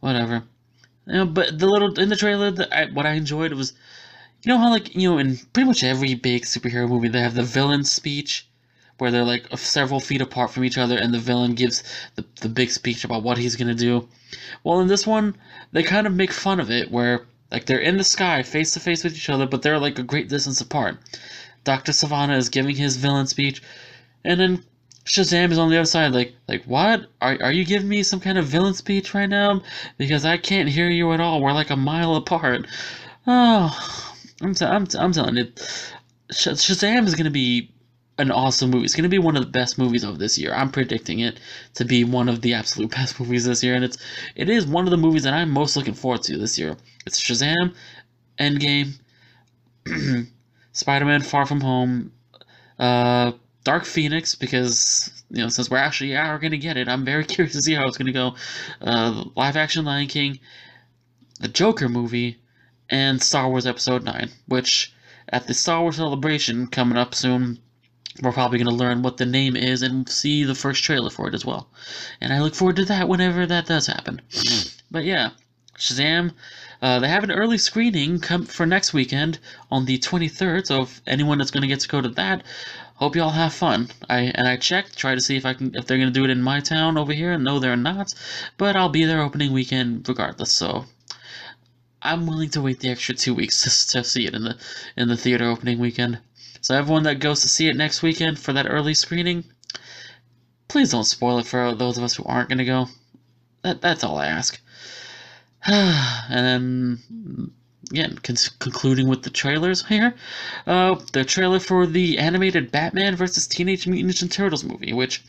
Whatever. 0.01 0.43
You 1.07 1.13
know, 1.15 1.27
but 1.27 1.59
the 1.59 1.67
little 1.67 1.99
in 1.99 2.09
the 2.09 2.17
trailer, 2.17 2.53
I, 2.73 2.87
what 2.87 3.07
I 3.07 3.13
enjoyed 3.13 3.53
was, 3.53 3.73
you 4.43 4.49
know 4.49 4.59
how 4.59 4.71
like 4.71 4.95
you 4.97 5.09
know 5.09 5.19
in 5.19 5.39
pretty 5.53 5.69
much 5.69 5.85
every 5.85 6.15
big 6.15 6.43
superhero 6.43 6.89
movie 6.89 7.09
they 7.09 7.21
have 7.21 7.35
the 7.35 7.45
villain 7.45 7.85
speech, 7.85 8.47
where 8.99 9.11
they're 9.11 9.25
like 9.25 9.47
several 9.57 10.01
feet 10.01 10.21
apart 10.21 10.51
from 10.51 10.65
each 10.65 10.79
other, 10.79 10.99
and 10.99 11.15
the 11.15 11.19
villain 11.19 11.55
gives 11.55 11.85
the 12.17 12.25
the 12.41 12.49
big 12.49 12.71
speech 12.71 13.05
about 13.05 13.23
what 13.23 13.39
he's 13.39 13.57
gonna 13.57 13.75
do. 13.75 14.09
Well, 14.65 14.81
in 14.81 14.89
this 14.89 15.07
one, 15.07 15.37
they 15.71 15.83
kind 15.83 16.07
of 16.07 16.15
make 16.15 16.33
fun 16.33 16.59
of 16.59 16.71
it, 16.71 16.91
where 16.91 17.27
like 17.53 17.67
they're 17.67 17.79
in 17.79 17.99
the 17.99 18.05
sky, 18.05 18.43
face 18.43 18.73
to 18.73 18.81
face 18.81 19.05
with 19.05 19.15
each 19.15 19.29
other, 19.29 19.47
but 19.47 19.63
they're 19.63 19.79
like 19.79 19.99
a 19.99 20.03
great 20.03 20.29
distance 20.29 20.61
apart. 20.61 20.97
Doctor 21.65 21.93
Sivana 21.93 22.37
is 22.37 22.49
giving 22.49 22.75
his 22.75 22.97
villain 22.97 23.27
speech, 23.27 23.63
and 24.25 24.41
then 24.41 24.65
Shazam 25.05 25.53
is 25.53 25.59
on 25.59 25.69
the 25.69 25.77
other 25.77 25.87
side, 25.87 26.13
like, 26.13 26.35
like 26.49 26.65
what? 26.65 27.07
Are 27.21 27.37
are 27.43 27.53
you 27.53 27.65
giving 27.65 27.89
me 27.89 28.03
some 28.03 28.21
kind 28.21 28.39
of 28.39 28.47
villain 28.47 28.75
speech 28.75 29.15
right 29.15 29.29
now? 29.29 29.63
Because 29.99 30.25
I 30.25 30.39
can't 30.39 30.69
hear 30.69 30.89
you 30.89 31.13
at 31.13 31.21
all. 31.21 31.41
We're 31.41 31.53
like 31.53 31.71
a 31.71 31.77
mile 31.77 32.17
apart. 32.17 32.67
Oh, 33.27 33.71
I'm 34.41 34.55
t- 34.55 34.65
I'm 34.65 34.87
t- 34.87 34.99
I'm 34.99 35.13
telling 35.13 35.37
you, 35.37 35.53
Shazam 36.33 37.07
is 37.07 37.15
gonna 37.15 37.31
be 37.31 37.71
an 38.19 38.31
awesome 38.31 38.71
movie. 38.71 38.85
It's 38.85 38.95
going 38.95 39.05
to 39.05 39.09
be 39.09 39.19
one 39.19 39.37
of 39.37 39.43
the 39.45 39.51
best 39.51 39.79
movies 39.79 40.05
of 40.05 40.19
this 40.19 40.39
year. 40.39 40.53
I'm 40.55 40.71
predicting 40.71 41.21
it 41.21 41.41
to 41.75 41.85
be 41.85 42.05
one 42.05 42.29
of 42.29 42.43
the 42.43 42.55
absolute 42.55 42.91
best 42.95 43.19
movies 43.19 43.47
this 43.47 43.63
year, 43.63 43.75
and 43.75 43.85
it's 43.85 43.99
it 44.37 44.49
is 44.49 44.67
one 44.67 44.85
of 44.85 44.91
the 44.91 44.97
movies 44.97 45.23
that 45.25 45.35
I'm 45.35 45.51
most 45.51 45.77
looking 45.77 45.95
forward 45.95 46.23
to 46.25 46.39
this 46.39 46.59
year. 46.59 46.77
It's 47.07 47.21
Shazam, 47.21 47.75
Endgame, 48.39 48.99
Spider-Man: 50.73 51.23
Far 51.23 51.47
From 51.47 51.61
Home, 51.61 52.13
uh, 52.79 53.33
Dark 53.65 53.85
Phoenix, 53.85 54.35
because 54.35 55.25
you 55.31 55.43
know 55.43 55.49
since 55.49 55.71
we're 55.71 55.79
actually 55.79 56.17
are 56.17 56.39
going 56.39 56.53
to 56.53 56.59
get 56.59 56.77
it, 56.77 56.89
I'm 56.89 57.05
very 57.05 57.25
curious 57.33 57.55
to 57.55 57.63
see 57.63 57.75
how 57.75 57.87
it's 57.87 57.99
going 57.99 58.07
to 58.07 58.13
go. 58.13 58.35
Uh, 58.81 59.25
live 59.35 59.57
action 59.57 59.85
Lion 59.85 60.09
King, 60.09 60.39
the 61.41 61.49
Joker 61.49 61.89
movie, 61.89 62.39
and 62.91 63.23
Star 63.23 63.49
Wars 63.49 63.67
Episode 63.67 64.05
Nine, 64.05 64.31
which 64.47 64.93
at 65.31 65.47
the 65.47 65.55
Star 65.55 65.81
Wars 65.81 65.97
celebration 65.97 66.67
coming 66.67 66.99
up 66.99 67.15
soon 67.15 67.59
we're 68.21 68.33
probably 68.33 68.59
going 68.59 68.69
to 68.69 68.75
learn 68.85 69.03
what 69.03 69.17
the 69.17 69.27
name 69.27 69.57
is 69.57 69.83
and 69.83 70.09
see 70.09 70.45
the 70.45 70.55
first 70.55 70.85
trailer 70.85 71.11
for 71.11 71.29
it 71.29 71.35
as 71.35 71.47
well. 71.47 71.69
And 72.21 72.33
I 72.33 72.41
look 72.41 72.55
forward 72.55 72.77
to 72.77 72.85
that 72.87 73.09
whenever 73.09 73.47
that 73.47 73.67
does 73.67 73.87
happen. 73.87 74.21
but 74.91 75.05
yeah, 75.05 75.31
Shazam, 75.79 76.33
uh, 76.83 76.99
they 76.99 77.09
have 77.09 77.25
an 77.25 77.31
early 77.31 77.59
screening 77.59 78.21
come 78.21 78.45
for 78.45 78.67
next 78.67 78.93
weekend 78.93 79.39
on 79.71 79.87
the 79.87 79.99
23rd. 79.99 80.67
So 80.67 80.83
if 80.83 81.01
anyone 81.07 81.39
that's 81.39 81.51
going 81.51 81.63
to 81.63 81.69
get 81.69 81.81
to 81.81 81.89
go 81.89 82.01
to 82.01 82.09
that, 82.11 82.45
hope 82.97 83.17
y'all 83.17 83.31
have 83.31 83.55
fun. 83.55 83.89
I 84.09 84.33
and 84.35 84.47
I 84.47 84.57
checked, 84.57 84.97
try 84.97 85.15
to 85.15 85.21
see 85.21 85.37
if 85.37 85.47
I 85.47 85.55
can 85.55 85.75
if 85.75 85.87
they're 85.87 85.97
going 85.97 86.13
to 86.13 86.13
do 86.13 86.25
it 86.25 86.31
in 86.31 86.43
my 86.43 86.61
town 86.61 86.99
over 86.99 87.13
here. 87.13 87.37
No, 87.39 87.59
they're 87.59 87.77
not, 87.77 88.13
but 88.59 88.77
I'll 88.77 88.91
be 88.91 89.05
there 89.05 89.23
opening 89.23 89.53
weekend 89.53 90.09
regardless. 90.09 90.53
So 90.53 90.85
I'm 92.03 92.27
willing 92.27 92.51
to 92.51 92.61
wait 92.61 92.81
the 92.81 92.91
extra 92.91 93.15
two 93.15 93.35
weeks 93.35 93.63
to, 93.63 93.89
to 93.93 94.05
see 94.05 94.27
it 94.27 94.35
in 94.35 94.45
the 94.45 94.57
in 94.97 95.09
the 95.09 95.17
theater 95.17 95.47
opening 95.47 95.79
weekend. 95.79 96.19
So 96.63 96.77
everyone 96.77 97.03
that 97.03 97.19
goes 97.19 97.43
to 97.43 97.49
see 97.49 97.69
it 97.69 97.77
next 97.77 98.03
weekend 98.03 98.39
for 98.39 98.53
that 98.53 98.69
early 98.69 98.95
screening, 98.95 99.43
please 100.69 100.93
don't 100.93 101.03
spoil 101.03 101.41
it 101.41 101.47
for 101.47 101.75
those 101.75 101.99
of 101.99 102.05
us 102.05 102.15
who 102.15 102.25
aren't 102.25 102.49
going 102.49 102.59
to 102.59 102.65
go. 102.65 102.87
That, 103.63 103.81
that's 103.81 104.05
all 104.05 104.17
I 104.17 104.27
ask. 104.27 104.61
and 105.67 106.47
then, 106.47 107.51
again, 107.91 108.17
con- 108.23 108.37
concluding 108.61 109.09
with 109.09 109.23
the 109.23 109.31
trailers 109.31 109.85
here. 109.87 110.15
Uh, 110.65 111.01
the 111.13 111.25
trailer 111.25 111.59
for 111.59 111.85
the 111.85 112.19
animated 112.19 112.71
Batman 112.71 113.17
vs. 113.17 113.49
Teenage 113.49 113.89
Mutant 113.89 114.15
Ninja 114.15 114.31
Turtles 114.31 114.63
movie, 114.63 114.93
which 114.93 115.21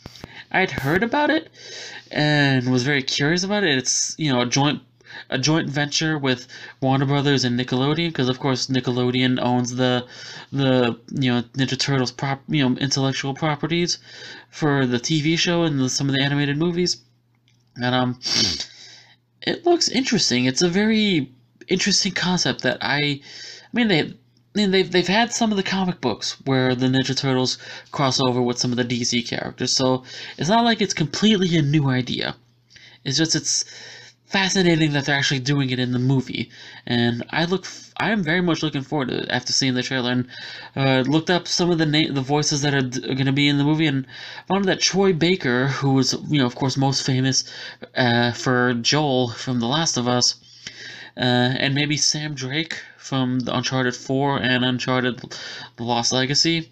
I'd 0.52 0.70
heard 0.70 1.02
about 1.02 1.32
it 1.32 1.50
and 2.12 2.72
was 2.72 2.84
very 2.84 3.02
curious 3.02 3.44
about 3.44 3.64
it. 3.64 3.76
It's, 3.76 4.14
you 4.20 4.32
know, 4.32 4.42
a 4.42 4.46
joint 4.46 4.84
a 5.34 5.38
joint 5.40 5.70
venture 5.70 6.18
with 6.18 6.48
Warner 6.80 7.06
Brothers 7.06 7.44
and 7.44 7.60
Nickelodeon 7.60 8.10
because 8.10 8.30
of 8.30 8.40
course 8.40 8.68
Nickelodeon 8.68 9.40
owns 9.42 9.76
the 9.76 10.06
the 10.52 10.98
you 11.12 11.32
know 11.32 11.42
Ninja 11.58 11.78
Turtles 11.78 12.12
prop 12.12 12.42
you 12.48 12.64
know 12.64 12.78
intellectual 12.78 13.34
properties 13.34 13.98
for 14.50 14.86
the 14.86 15.00
TV 15.00 15.38
show 15.38 15.64
and 15.64 15.80
the, 15.80 15.90
some 15.90 16.08
of 16.08 16.16
the 16.16 16.22
animated 16.22 16.58
movies, 16.58 16.98
and 17.76 17.96
um, 17.96 18.20
it 19.42 19.66
looks 19.66 19.90
interesting. 19.90 20.46
It's 20.46 20.62
a 20.62 20.70
very 20.70 21.32
interesting 21.68 22.12
concept 22.12 22.62
that 22.62 22.78
I, 22.82 22.98
I 22.98 23.22
mean 23.74 23.88
they 23.88 24.14
I 24.56 24.60
mean, 24.60 24.72
they've 24.72 24.92
they've 24.92 25.08
had 25.08 25.34
some 25.34 25.50
of 25.50 25.58
the 25.58 25.64
comic 25.64 26.00
books 26.00 26.40
where 26.46 26.76
the 26.76 26.86
Ninja 26.86 27.18
Turtles 27.18 27.58
cross 27.92 28.20
over 28.20 28.40
with 28.40 28.60
some 28.60 28.72
of 28.72 28.78
the 28.78 28.86
DC 28.86 29.28
characters, 29.28 29.72
so 29.72 30.04
it's 30.38 30.50
not 30.50 30.64
like 30.64 30.80
it's 30.80 30.94
completely 30.94 31.58
a 31.58 31.64
new 31.64 31.90
idea. 31.90 32.36
It's 33.04 33.18
just 33.18 33.36
it's 33.36 33.66
fascinating 34.34 34.94
that 34.94 35.06
they're 35.06 35.16
actually 35.16 35.40
doing 35.40 35.70
it 35.70 35.78
in 35.80 35.92
the 35.92 36.00
movie, 36.00 36.50
and 36.88 37.24
I 37.30 37.46
look 37.46 37.68
I 37.98 38.10
am 38.10 38.24
very 38.24 38.42
much 38.42 38.64
looking 38.64 38.82
forward 38.82 39.10
to 39.10 39.20
it 39.20 39.30
after 39.30 39.54
seeing 39.54 39.76
the 39.76 39.84
trailer 39.84 40.12
and 40.12 40.28
uh, 40.76 41.04
looked 41.10 41.30
up 41.30 41.48
some 41.48 41.70
of 41.70 41.78
the 41.78 41.86
the 41.86 42.22
voices 42.22 42.64
that 42.64 42.74
are, 42.74 42.88
are 43.10 43.16
going 43.20 43.28
to 43.28 43.32
be 43.32 43.48
in 43.48 43.60
the 43.60 43.64
movie 43.64 43.86
and 43.86 44.08
found 44.48 44.66
that 44.66 44.80
Troy 44.82 45.14
Baker, 45.14 45.68
who 45.68 45.94
was 45.94 46.14
you 46.28 46.40
know 46.40 46.48
of 46.48 46.56
course 46.56 46.76
most 46.76 47.06
famous 47.06 47.44
uh, 47.96 48.32
for 48.32 48.74
Joel 48.74 49.30
from 49.30 49.60
The 49.60 49.68
Last 49.68 49.98
of 49.98 50.08
Us, 50.08 50.36
uh, 51.16 51.54
and 51.64 51.76
maybe 51.76 51.96
Sam 51.96 52.34
Drake 52.34 52.82
from 52.98 53.42
the 53.42 53.56
Uncharted 53.56 53.96
4 53.96 54.42
and 54.42 54.66
Uncharted 54.66 55.22
The 55.78 55.84
Lost 55.84 56.12
Legacy. 56.12 56.72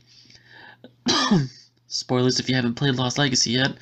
Spoilers 1.87 2.39
if 2.39 2.49
you 2.49 2.55
haven't 2.55 2.75
played 2.75 2.95
Lost 2.95 3.19
Legacy 3.19 3.51
yet. 3.51 3.73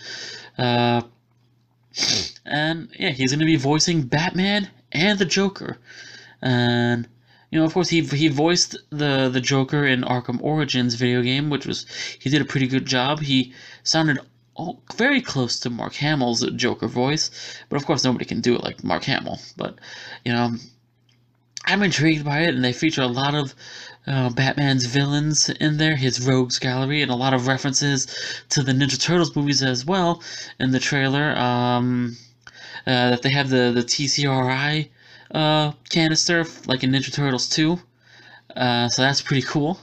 And 2.50 2.90
yeah, 3.00 3.12
he's 3.12 3.32
going 3.32 3.40
to 3.40 3.46
be 3.46 3.56
voicing 3.56 4.02
Batman 4.02 4.70
and 4.92 5.20
the 5.20 5.26
Joker. 5.26 5.78
And 6.42 7.08
you 7.52 7.60
know, 7.60 7.66
of 7.66 7.74
course, 7.74 7.90
he 7.90 8.02
he 8.02 8.28
voiced 8.28 8.78
the 8.90 9.30
the 9.30 9.42
Joker 9.42 9.86
in 9.86 10.02
Arkham 10.02 10.42
Origins 10.42 10.96
video 10.96 11.22
game, 11.22 11.50
which 11.50 11.66
was 11.66 11.86
he 12.20 12.30
did 12.30 12.42
a 12.42 12.46
pretty 12.46 12.68
good 12.68 12.86
job. 12.86 13.20
He 13.20 13.54
sounded 13.84 14.20
all, 14.56 14.84
very 14.96 15.22
close 15.22 15.60
to 15.62 15.70
Mark 15.70 15.96
Hamill's 15.96 16.48
Joker 16.52 16.88
voice, 16.88 17.32
but 17.70 17.78
of 17.78 17.86
course, 17.86 18.04
nobody 18.04 18.26
can 18.26 18.42
do 18.42 18.56
it 18.56 18.64
like 18.64 18.84
Mark 18.84 19.04
Hamill. 19.06 19.40
But 19.58 19.80
you 20.26 20.32
know, 20.32 20.52
I'm 21.66 21.84
intrigued 21.84 22.24
by 22.24 22.42
it, 22.42 22.54
and 22.56 22.64
they 22.64 22.74
feature 22.74 23.02
a 23.02 23.08
lot 23.08 23.36
of 23.36 23.56
uh, 24.06 24.30
Batman's 24.30 24.86
villains 24.86 25.50
in 25.50 25.78
there, 25.78 25.96
his 25.96 26.26
rogues 26.26 26.60
gallery, 26.60 27.02
and 27.02 27.12
a 27.12 27.16
lot 27.16 27.34
of 27.34 27.48
references 27.48 28.08
to 28.50 28.62
the 28.62 28.72
Ninja 28.74 29.00
Turtles 29.00 29.36
movies 29.36 29.64
as 29.64 29.86
well 29.86 30.22
in 30.60 30.72
the 30.72 30.80
trailer. 30.80 31.36
Um, 31.38 32.18
uh, 32.88 33.12
that 33.12 33.22
they 33.22 33.32
have 33.32 33.50
the 33.50 33.72
the 33.74 33.82
TCRI 33.82 34.90
uh, 35.32 35.72
canister 35.90 36.46
like 36.68 36.84
in 36.84 36.92
Ninja 36.92 37.14
Turtles 37.14 37.50
2. 37.50 37.80
Uh, 38.56 38.90
so 38.90 39.02
that's 39.02 39.22
pretty 39.22 39.46
cool. 39.46 39.80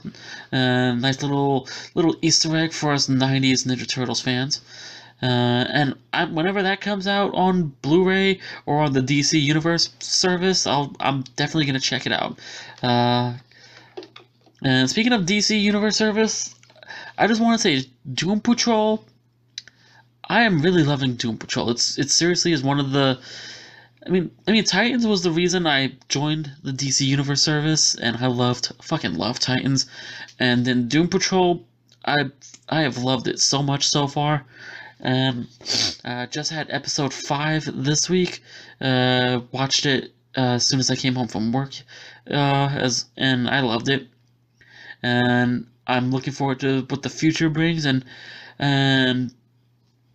Uh, 0.51 0.93
nice 0.93 1.21
little 1.21 1.67
little 1.95 2.15
Easter 2.21 2.55
egg 2.55 2.73
for 2.73 2.91
us 2.91 3.07
'90s 3.07 3.65
Ninja 3.65 3.87
Turtles 3.87 4.21
fans. 4.21 4.61
Uh, 5.21 5.65
and 5.73 5.95
I, 6.13 6.25
whenever 6.25 6.61
that 6.61 6.79
comes 6.79 7.07
out 7.07 7.33
on 7.33 7.69
Blu-ray 7.81 8.39
or 8.67 8.81
on 8.81 8.93
the 8.93 9.01
DC 9.01 9.41
Universe 9.41 9.89
service, 9.99 10.67
I'll 10.67 10.95
I'm 10.99 11.23
definitely 11.35 11.65
gonna 11.65 11.79
check 11.79 12.05
it 12.05 12.11
out. 12.11 12.37
Uh, 12.83 13.33
and 14.63 14.89
speaking 14.89 15.13
of 15.13 15.25
DC 15.25 15.59
Universe 15.59 15.95
service, 15.95 16.53
I 17.17 17.27
just 17.27 17.41
want 17.41 17.59
to 17.59 17.61
say 17.61 17.89
Doom 18.13 18.41
Patrol. 18.41 19.03
I 20.27 20.43
am 20.43 20.61
really 20.61 20.83
loving 20.83 21.15
Doom 21.15 21.37
Patrol. 21.37 21.69
It's 21.69 21.97
it 21.97 22.11
seriously 22.11 22.51
is 22.51 22.63
one 22.63 22.79
of 22.79 22.91
the. 22.91 23.19
I 24.05 24.09
mean, 24.09 24.31
I 24.47 24.51
mean, 24.51 24.63
Titans 24.63 25.07
was 25.07 25.23
the 25.23 25.31
reason 25.31 25.65
I 25.67 25.93
joined 26.07 26.51
the 26.63 26.71
DC 26.71 27.05
Universe 27.05 27.41
service, 27.41 27.95
and 27.95 28.17
I 28.17 28.27
loved, 28.27 28.71
fucking 28.81 29.15
love 29.15 29.39
Titans, 29.39 29.85
and 30.39 30.65
then 30.65 30.87
Doom 30.87 31.07
Patrol, 31.07 31.65
I 32.05 32.29
I 32.69 32.81
have 32.81 32.97
loved 32.97 33.27
it 33.27 33.39
so 33.39 33.63
much 33.63 33.87
so 33.87 34.07
far. 34.07 34.45
Um, 35.01 35.47
uh, 36.03 36.25
just 36.27 36.51
had 36.51 36.69
episode 36.69 37.13
five 37.13 37.69
this 37.73 38.09
week. 38.09 38.41
Uh, 38.81 39.41
watched 39.51 39.85
it 39.85 40.13
uh, 40.35 40.55
as 40.55 40.67
soon 40.67 40.79
as 40.79 40.89
I 40.91 40.95
came 40.95 41.15
home 41.15 41.27
from 41.27 41.51
work, 41.51 41.73
uh, 42.29 42.69
as 42.71 43.05
and 43.15 43.49
I 43.49 43.61
loved 43.61 43.89
it. 43.89 44.07
And 45.03 45.67
I'm 45.85 46.11
looking 46.11 46.33
forward 46.33 46.59
to 46.61 46.81
what 46.89 47.03
the 47.03 47.09
future 47.09 47.49
brings. 47.49 47.85
And 47.85 48.03
and 48.59 49.33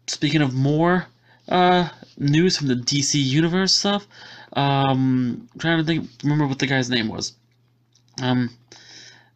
speaking 0.07 0.43
of 0.43 0.55
more 0.55 1.07
uh, 1.49 1.89
news 2.19 2.57
from 2.57 2.69
the 2.69 2.75
DC 2.75 3.23
Universe 3.23 3.75
stuff, 3.75 4.07
um, 4.55 5.49
trying 5.59 5.79
to 5.79 5.85
think, 5.85 6.09
remember 6.23 6.47
what 6.47 6.59
the 6.59 6.67
guy's 6.67 6.91
name 6.91 7.09
was. 7.09 7.35
Um, 8.21 8.51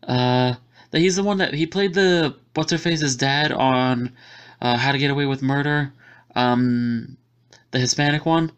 uh, 0.06 0.54
that 0.90 1.00
he's 1.00 1.16
the 1.16 1.22
one 1.22 1.38
that 1.38 1.54
he 1.54 1.66
played 1.66 1.94
the 1.94 2.36
what's 2.54 2.72
her 2.72 2.78
face's 2.78 3.16
dad 3.16 3.52
on 3.52 4.12
uh, 4.60 4.76
How 4.76 4.92
to 4.92 4.98
Get 4.98 5.10
Away 5.10 5.26
with 5.26 5.42
Murder, 5.42 5.92
um, 6.34 7.16
the 7.70 7.78
Hispanic 7.78 8.24
one, 8.24 8.52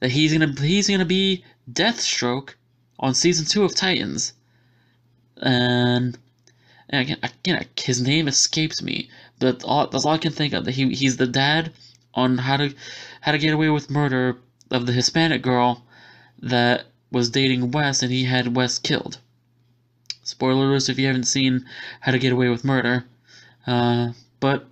that 0.00 0.10
he's 0.10 0.32
gonna 0.32 0.52
he's 0.60 0.88
gonna 0.88 1.04
be 1.04 1.44
Deathstroke 1.70 2.54
on 2.98 3.14
season 3.14 3.46
two 3.46 3.64
of 3.64 3.74
Titans, 3.74 4.32
and, 5.42 6.18
and 6.92 7.02
again, 7.02 7.18
again 7.22 7.66
his 7.76 8.02
name 8.02 8.28
escapes 8.28 8.82
me, 8.82 9.08
but 9.38 9.64
all, 9.64 9.86
that's 9.88 10.04
all 10.04 10.12
I 10.12 10.18
can 10.18 10.32
think 10.32 10.52
of. 10.52 10.64
That 10.64 10.72
he 10.72 10.94
he's 10.94 11.16
the 11.16 11.26
dad 11.26 11.72
on 12.14 12.38
How 12.38 12.58
to 12.58 12.74
How 13.22 13.32
to 13.32 13.38
Get 13.38 13.54
Away 13.54 13.70
with 13.70 13.90
Murder 13.90 14.36
of 14.70 14.86
the 14.86 14.92
Hispanic 14.92 15.42
girl 15.42 15.82
that 16.40 16.84
was 17.10 17.30
dating 17.30 17.70
Wes, 17.70 18.02
and 18.02 18.12
he 18.12 18.24
had 18.24 18.54
Wes 18.54 18.78
killed. 18.78 19.18
Spoilers 20.22 20.88
if 20.88 20.98
you 20.98 21.06
haven't 21.06 21.24
seen 21.24 21.64
How 22.00 22.12
to 22.12 22.18
Get 22.18 22.32
Away 22.32 22.48
with 22.48 22.64
Murder. 22.64 23.04
Uh, 23.66 24.12
but 24.38 24.66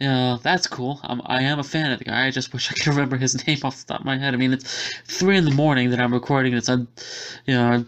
yeah, 0.00 0.38
that's 0.42 0.66
cool. 0.66 1.00
I'm, 1.04 1.22
I 1.24 1.42
am 1.42 1.58
a 1.58 1.64
fan 1.64 1.92
of 1.92 1.98
the 1.98 2.04
guy. 2.04 2.26
I 2.26 2.30
just 2.30 2.52
wish 2.52 2.70
I 2.70 2.74
could 2.74 2.86
remember 2.94 3.16
his 3.16 3.46
name 3.46 3.58
off 3.62 3.78
the 3.78 3.92
top 3.92 4.00
of 4.00 4.06
my 4.06 4.18
head. 4.18 4.34
I 4.34 4.36
mean, 4.36 4.52
it's 4.52 4.98
three 5.04 5.36
in 5.36 5.44
the 5.44 5.50
morning 5.50 5.90
that 5.90 6.00
I'm 6.00 6.12
recording 6.12 6.54
this. 6.54 6.68
I, 6.68 6.74
you 6.74 7.54
know, 7.54 7.84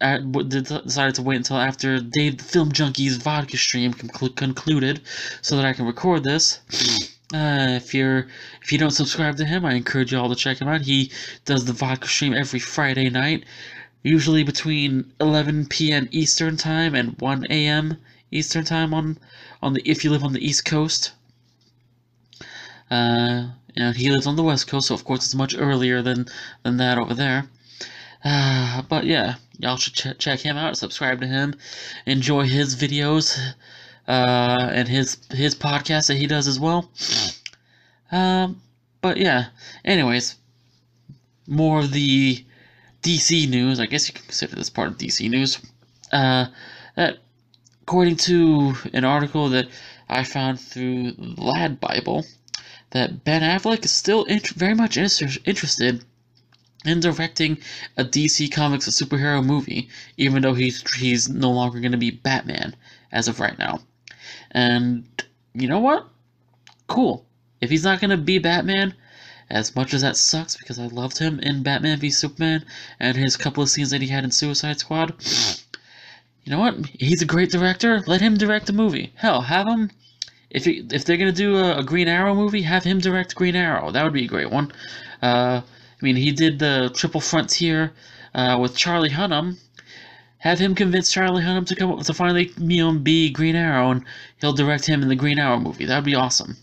I 0.00 0.18
decided 0.18 1.14
to 1.16 1.22
wait 1.22 1.36
until 1.36 1.58
after 1.58 1.98
Dave 2.00 2.38
the 2.38 2.44
Film 2.44 2.72
Junkie's 2.72 3.16
vodka 3.16 3.56
stream 3.56 3.94
conclu- 3.94 4.34
concluded, 4.34 5.00
so 5.42 5.56
that 5.56 5.64
I 5.64 5.72
can 5.72 5.86
record 5.86 6.24
this. 6.24 6.60
Uh, 7.34 7.76
if 7.76 7.92
you're 7.94 8.26
if 8.62 8.72
you 8.72 8.78
don't 8.78 8.90
subscribe 8.90 9.36
to 9.36 9.44
him, 9.44 9.64
I 9.64 9.74
encourage 9.74 10.12
you 10.12 10.18
all 10.18 10.28
to 10.28 10.34
check 10.36 10.60
him 10.60 10.68
out. 10.68 10.82
He 10.82 11.10
does 11.44 11.64
the 11.64 11.72
vodka 11.72 12.08
stream 12.08 12.34
every 12.34 12.60
Friday 12.60 13.10
night, 13.10 13.44
usually 14.02 14.44
between 14.44 15.12
11 15.20 15.66
p.m. 15.66 16.08
Eastern 16.12 16.56
time 16.56 16.94
and 16.94 17.20
1 17.20 17.46
a.m. 17.50 17.96
Eastern 18.30 18.64
time 18.64 18.94
on 18.94 19.18
on 19.62 19.72
the 19.74 19.82
if 19.84 20.04
you 20.04 20.10
live 20.10 20.24
on 20.24 20.32
the 20.32 20.46
East 20.46 20.64
Coast. 20.64 21.12
Uh, 22.90 23.48
know, 23.76 23.92
he 23.92 24.10
lives 24.10 24.26
on 24.26 24.36
the 24.36 24.42
west 24.42 24.66
coast, 24.66 24.88
so 24.88 24.94
of 24.94 25.04
course 25.04 25.24
it's 25.24 25.34
much 25.34 25.54
earlier 25.56 26.02
than 26.02 26.26
than 26.62 26.76
that 26.78 26.98
over 26.98 27.14
there. 27.14 27.48
Uh, 28.28 28.82
but 28.88 29.04
yeah, 29.04 29.36
y'all 29.56 29.76
should 29.76 29.94
ch- 29.94 30.18
check 30.18 30.40
him 30.40 30.56
out, 30.56 30.76
subscribe 30.76 31.20
to 31.20 31.28
him, 31.28 31.54
enjoy 32.06 32.42
his 32.44 32.74
videos, 32.74 33.38
uh, 34.08 34.68
and 34.72 34.88
his 34.88 35.18
his 35.30 35.54
podcast 35.54 36.08
that 36.08 36.16
he 36.16 36.26
does 36.26 36.48
as 36.48 36.58
well. 36.58 36.90
Um, 38.10 38.60
but 39.00 39.16
yeah, 39.16 39.46
anyways, 39.84 40.34
more 41.46 41.78
of 41.78 41.92
the 41.92 42.44
DC 43.00 43.48
news. 43.48 43.78
I 43.78 43.86
guess 43.86 44.08
you 44.08 44.14
can 44.14 44.24
consider 44.24 44.56
this 44.56 44.70
part 44.70 44.88
of 44.88 44.98
DC 44.98 45.30
news. 45.30 45.58
Uh, 46.10 46.46
that 46.96 47.18
according 47.82 48.16
to 48.16 48.74
an 48.92 49.04
article 49.04 49.50
that 49.50 49.68
I 50.08 50.24
found 50.24 50.58
through 50.58 51.14
Lad 51.36 51.78
Bible, 51.78 52.26
that 52.90 53.22
Ben 53.22 53.42
Affleck 53.42 53.84
is 53.84 53.92
still 53.92 54.26
very 54.56 54.74
much 54.74 54.96
inter- 54.96 55.40
interested 55.44 56.04
in 56.88 57.00
directing 57.00 57.58
a 57.96 58.04
DC 58.04 58.52
Comics 58.52 58.88
superhero 58.88 59.44
movie, 59.44 59.88
even 60.16 60.42
though 60.42 60.54
he's 60.54 60.94
he's 60.94 61.28
no 61.28 61.50
longer 61.50 61.80
going 61.80 61.92
to 61.92 61.98
be 61.98 62.10
Batman 62.10 62.74
as 63.12 63.28
of 63.28 63.40
right 63.40 63.58
now. 63.58 63.80
And 64.50 65.04
you 65.54 65.68
know 65.68 65.80
what? 65.80 66.06
Cool. 66.86 67.24
If 67.60 67.70
he's 67.70 67.84
not 67.84 68.00
going 68.00 68.10
to 68.10 68.16
be 68.16 68.38
Batman, 68.38 68.94
as 69.48 69.74
much 69.76 69.94
as 69.94 70.02
that 70.02 70.16
sucks 70.16 70.56
because 70.56 70.78
I 70.78 70.86
loved 70.86 71.18
him 71.18 71.38
in 71.40 71.62
Batman 71.62 71.98
v 72.00 72.10
Superman 72.10 72.64
and 72.98 73.16
his 73.16 73.36
couple 73.36 73.62
of 73.62 73.68
scenes 73.68 73.90
that 73.90 74.02
he 74.02 74.08
had 74.08 74.24
in 74.24 74.30
Suicide 74.30 74.80
Squad. 74.80 75.14
You 76.44 76.52
know 76.52 76.58
what? 76.58 76.86
He's 76.86 77.22
a 77.22 77.26
great 77.26 77.50
director. 77.50 78.02
Let 78.06 78.20
him 78.20 78.36
direct 78.36 78.68
a 78.68 78.72
movie. 78.72 79.12
Hell, 79.16 79.42
have 79.42 79.66
him 79.66 79.90
if 80.50 80.64
he, 80.64 80.86
if 80.92 81.04
they're 81.04 81.16
gonna 81.16 81.32
do 81.32 81.56
a, 81.56 81.78
a, 81.78 81.84
Green 81.84 82.08
Arrow 82.08 82.34
movie, 82.34 82.62
have 82.62 82.84
him 82.84 82.98
direct 82.98 83.34
Green 83.34 83.56
Arrow. 83.56 83.90
That 83.90 84.04
would 84.04 84.12
be 84.12 84.24
a 84.24 84.28
great 84.28 84.50
one. 84.50 84.72
Uh, 85.20 85.62
I 86.00 86.04
mean, 86.04 86.16
he 86.16 86.30
did 86.32 86.58
the 86.58 86.90
Triple 86.94 87.20
Frontier 87.20 87.92
uh, 88.34 88.58
with 88.60 88.76
Charlie 88.76 89.10
Hunnam. 89.10 89.56
Have 90.38 90.58
him 90.58 90.74
convince 90.74 91.10
Charlie 91.10 91.42
Hunnam 91.42 91.66
to 91.66 91.74
come 91.74 91.98
to 92.00 92.14
finally 92.14 92.52
you 92.58 92.84
know 92.84 92.98
be 92.98 93.30
Green 93.30 93.56
Arrow, 93.56 93.90
and 93.90 94.04
he'll 94.40 94.52
direct 94.52 94.86
him 94.86 95.02
in 95.02 95.08
the 95.08 95.16
Green 95.16 95.38
Arrow 95.38 95.58
movie. 95.58 95.86
That 95.86 95.96
would 95.96 96.04
be 96.04 96.14
awesome. 96.14 96.56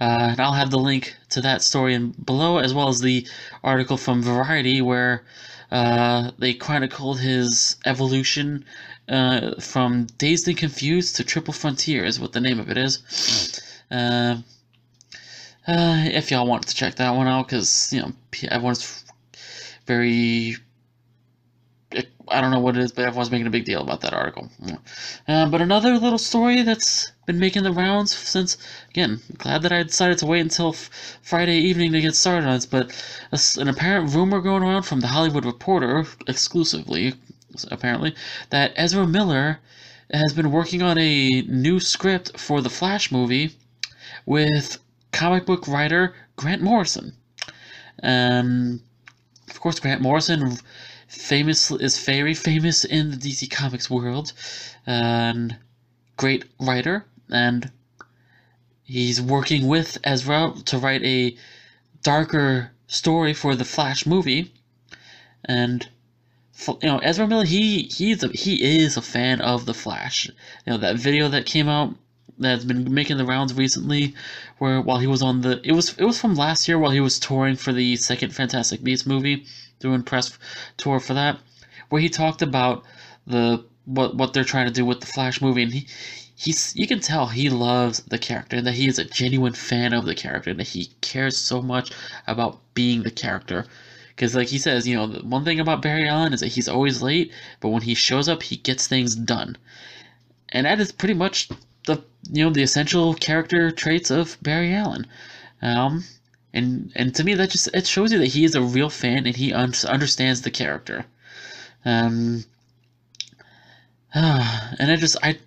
Uh, 0.00 0.30
and 0.30 0.40
I'll 0.40 0.52
have 0.52 0.70
the 0.70 0.78
link 0.78 1.14
to 1.30 1.40
that 1.42 1.62
story 1.62 1.94
in 1.94 2.10
below, 2.12 2.58
as 2.58 2.74
well 2.74 2.88
as 2.88 3.00
the 3.00 3.26
article 3.62 3.96
from 3.96 4.22
Variety 4.22 4.80
where 4.82 5.24
uh, 5.70 6.30
they 6.38 6.54
chronicled 6.54 7.20
his 7.20 7.76
evolution 7.84 8.64
uh, 9.08 9.60
from 9.60 10.06
Dazed 10.18 10.48
and 10.48 10.56
Confused 10.56 11.16
to 11.16 11.24
Triple 11.24 11.54
Frontier, 11.54 12.04
is 12.04 12.18
what 12.18 12.32
the 12.32 12.40
name 12.40 12.58
of 12.58 12.70
it 12.70 12.78
is. 12.78 13.60
Uh, 15.66 16.04
if 16.06 16.30
y'all 16.30 16.46
want 16.46 16.66
to 16.66 16.74
check 16.74 16.96
that 16.96 17.10
one 17.10 17.26
out, 17.26 17.46
because 17.46 17.92
you 17.92 18.00
know 18.00 18.12
everyone's 18.50 19.04
very 19.86 20.56
I 22.28 22.40
don't 22.40 22.50
know 22.50 22.60
what 22.60 22.76
it 22.76 22.82
is, 22.82 22.92
but 22.92 23.04
everyone's 23.04 23.30
making 23.30 23.46
a 23.46 23.50
big 23.50 23.64
deal 23.64 23.82
about 23.82 24.00
that 24.00 24.14
article. 24.14 24.50
Uh, 25.28 25.48
but 25.48 25.60
another 25.60 25.98
little 25.98 26.18
story 26.18 26.62
that's 26.62 27.12
been 27.26 27.38
making 27.38 27.64
the 27.64 27.72
rounds 27.72 28.16
since, 28.16 28.56
again, 28.90 29.20
glad 29.36 29.62
that 29.62 29.72
I 29.72 29.82
decided 29.82 30.18
to 30.18 30.26
wait 30.26 30.40
until 30.40 30.72
Friday 30.72 31.58
evening 31.58 31.92
to 31.92 32.00
get 32.00 32.14
started 32.14 32.46
on 32.46 32.54
this, 32.54 32.66
but 32.66 32.90
a, 33.32 33.60
an 33.60 33.68
apparent 33.68 34.14
rumor 34.14 34.40
going 34.40 34.62
around 34.62 34.84
from 34.84 35.00
the 35.00 35.08
Hollywood 35.08 35.44
Reporter, 35.44 36.06
exclusively, 36.26 37.14
apparently, 37.70 38.14
that 38.50 38.72
Ezra 38.76 39.06
Miller 39.06 39.60
has 40.10 40.32
been 40.32 40.50
working 40.50 40.82
on 40.82 40.96
a 40.98 41.42
new 41.42 41.78
script 41.78 42.38
for 42.38 42.60
the 42.60 42.70
Flash 42.70 43.12
movie 43.12 43.54
with 44.24 44.78
comic 45.14 45.46
book 45.46 45.68
writer 45.68 46.12
Grant 46.36 46.60
Morrison. 46.60 47.14
Um, 48.02 48.82
of 49.48 49.60
course, 49.60 49.78
Grant 49.78 50.02
Morrison 50.02 50.58
famous 51.06 51.70
is 51.70 52.04
very 52.04 52.34
famous 52.34 52.84
in 52.84 53.12
the 53.12 53.16
DC 53.16 53.48
Comics 53.50 53.88
world, 53.88 54.32
and 54.86 55.56
great 56.16 56.44
writer, 56.58 57.06
and 57.30 57.70
he's 58.82 59.22
working 59.22 59.68
with 59.68 59.98
Ezra 60.02 60.52
to 60.64 60.78
write 60.78 61.04
a 61.04 61.36
darker 62.02 62.72
story 62.88 63.32
for 63.32 63.54
the 63.54 63.64
Flash 63.64 64.04
movie, 64.06 64.52
and 65.44 65.88
you 66.68 66.88
know 66.88 66.98
Ezra 66.98 67.28
Miller 67.28 67.44
he 67.44 67.84
he's 67.84 68.24
a, 68.24 68.28
he 68.28 68.82
is 68.82 68.96
a 68.96 69.02
fan 69.02 69.40
of 69.40 69.64
the 69.64 69.74
Flash. 69.74 70.26
You 70.66 70.72
know 70.72 70.78
that 70.78 70.96
video 70.96 71.28
that 71.28 71.46
came 71.46 71.68
out 71.68 71.94
that's 72.38 72.64
been 72.64 72.92
making 72.92 73.16
the 73.16 73.24
rounds 73.24 73.54
recently, 73.54 74.14
where 74.58 74.80
while 74.80 74.98
he 74.98 75.06
was 75.06 75.22
on 75.22 75.40
the 75.42 75.60
it 75.64 75.72
was 75.72 75.94
it 75.98 76.04
was 76.04 76.20
from 76.20 76.34
last 76.34 76.66
year 76.68 76.78
while 76.78 76.90
he 76.90 77.00
was 77.00 77.18
touring 77.18 77.56
for 77.56 77.72
the 77.72 77.96
second 77.96 78.34
Fantastic 78.34 78.82
Beasts 78.82 79.06
movie, 79.06 79.44
doing 79.78 80.02
press 80.02 80.38
tour 80.76 81.00
for 81.00 81.14
that, 81.14 81.38
where 81.88 82.02
he 82.02 82.08
talked 82.08 82.42
about 82.42 82.84
the 83.26 83.64
what 83.84 84.16
what 84.16 84.32
they're 84.32 84.44
trying 84.44 84.66
to 84.66 84.72
do 84.72 84.84
with 84.84 85.00
the 85.00 85.06
Flash 85.06 85.40
movie, 85.40 85.62
and 85.62 85.72
he 85.72 85.86
he's 86.36 86.74
you 86.74 86.86
can 86.86 87.00
tell 87.00 87.26
he 87.28 87.48
loves 87.48 88.00
the 88.00 88.18
character 88.18 88.56
and 88.56 88.66
that 88.66 88.74
he 88.74 88.88
is 88.88 88.98
a 88.98 89.04
genuine 89.04 89.52
fan 89.52 89.92
of 89.92 90.04
the 90.04 90.14
character 90.14 90.50
and 90.50 90.58
that 90.58 90.68
he 90.68 90.90
cares 91.00 91.36
so 91.36 91.62
much 91.62 91.92
about 92.26 92.60
being 92.74 93.02
the 93.02 93.10
character. 93.10 93.66
Because, 94.08 94.34
like 94.34 94.48
he 94.48 94.58
says, 94.58 94.86
you 94.86 94.94
know, 94.94 95.06
the 95.08 95.26
one 95.26 95.44
thing 95.44 95.58
about 95.58 95.82
Barry 95.82 96.08
Allen 96.08 96.32
is 96.32 96.40
that 96.40 96.52
he's 96.52 96.68
always 96.68 97.02
late, 97.02 97.32
but 97.60 97.70
when 97.70 97.82
he 97.82 97.94
shows 97.94 98.28
up, 98.28 98.44
he 98.44 98.56
gets 98.56 98.86
things 98.86 99.16
done. 99.16 99.56
And 100.50 100.66
that 100.66 100.78
is 100.78 100.92
pretty 100.92 101.14
much 101.14 101.48
the 101.84 102.02
you 102.30 102.44
know 102.44 102.50
the 102.50 102.62
essential 102.62 103.14
character 103.14 103.70
traits 103.70 104.10
of 104.10 104.36
Barry 104.42 104.74
Allen. 104.74 105.06
Um, 105.62 106.04
and 106.52 106.92
and 106.94 107.14
to 107.14 107.24
me 107.24 107.34
that 107.34 107.50
just 107.50 107.68
it 107.74 107.86
shows 107.86 108.12
you 108.12 108.18
that 108.18 108.28
he 108.28 108.44
is 108.44 108.54
a 108.54 108.62
real 108.62 108.90
fan 108.90 109.26
and 109.26 109.36
he 109.36 109.52
un- 109.52 109.74
understands 109.88 110.42
the 110.42 110.50
character. 110.50 111.06
Um, 111.84 112.44
and 114.14 114.90
I 114.90 114.96
just 114.96 115.16
I 115.22 115.38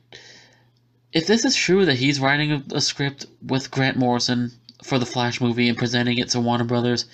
if 1.13 1.25
this 1.25 1.45
is 1.45 1.55
true 1.55 1.85
that 1.85 1.95
he's 1.95 2.19
writing 2.19 2.51
a, 2.51 2.63
a 2.73 2.81
script 2.81 3.25
with 3.41 3.71
Grant 3.71 3.97
Morrison 3.97 4.51
for 4.83 4.99
the 4.99 5.05
Flash 5.05 5.41
movie 5.41 5.69
and 5.69 5.77
presenting 5.77 6.17
it 6.17 6.29
to 6.29 6.39
Warner 6.39 6.65
Brothers, 6.65 7.05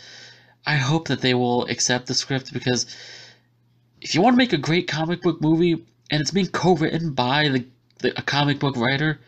I 0.66 0.76
hope 0.76 1.08
that 1.08 1.22
they 1.22 1.34
will 1.34 1.66
accept 1.68 2.08
the 2.08 2.14
script 2.14 2.52
because 2.52 2.86
if 4.02 4.16
you 4.16 4.22
want 4.22 4.34
to 4.34 4.38
make 4.38 4.54
a 4.54 4.58
great 4.58 4.88
comic 4.88 5.22
book 5.22 5.40
movie 5.42 5.86
and 6.12 6.22
it's 6.22 6.32
being 6.32 6.48
co-written 6.48 7.12
by 7.12 7.48
the 7.50 7.66
the, 8.04 8.18
a 8.20 8.22
comic 8.22 8.60
book 8.60 8.78
writer, 8.78 9.20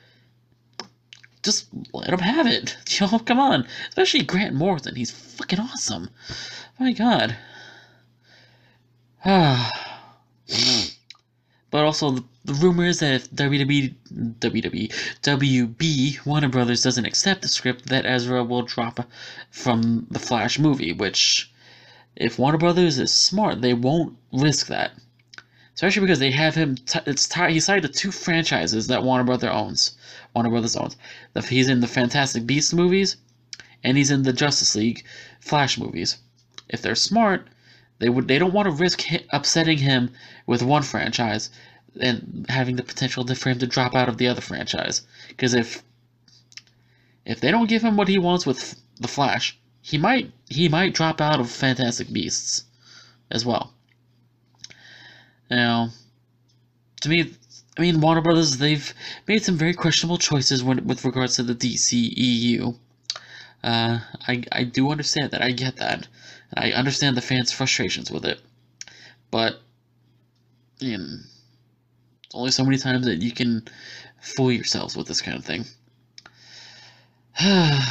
just 1.41 1.67
let 1.93 2.09
him 2.09 2.19
have 2.19 2.45
it. 2.45 2.77
You 2.99 3.07
know, 3.07 3.19
come 3.19 3.39
on. 3.39 3.65
Especially 3.89 4.21
Grant 4.21 4.53
Morrison. 4.53 4.95
He's 4.95 5.11
fucking 5.11 5.59
awesome. 5.59 6.09
My 6.79 6.93
God. 6.93 7.35
but 9.25 9.71
also, 11.73 12.11
the, 12.11 12.23
the 12.45 12.53
rumor 12.53 12.85
is 12.85 12.99
that 12.99 13.15
if 13.15 13.31
WWE, 13.31 13.95
WWE, 14.39 14.93
WB, 15.23 16.25
Warner 16.25 16.49
Brothers 16.49 16.83
doesn't 16.83 17.05
accept 17.05 17.41
the 17.41 17.47
script, 17.47 17.87
that 17.87 18.05
Ezra 18.05 18.43
will 18.43 18.61
drop 18.61 19.09
from 19.49 20.07
the 20.11 20.19
Flash 20.19 20.59
movie, 20.59 20.93
which, 20.93 21.51
if 22.15 22.37
Warner 22.37 22.59
Brothers 22.59 22.99
is 22.99 23.11
smart, 23.11 23.61
they 23.61 23.73
won't 23.73 24.15
risk 24.31 24.67
that 24.67 24.91
especially 25.75 26.01
because 26.01 26.19
they 26.19 26.31
have 26.31 26.55
him. 26.55 26.75
T- 26.75 26.99
it's 27.05 27.33
he's 27.33 27.67
tied 27.67 27.83
to 27.83 27.87
two 27.87 28.11
franchises 28.11 28.87
that 28.87 29.03
Warner 29.03 29.25
Brother 29.25 29.51
owns. 29.51 29.95
Warner 30.33 30.49
Brothers 30.49 30.75
owns. 30.75 30.95
The, 31.33 31.41
he's 31.41 31.69
in 31.69 31.81
the 31.81 31.87
Fantastic 31.87 32.47
Beasts 32.47 32.73
movies, 32.73 33.17
and 33.83 33.97
he's 33.97 34.11
in 34.11 34.23
the 34.23 34.33
Justice 34.33 34.75
League 34.75 35.05
Flash 35.39 35.77
movies. 35.77 36.17
If 36.69 36.81
they're 36.81 36.95
smart, 36.95 37.47
they 37.99 38.09
would. 38.09 38.27
They 38.27 38.39
don't 38.39 38.53
want 38.53 38.65
to 38.67 38.71
risk 38.71 39.01
hit, 39.01 39.27
upsetting 39.31 39.79
him 39.79 40.11
with 40.47 40.63
one 40.63 40.83
franchise 40.83 41.49
and 42.01 42.45
having 42.49 42.75
the 42.75 42.83
potential 42.83 43.25
for 43.25 43.49
him 43.49 43.59
to 43.59 43.67
drop 43.67 43.95
out 43.95 44.09
of 44.09 44.17
the 44.17 44.27
other 44.27 44.41
franchise. 44.41 45.01
Because 45.27 45.53
if 45.53 45.83
if 47.25 47.39
they 47.41 47.51
don't 47.51 47.69
give 47.69 47.83
him 47.83 47.97
what 47.97 48.07
he 48.07 48.17
wants 48.17 48.45
with 48.45 48.75
the 48.99 49.07
Flash, 49.07 49.57
he 49.81 49.97
might 49.97 50.31
he 50.49 50.69
might 50.69 50.93
drop 50.93 51.21
out 51.21 51.39
of 51.39 51.51
Fantastic 51.51 52.11
Beasts 52.11 52.63
as 53.29 53.45
well. 53.45 53.74
Now, 55.49 55.89
to 57.01 57.09
me, 57.09 57.33
I 57.77 57.81
mean, 57.81 57.99
Warner 58.01 58.21
Brothers, 58.21 58.57
they've 58.57 58.93
made 59.27 59.43
some 59.43 59.57
very 59.57 59.73
questionable 59.73 60.17
choices 60.17 60.63
when, 60.63 60.85
with 60.87 61.03
regards 61.05 61.35
to 61.35 61.43
the 61.43 61.55
DCEU. 61.55 62.77
Uh, 63.63 63.99
I, 64.27 64.43
I 64.51 64.63
do 64.63 64.91
understand 64.91 65.31
that. 65.31 65.41
I 65.41 65.51
get 65.51 65.77
that. 65.77 66.07
I 66.55 66.71
understand 66.71 67.17
the 67.17 67.21
fans' 67.21 67.51
frustrations 67.51 68.11
with 68.11 68.25
it. 68.25 68.39
But, 69.31 69.59
you 70.79 70.97
know, 70.97 71.17
it's 72.23 72.35
only 72.35 72.51
so 72.51 72.63
many 72.63 72.77
times 72.77 73.05
that 73.05 73.21
you 73.21 73.31
can 73.31 73.67
fool 74.21 74.51
yourselves 74.51 74.95
with 74.95 75.07
this 75.07 75.21
kind 75.21 75.37
of 75.37 75.43
thing. 75.43 75.65
yeah, 77.41 77.85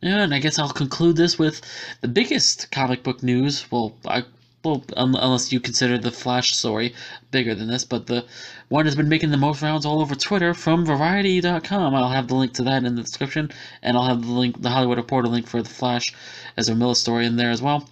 and 0.00 0.34
I 0.34 0.40
guess 0.40 0.58
I'll 0.58 0.70
conclude 0.70 1.16
this 1.16 1.38
with 1.38 1.60
the 2.00 2.08
biggest 2.08 2.70
comic 2.70 3.02
book 3.02 3.22
news. 3.22 3.70
Well, 3.70 3.94
I 4.04 4.24
well, 4.64 4.84
unless 4.96 5.52
you 5.52 5.60
consider 5.60 5.98
the 5.98 6.10
Flash 6.10 6.56
story 6.56 6.94
bigger 7.30 7.54
than 7.54 7.68
this, 7.68 7.84
but 7.84 8.06
the 8.06 8.24
one 8.68 8.86
has 8.86 8.96
been 8.96 9.08
making 9.08 9.30
the 9.30 9.36
most 9.36 9.62
rounds 9.62 9.86
all 9.86 10.00
over 10.00 10.14
Twitter 10.14 10.52
from 10.52 10.84
Variety.com. 10.84 11.94
I'll 11.94 12.10
have 12.10 12.28
the 12.28 12.34
link 12.34 12.54
to 12.54 12.64
that 12.64 12.84
in 12.84 12.96
the 12.96 13.02
description, 13.02 13.50
and 13.82 13.96
I'll 13.96 14.08
have 14.08 14.22
the 14.22 14.32
link, 14.32 14.60
the 14.60 14.70
Hollywood 14.70 14.98
Reporter 14.98 15.28
link 15.28 15.46
for 15.46 15.62
the 15.62 15.68
Flash 15.68 16.12
Ezra 16.56 16.74
Miller 16.74 16.94
story 16.94 17.26
in 17.26 17.36
there 17.36 17.50
as 17.50 17.62
well. 17.62 17.88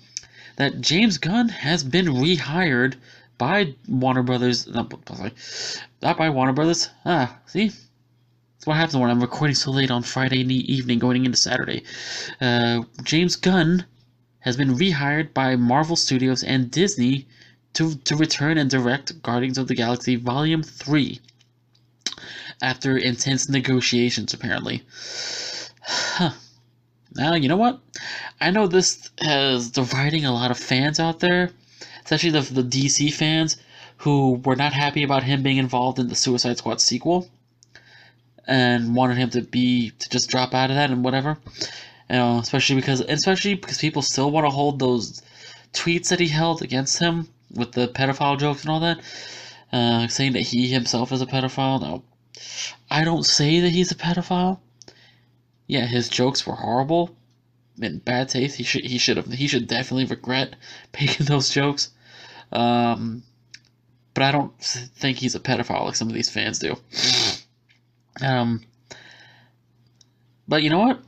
That 0.57 0.81
James 0.81 1.19
Gunn 1.19 1.51
has 1.51 1.85
been 1.85 2.07
rehired 2.07 2.95
by 3.39 3.75
Warner 3.89 4.23
Brothers, 4.23 4.67
not, 4.67 4.93
not 6.03 6.19
by 6.19 6.31
Warner 6.31 6.53
Brothers. 6.53 6.89
Ah, 7.05 7.39
see, 7.47 7.69
that's 7.69 8.67
what 8.67 8.77
happens 8.77 8.97
when 8.97 9.11
I'm 9.11 9.21
recording 9.21 9.55
so 9.55 9.71
late 9.71 9.91
on 9.91 10.03
Friday 10.03 10.41
evening, 10.41 10.99
going 10.99 11.25
into 11.25 11.37
Saturday. 11.37 11.85
Uh, 12.41 12.83
James 13.05 13.37
Gunn 13.37 13.85
has 14.47 14.57
been 14.57 14.77
rehired 14.77 15.35
by 15.35 15.57
Marvel 15.57 15.97
Studios 15.97 16.45
and 16.45 16.71
Disney 16.71 17.27
to, 17.73 17.97
to 17.97 18.15
return 18.15 18.57
and 18.57 18.71
direct 18.71 19.21
Guardians 19.21 19.59
of 19.59 19.67
the 19.67 19.75
Galaxy 19.75 20.15
Volume 20.15 20.63
3 20.63 21.21
after 22.63 22.97
intense 22.97 23.49
negotiations, 23.49 24.33
apparently. 24.33 24.83
Huh. 25.83 26.31
Now, 27.15 27.33
you 27.33 27.49
know 27.49 27.57
what? 27.57 27.81
I 28.43 28.51
know 28.51 28.67
this 28.67 29.09
has 29.23 29.71
dividing 29.71 30.27
a 30.27 30.35
lot 30.35 30.51
of 30.51 30.59
fans 30.59 31.01
out 31.01 31.19
there, 31.21 31.51
especially 32.05 32.29
the, 32.29 32.43
the 32.43 32.63
DC 32.63 33.11
fans 33.15 33.57
who 33.99 34.35
were 34.45 34.55
not 34.55 34.75
happy 34.75 35.03
about 35.03 35.23
him 35.23 35.43
being 35.43 35.57
involved 35.57 35.99
in 35.99 36.09
the 36.09 36.15
Suicide 36.15 36.59
Squad 36.59 36.83
sequel 36.83 37.31
and 38.47 38.95
wanted 38.95 39.17
him 39.17 39.31
to 39.31 39.41
be 39.41 39.93
to 39.99 40.11
just 40.11 40.29
drop 40.29 40.53
out 40.53 40.69
of 40.69 40.77
that 40.77 40.91
and 40.91 41.03
whatever. 41.03 41.39
You 42.09 42.17
know, 42.17 42.39
especially 42.39 42.77
because 42.77 43.01
especially 43.01 43.55
because 43.55 43.79
people 43.79 44.03
still 44.03 44.31
want 44.31 44.47
to 44.47 44.51
hold 44.51 44.79
those 44.79 45.23
tweets 45.73 46.09
that 46.09 46.21
he 46.21 46.29
held 46.29 46.63
against 46.63 46.99
him 46.99 47.29
with 47.53 47.73
the 47.73 47.89
pedophile 47.89 48.39
jokes 48.39 48.63
and 48.63 48.71
all 48.71 48.81
that, 48.81 49.01
uh, 49.73 50.07
saying 50.09 50.33
that 50.33 50.41
he 50.41 50.69
himself 50.69 51.13
is 51.13 51.21
a 51.21 51.27
pedophile. 51.27 51.81
No, 51.81 52.03
I 52.91 53.05
don't 53.05 53.25
say 53.25 53.61
that 53.61 53.71
he's 53.71 53.91
a 53.91 53.97
pedophile. 53.97 54.61
Yeah, 55.67 55.87
his 55.87 56.09
jokes 56.09 56.47
were 56.47 56.55
horrible, 56.55 57.17
in 57.81 57.99
bad 57.99 58.29
taste. 58.29 58.57
He 58.57 58.63
should 58.63 58.85
he 58.85 58.99
should 58.99 59.17
have 59.17 59.33
he 59.33 59.49
should 59.49 59.67
definitely 59.67 60.05
regret 60.05 60.57
making 61.01 61.27
those 61.27 61.51
jokes. 61.51 61.91
Um, 62.53 63.23
but 64.15 64.23
I 64.23 64.33
don't 64.33 64.57
think 64.59 65.19
he's 65.19 65.35
a 65.35 65.41
pedophile 65.41 65.85
like 65.85 65.97
some 65.97 66.09
of 66.09 66.15
these 66.15 66.31
fans 66.31 66.59
do. 66.59 66.77
Um, 68.23 68.63
but 70.49 70.63
you 70.63 70.71
know 70.71 70.79
what? 70.79 71.01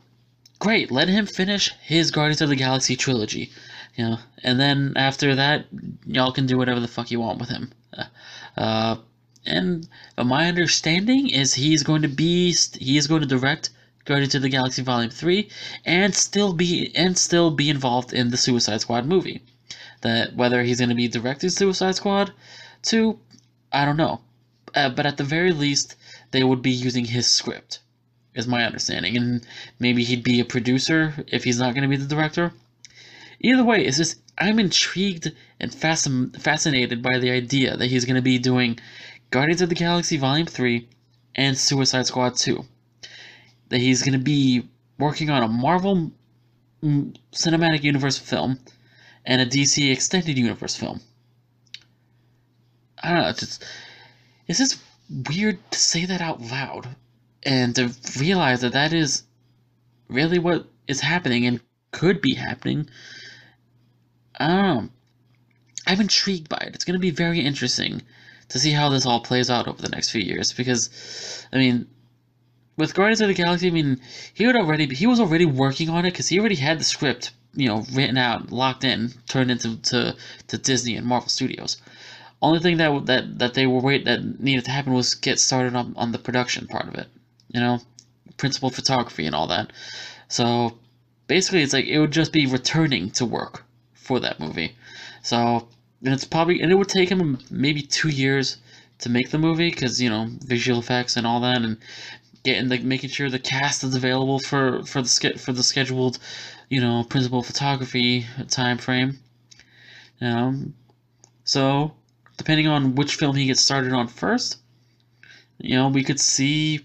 Great. 0.58 0.90
Let 0.90 1.08
him 1.08 1.26
finish 1.26 1.72
his 1.82 2.10
Guardians 2.10 2.40
of 2.40 2.48
the 2.48 2.56
Galaxy 2.56 2.96
trilogy, 2.96 3.52
you 3.96 4.04
know, 4.04 4.18
and 4.42 4.58
then 4.58 4.92
after 4.96 5.34
that, 5.34 5.66
y'all 6.06 6.32
can 6.32 6.46
do 6.46 6.58
whatever 6.58 6.80
the 6.80 6.88
fuck 6.88 7.10
you 7.10 7.20
want 7.20 7.38
with 7.40 7.48
him. 7.48 7.72
Uh, 8.56 8.96
and 9.46 9.88
my 10.22 10.46
understanding 10.46 11.30
is 11.30 11.54
he's 11.54 11.82
going 11.82 12.02
to 12.02 12.08
be 12.08 12.52
he 12.78 12.96
is 12.98 13.06
going 13.06 13.22
to 13.22 13.26
direct 13.26 13.70
Guardians 14.04 14.34
of 14.34 14.42
the 14.42 14.48
Galaxy 14.48 14.82
Volume 14.82 15.10
Three, 15.10 15.48
and 15.84 16.14
still 16.14 16.52
be 16.52 16.90
and 16.94 17.16
still 17.16 17.50
be 17.50 17.70
involved 17.70 18.12
in 18.12 18.30
the 18.30 18.36
Suicide 18.36 18.80
Squad 18.80 19.06
movie. 19.06 19.42
That 20.02 20.34
whether 20.34 20.62
he's 20.62 20.78
going 20.78 20.88
to 20.90 20.94
be 20.94 21.08
directing 21.08 21.50
Suicide 21.50 21.96
Squad 21.96 22.32
two, 22.82 23.18
I 23.72 23.84
don't 23.84 23.96
know, 23.96 24.20
uh, 24.74 24.90
but 24.90 25.06
at 25.06 25.16
the 25.16 25.24
very 25.24 25.52
least, 25.52 25.94
they 26.30 26.44
would 26.44 26.62
be 26.62 26.70
using 26.70 27.06
his 27.06 27.26
script, 27.26 27.80
is 28.38 28.46
my 28.46 28.64
understanding, 28.64 29.16
and 29.16 29.44
maybe 29.80 30.04
he'd 30.04 30.22
be 30.22 30.38
a 30.38 30.44
producer 30.44 31.12
if 31.26 31.42
he's 31.42 31.58
not 31.58 31.74
going 31.74 31.82
to 31.82 31.88
be 31.88 31.96
the 31.96 32.14
director. 32.14 32.52
Either 33.40 33.64
way, 33.64 33.84
it's 33.84 33.96
just 33.96 34.20
I'm 34.38 34.60
intrigued 34.60 35.32
and 35.58 35.72
fascin- 35.72 36.40
fascinated 36.40 37.02
by 37.02 37.18
the 37.18 37.32
idea 37.32 37.76
that 37.76 37.88
he's 37.88 38.04
going 38.04 38.14
to 38.14 38.22
be 38.22 38.38
doing 38.38 38.78
Guardians 39.32 39.60
of 39.60 39.68
the 39.68 39.74
Galaxy 39.74 40.16
Volume 40.16 40.46
3 40.46 40.88
and 41.34 41.58
Suicide 41.58 42.06
Squad 42.06 42.36
2. 42.36 42.64
That 43.70 43.78
he's 43.78 44.02
going 44.02 44.18
to 44.18 44.24
be 44.24 44.68
working 44.98 45.30
on 45.30 45.42
a 45.42 45.48
Marvel 45.48 46.12
mm, 46.82 47.16
Cinematic 47.32 47.82
Universe 47.82 48.18
film 48.18 48.60
and 49.26 49.42
a 49.42 49.46
DC 49.46 49.90
Extended 49.90 50.38
Universe 50.38 50.76
film. 50.76 51.00
I 53.02 53.10
don't 53.10 53.22
know, 53.22 53.28
it's 53.30 53.40
just, 53.40 53.64
it's 54.46 54.58
just 54.60 54.78
weird 55.28 55.58
to 55.72 55.78
say 55.78 56.04
that 56.04 56.20
out 56.20 56.40
loud 56.40 56.94
and 57.42 57.74
to 57.76 57.92
realize 58.18 58.60
that 58.60 58.72
that 58.72 58.92
is 58.92 59.24
really 60.08 60.38
what 60.38 60.66
is 60.86 61.00
happening 61.00 61.46
and 61.46 61.60
could 61.92 62.20
be 62.20 62.34
happening. 62.34 62.88
Know. 64.40 64.88
I'm 65.86 66.00
intrigued 66.00 66.48
by 66.48 66.58
it. 66.58 66.74
It's 66.74 66.84
going 66.84 66.98
to 66.98 67.00
be 67.00 67.10
very 67.10 67.40
interesting 67.40 68.02
to 68.48 68.58
see 68.58 68.72
how 68.72 68.88
this 68.88 69.06
all 69.06 69.20
plays 69.20 69.50
out 69.50 69.68
over 69.68 69.80
the 69.80 69.88
next 69.88 70.10
few 70.10 70.20
years 70.20 70.52
because, 70.52 71.46
I 71.52 71.56
mean, 71.56 71.86
with 72.76 72.94
Guardians 72.94 73.20
of 73.20 73.28
the 73.28 73.34
Galaxy, 73.34 73.68
I 73.68 73.70
mean, 73.70 74.00
he 74.34 74.46
would 74.46 74.56
already 74.56 74.86
he 74.94 75.06
was 75.06 75.18
already 75.18 75.46
working 75.46 75.88
on 75.88 76.04
it 76.04 76.12
because 76.12 76.28
he 76.28 76.38
already 76.38 76.56
had 76.56 76.78
the 76.78 76.84
script, 76.84 77.32
you 77.54 77.68
know, 77.68 77.84
written 77.92 78.18
out, 78.18 78.52
locked 78.52 78.84
in, 78.84 79.12
turned 79.28 79.50
into 79.50 79.76
to, 79.76 80.16
to 80.46 80.58
Disney 80.58 80.94
and 80.94 81.06
Marvel 81.06 81.28
Studios. 81.28 81.78
Only 82.40 82.60
thing 82.60 82.76
that 82.76 83.06
that 83.06 83.38
that 83.38 83.54
they 83.54 83.66
were 83.66 83.80
wait 83.80 84.04
that 84.04 84.40
needed 84.40 84.64
to 84.66 84.70
happen 84.70 84.92
was 84.92 85.14
get 85.14 85.40
started 85.40 85.74
on 85.74 85.94
on 85.96 86.12
the 86.12 86.18
production 86.18 86.66
part 86.68 86.86
of 86.86 86.94
it, 86.94 87.08
you 87.48 87.60
know, 87.60 87.80
principal 88.36 88.70
photography 88.70 89.26
and 89.26 89.34
all 89.34 89.46
that. 89.48 89.72
So 90.28 90.78
basically, 91.26 91.62
it's 91.62 91.72
like 91.72 91.86
it 91.86 91.98
would 91.98 92.12
just 92.12 92.32
be 92.32 92.46
returning 92.46 93.10
to 93.12 93.24
work 93.24 93.64
for 93.94 94.20
that 94.20 94.40
movie. 94.40 94.74
So 95.22 95.68
and 96.04 96.14
it's 96.14 96.24
probably 96.24 96.60
and 96.60 96.70
it 96.70 96.76
would 96.76 96.88
take 96.88 97.08
him 97.08 97.38
maybe 97.50 97.82
two 97.82 98.08
years 98.08 98.58
to 98.98 99.08
make 99.08 99.30
the 99.30 99.38
movie 99.38 99.70
because 99.70 100.00
you 100.00 100.08
know 100.08 100.28
visual 100.44 100.78
effects 100.78 101.16
and 101.16 101.26
all 101.26 101.40
that 101.40 101.62
and 101.62 101.78
getting 102.44 102.68
like 102.68 102.82
making 102.82 103.10
sure 103.10 103.28
the 103.28 103.38
cast 103.38 103.84
is 103.84 103.94
available 103.94 104.38
for 104.38 104.82
for 104.84 105.02
the 105.02 105.34
for 105.38 105.52
the 105.52 105.62
scheduled 105.62 106.18
you 106.68 106.80
know 106.80 107.04
principal 107.04 107.42
photography 107.42 108.26
time 108.48 108.78
frame 108.78 109.18
um 110.20 110.74
so 111.44 111.92
depending 112.36 112.66
on 112.66 112.94
which 112.94 113.16
film 113.16 113.34
he 113.36 113.46
gets 113.46 113.60
started 113.60 113.92
on 113.92 114.06
first 114.06 114.58
you 115.58 115.76
know 115.76 115.88
we 115.88 116.04
could 116.04 116.20
see 116.20 116.80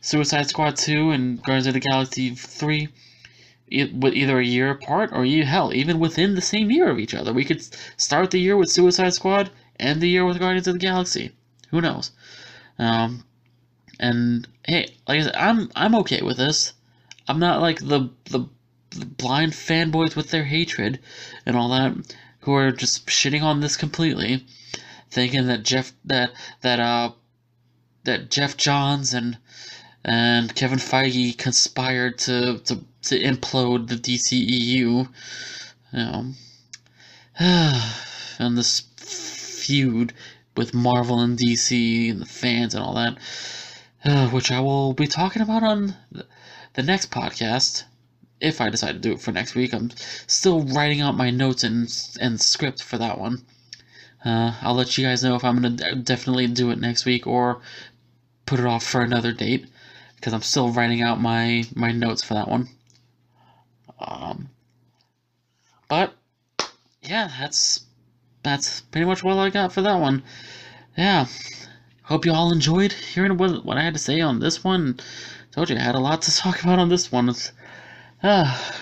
suicide 0.00 0.48
squad 0.48 0.76
2 0.76 1.10
and 1.10 1.42
guardians 1.42 1.66
of 1.66 1.74
the 1.74 1.80
galaxy 1.80 2.34
3 2.34 2.88
with 3.70 4.14
either 4.14 4.40
a 4.40 4.44
year 4.44 4.70
apart 4.70 5.10
or 5.12 5.24
hell 5.24 5.72
even 5.72 6.00
within 6.00 6.34
the 6.34 6.40
same 6.40 6.70
year 6.70 6.88
of 6.88 6.98
each 6.98 7.14
other. 7.14 7.32
We 7.32 7.44
could 7.44 7.64
start 7.96 8.32
the 8.32 8.40
year 8.40 8.56
with 8.56 8.70
Suicide 8.70 9.14
Squad 9.14 9.50
and 9.76 10.00
the 10.00 10.08
year 10.08 10.24
with 10.24 10.40
Guardians 10.40 10.66
of 10.66 10.74
the 10.74 10.80
Galaxy. 10.80 11.30
Who 11.70 11.80
knows? 11.80 12.10
Um, 12.80 13.24
and 14.00 14.48
hey, 14.66 14.94
like 15.06 15.20
I 15.20 15.22
said, 15.22 15.36
I'm 15.36 15.70
I'm 15.76 15.94
okay 15.96 16.20
with 16.22 16.36
this. 16.36 16.72
I'm 17.28 17.38
not 17.38 17.60
like 17.60 17.78
the 17.78 18.10
the, 18.24 18.48
the 18.90 19.06
blind 19.06 19.52
fanboys 19.52 20.16
with 20.16 20.30
their 20.30 20.44
hatred 20.44 20.98
and 21.46 21.56
all 21.56 21.68
that 21.68 21.94
who 22.40 22.54
are 22.54 22.72
just 22.72 23.06
shitting 23.06 23.42
on 23.42 23.60
this 23.60 23.76
completely, 23.76 24.44
thinking 25.10 25.46
that 25.46 25.62
Jeff 25.62 25.92
that 26.04 26.32
that 26.62 26.80
uh 26.80 27.12
that 28.02 28.30
Geoff 28.30 28.56
Johns 28.56 29.14
and 29.14 29.38
and 30.04 30.54
Kevin 30.54 30.78
Feige 30.78 31.36
conspired 31.36 32.18
to 32.18 32.58
to 32.58 32.84
to 33.02 33.22
implode 33.22 33.88
the 33.88 33.96
DCEU. 33.96 34.76
You 34.76 35.06
know, 35.92 36.32
and 38.38 38.56
this 38.56 38.80
feud 38.96 40.12
with 40.56 40.74
Marvel 40.74 41.20
and 41.20 41.38
DC 41.38 42.10
and 42.10 42.20
the 42.20 42.26
fans 42.26 42.74
and 42.74 42.82
all 42.82 42.94
that, 42.94 43.18
uh, 44.04 44.28
which 44.28 44.50
I 44.50 44.60
will 44.60 44.92
be 44.94 45.06
talking 45.06 45.42
about 45.42 45.62
on 45.62 45.94
the 46.74 46.82
next 46.82 47.10
podcast 47.10 47.84
if 48.40 48.60
I 48.60 48.70
decide 48.70 48.92
to 48.92 48.98
do 48.98 49.12
it 49.12 49.20
for 49.20 49.32
next 49.32 49.54
week. 49.54 49.74
I'm 49.74 49.90
still 50.26 50.62
writing 50.62 51.00
out 51.00 51.16
my 51.16 51.30
notes 51.30 51.62
and 51.62 51.88
and 52.20 52.40
script 52.40 52.82
for 52.82 52.96
that 52.98 53.18
one. 53.18 53.42
Uh, 54.24 54.54
I'll 54.62 54.74
let 54.74 54.96
you 54.96 55.04
guys 55.04 55.22
know 55.22 55.34
if 55.34 55.44
I'm 55.44 55.60
gonna 55.60 55.94
definitely 55.96 56.46
do 56.46 56.70
it 56.70 56.78
next 56.78 57.04
week 57.04 57.26
or 57.26 57.60
put 58.46 58.60
it 58.60 58.66
off 58.66 58.84
for 58.84 59.02
another 59.02 59.32
date 59.32 59.66
because 60.20 60.34
I'm 60.34 60.42
still 60.42 60.70
writing 60.70 61.00
out 61.00 61.20
my 61.20 61.64
my 61.74 61.92
notes 61.92 62.22
for 62.22 62.34
that 62.34 62.48
one. 62.48 62.68
Um, 63.98 64.50
but 65.88 66.14
yeah, 67.02 67.30
that's 67.40 67.86
that's 68.42 68.82
pretty 68.82 69.06
much 69.06 69.24
what 69.24 69.38
I 69.38 69.48
got 69.48 69.72
for 69.72 69.80
that 69.82 69.98
one. 69.98 70.22
Yeah, 70.96 71.26
hope 72.02 72.26
you 72.26 72.32
all 72.32 72.52
enjoyed 72.52 72.92
hearing 72.92 73.38
what 73.38 73.64
what 73.64 73.78
I 73.78 73.82
had 73.82 73.94
to 73.94 74.00
say 74.00 74.20
on 74.20 74.40
this 74.40 74.62
one. 74.62 75.00
Told 75.52 75.70
you 75.70 75.76
I 75.76 75.80
had 75.80 75.94
a 75.94 76.00
lot 76.00 76.22
to 76.22 76.36
talk 76.36 76.62
about 76.62 76.78
on 76.78 76.90
this 76.90 77.10
one. 77.10 77.30
It's, 77.30 77.52
uh, 78.22 78.72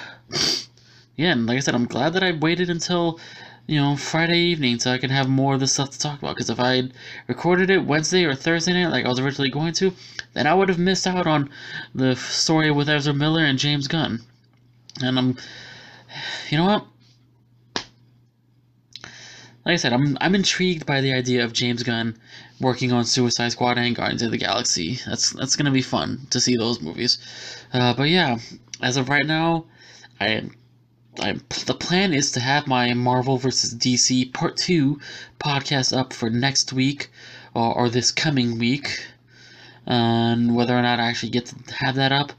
yeah, 1.17 1.33
and 1.33 1.47
like 1.47 1.57
I 1.57 1.61
said, 1.61 1.75
I'm 1.75 1.87
glad 1.87 2.15
that 2.15 2.25
I 2.25 2.33
waited 2.33 2.69
until 2.69 3.21
you 3.69 3.79
know 3.79 3.97
Friday 3.97 4.39
evening 4.39 4.81
so 4.81 4.91
I 4.91 4.99
can 4.99 5.11
have 5.11 5.29
more 5.29 5.55
of 5.55 5.61
this 5.61 5.75
stuff 5.75 5.91
to 5.91 5.99
talk 5.99 6.19
about. 6.19 6.35
Because 6.35 6.51
if 6.51 6.59
I 6.59 6.77
had 6.77 6.95
recorded 7.29 7.71
it 7.71 7.85
Wednesday 7.85 8.25
or 8.25 8.35
Thursday 8.35 8.73
night 8.73 8.91
like 8.91 9.05
I 9.05 9.09
was 9.09 9.21
originally 9.21 9.51
going 9.51 9.75
to, 9.75 9.93
then 10.33 10.47
I 10.47 10.55
would 10.55 10.71
have 10.71 10.79
missed 10.79 11.07
out 11.07 11.27
on 11.27 11.51
the 11.95 12.17
story 12.17 12.71
with 12.71 12.89
Ezra 12.89 13.13
Miller 13.13 13.45
and 13.45 13.59
James 13.59 13.87
Gunn. 13.87 14.23
And 15.03 15.19
I'm, 15.19 15.37
you 16.49 16.59
know 16.59 16.65
what? 16.65 16.87
Like 19.65 19.75
I 19.75 19.77
said, 19.77 19.93
I'm 19.93 20.17
I'm 20.19 20.35
intrigued 20.35 20.87
by 20.87 21.03
the 21.03 21.13
idea 21.13 21.45
of 21.45 21.53
James 21.53 21.83
Gunn 21.83 22.19
working 22.59 22.91
on 22.91 23.05
Suicide 23.05 23.53
Squad 23.53 23.77
and 23.77 23.95
Guardians 23.95 24.23
of 24.23 24.31
the 24.31 24.39
Galaxy. 24.39 24.99
That's 25.07 25.31
that's 25.31 25.57
gonna 25.57 25.71
be 25.71 25.83
fun 25.83 26.27
to 26.31 26.41
see 26.41 26.57
those 26.57 26.81
movies. 26.81 27.19
Uh, 27.71 27.93
but 27.93 28.09
yeah, 28.09 28.39
as 28.81 28.97
of 28.97 29.11
right 29.11 29.27
now, 29.27 29.67
I, 30.19 30.49
I 31.21 31.33
the 31.67 31.75
plan 31.75 32.13
is 32.13 32.33
to 32.33 32.41
have 32.41 32.67
my 32.67 32.95
Marvel 32.95 33.39
vs. 33.39 33.75
DC 33.75 34.33
Part 34.33 34.57
Two 34.57 35.01
podcast 35.39 35.97
up 35.97 36.13
for 36.13 36.31
next 36.31 36.73
week 36.73 37.09
or, 37.55 37.75
or 37.75 37.89
this 37.89 38.11
coming 38.11 38.59
week. 38.59 39.07
And 39.87 40.55
whether 40.55 40.77
or 40.77 40.83
not 40.83 41.01
I 41.01 41.05
actually 41.09 41.31
get 41.31 41.47
to 41.47 41.75
have 41.75 41.95
that 41.95 42.13
up, 42.13 42.33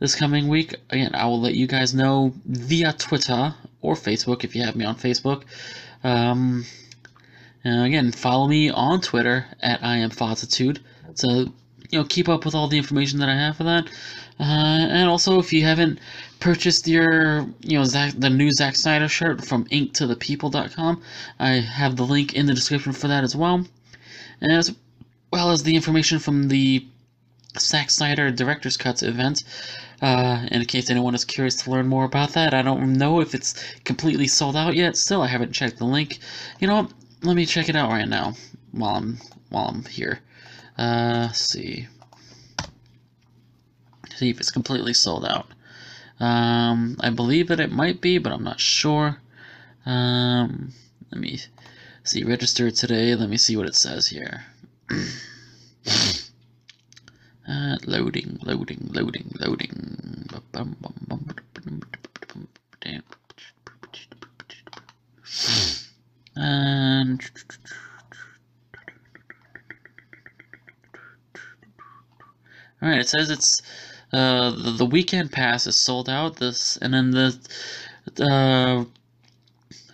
this 0.00 0.14
coming 0.16 0.48
week. 0.48 0.74
Again, 0.90 1.14
I 1.14 1.26
will 1.26 1.40
let 1.40 1.54
you 1.54 1.66
guys 1.66 1.94
know 1.94 2.32
via 2.46 2.92
Twitter 2.92 3.54
or 3.80 3.94
Facebook 3.94 4.44
if 4.44 4.56
you 4.56 4.62
have 4.64 4.76
me 4.76 4.84
on 4.84 4.96
Facebook. 4.96 5.44
Um, 6.02 6.64
again, 7.64 8.12
follow 8.12 8.48
me 8.48 8.70
on 8.70 9.00
Twitter 9.00 9.46
at 9.60 9.84
I 9.84 9.98
am 9.98 10.10
Fozzitude 10.10 10.78
to 11.16 11.52
you 11.90 11.98
know 11.98 12.04
keep 12.04 12.28
up 12.28 12.44
with 12.44 12.54
all 12.54 12.68
the 12.68 12.78
information 12.78 13.18
that 13.20 13.28
I 13.28 13.34
have 13.34 13.56
for 13.56 13.64
that. 13.64 13.86
Uh, 14.38 14.86
and 14.90 15.08
also, 15.08 15.38
if 15.38 15.52
you 15.52 15.64
haven't 15.64 15.98
purchased 16.40 16.88
your 16.88 17.46
you 17.60 17.78
know 17.78 17.84
Zack, 17.84 18.14
the 18.16 18.30
new 18.30 18.50
Zack 18.52 18.74
Snyder 18.74 19.08
shirt 19.08 19.44
from 19.44 19.66
inktothepeople.com, 19.66 21.02
I 21.38 21.48
have 21.48 21.96
the 21.96 22.06
link 22.06 22.34
in 22.34 22.46
the 22.46 22.54
description 22.54 22.92
for 22.92 23.08
that 23.08 23.22
as 23.22 23.36
well, 23.36 23.66
as 24.42 24.74
well 25.32 25.50
as 25.50 25.62
the 25.62 25.76
information 25.76 26.18
from 26.18 26.48
the 26.48 26.86
Zack 27.58 27.90
Snyder 27.90 28.30
Director's 28.30 28.76
Cuts 28.76 29.02
event. 29.02 29.44
Uh, 30.02 30.46
in 30.50 30.64
case 30.64 30.88
anyone 30.88 31.14
is 31.14 31.26
curious 31.26 31.56
to 31.56 31.70
learn 31.70 31.86
more 31.86 32.04
about 32.04 32.32
that, 32.32 32.54
I 32.54 32.62
don't 32.62 32.94
know 32.94 33.20
if 33.20 33.34
it's 33.34 33.62
completely 33.84 34.26
sold 34.26 34.56
out 34.56 34.74
yet. 34.74 34.96
Still, 34.96 35.20
I 35.20 35.26
haven't 35.26 35.52
checked 35.52 35.76
the 35.76 35.84
link. 35.84 36.18
You 36.58 36.68
know 36.68 36.82
what? 36.82 36.92
Let 37.22 37.36
me 37.36 37.44
check 37.44 37.68
it 37.68 37.76
out 37.76 37.90
right 37.90 38.08
now 38.08 38.32
while 38.72 38.96
I'm 38.96 39.18
while 39.50 39.66
I'm 39.68 39.84
here. 39.84 40.20
Uh, 40.78 41.28
see. 41.32 41.86
See 44.16 44.30
if 44.30 44.40
it's 44.40 44.50
completely 44.50 44.94
sold 44.94 45.26
out. 45.26 45.46
Um, 46.20 46.96
I 47.00 47.10
believe 47.10 47.48
that 47.48 47.60
it 47.60 47.72
might 47.72 48.00
be, 48.00 48.18
but 48.18 48.32
I'm 48.32 48.44
not 48.44 48.60
sure. 48.60 49.20
Um, 49.86 50.72
let 51.10 51.20
me 51.20 51.40
see. 52.04 52.22
Register 52.22 52.70
today. 52.70 53.14
Let 53.14 53.30
me 53.30 53.38
see 53.38 53.56
what 53.56 53.66
it 53.66 53.74
says 53.74 54.06
here. 54.06 54.44
Uh, 57.48 57.76
loading, 57.84 58.38
loading, 58.42 58.90
loading, 58.92 59.32
loading. 59.40 59.80
And 66.36 67.20
all 72.80 72.88
right, 72.88 73.00
it 73.00 73.08
says 73.08 73.30
it's 73.30 73.62
uh, 74.12 74.50
the, 74.50 74.72
the 74.78 74.86
weekend 74.86 75.32
pass 75.32 75.66
is 75.66 75.76
sold 75.76 76.08
out. 76.08 76.36
This 76.36 76.76
and 76.78 76.92
then 76.94 77.10
the 77.10 77.36
uh, 78.20 78.84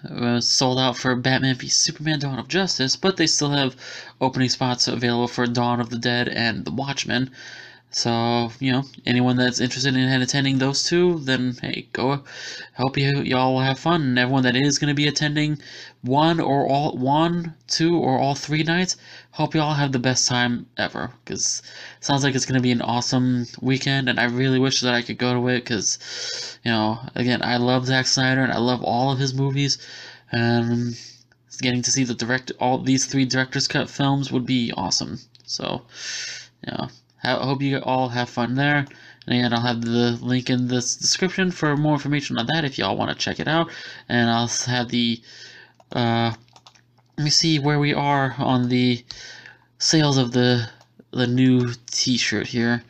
uh, 0.09 0.41
sold 0.41 0.79
out 0.79 0.97
for 0.97 1.15
Batman 1.17 1.57
v 1.57 1.69
Superman: 1.69 2.21
Dawn 2.21 2.39
of 2.39 2.49
Justice, 2.49 2.97
but 2.97 3.17
they 3.17 3.27
still 3.27 3.51
have 3.51 3.77
opening 4.21 4.49
spots 4.49 4.89
available 4.89 5.29
for 5.29 5.47
Dawn 5.47 5.81
of 5.81 5.91
the 5.91 5.99
Dead 5.99 6.29
and 6.29 6.65
The 6.65 6.71
Watchmen. 6.73 7.31
So 7.97 8.53
you 8.61 8.73
know, 8.73 8.85
anyone 9.07 9.37
that's 9.37 9.59
interested 9.59 9.97
in 9.97 10.21
attending 10.21 10.59
those 10.59 10.83
two, 10.85 11.19
then 11.21 11.57
hey, 11.63 11.89
go. 11.95 12.25
Hope 12.75 12.99
you 12.99 13.23
y'all 13.23 13.59
have 13.61 13.79
fun. 13.79 14.03
And 14.03 14.19
everyone 14.19 14.43
that 14.43 14.55
is 14.55 14.79
going 14.79 14.91
to 14.91 14.95
be 14.95 15.09
attending 15.09 15.59
one 16.03 16.39
or 16.39 16.69
all 16.69 16.95
one, 16.99 17.55
two, 17.67 17.97
or 17.97 18.19
all 18.19 18.35
three 18.35 18.63
nights, 18.63 18.99
hope 19.31 19.55
you 19.55 19.63
all 19.63 19.73
have 19.73 19.93
the 19.93 19.99
best 19.99 20.29
time 20.29 20.67
ever. 20.77 21.11
Because 21.25 21.63
sounds 22.01 22.23
like 22.23 22.35
it's 22.35 22.45
going 22.45 22.59
to 22.59 22.63
be 22.63 22.71
an 22.71 22.83
awesome 22.83 23.47
weekend, 23.63 24.11
and 24.11 24.21
I 24.21 24.25
really 24.25 24.59
wish 24.59 24.83
that 24.83 24.93
I 24.93 25.01
could 25.01 25.17
go 25.17 25.33
to 25.33 25.49
it. 25.49 25.61
Because 25.61 25.99
you 26.65 26.73
know, 26.73 27.01
again, 27.15 27.41
I 27.43 27.57
love 27.57 27.87
Zack 27.87 28.07
Snyder 28.07 28.43
and 28.43 28.53
I 28.53 28.59
love 28.59 28.83
all 28.83 29.11
of 29.11 29.19
his 29.19 29.33
movies, 29.33 29.79
and 30.31 30.95
getting 31.63 31.81
to 31.81 31.91
see 31.91 32.05
the 32.05 32.15
direct 32.15 32.53
all 32.61 32.77
these 32.77 33.07
three 33.07 33.25
director's 33.25 33.67
cut 33.67 33.89
films 33.89 34.31
would 34.31 34.45
be 34.45 34.71
awesome. 34.77 35.19
So, 35.47 35.87
yeah. 36.69 36.89
I 37.27 37.45
hope 37.45 37.63
you 37.63 37.79
all 37.79 38.09
have 38.09 38.31
fun 38.31 38.55
there. 38.55 38.87
And 39.29 39.53
I'll 39.53 39.61
have 39.61 39.83
the 39.83 40.19
link 40.23 40.51
in 40.51 40.69
the 40.69 40.77
description 40.77 41.51
for 41.51 41.77
more 41.77 41.95
information 41.95 42.39
on 42.39 42.47
that 42.47 42.65
if 42.65 42.79
y'all 42.79 42.97
want 42.97 43.11
to 43.11 43.17
check 43.17 43.41
it 43.41 43.49
out. 43.49 43.69
And 44.09 44.31
I'll 44.31 44.47
have 44.47 44.89
the, 44.89 45.21
uh, 45.91 46.33
let 47.19 47.25
me 47.25 47.31
see 47.31 47.59
where 47.59 47.81
we 47.81 47.93
are 47.93 48.37
on 48.39 48.69
the 48.69 49.05
sales 49.79 50.17
of 50.17 50.33
the 50.33 50.69
the 51.11 51.27
new 51.27 51.73
T-shirt 51.91 52.47
here. 52.47 52.83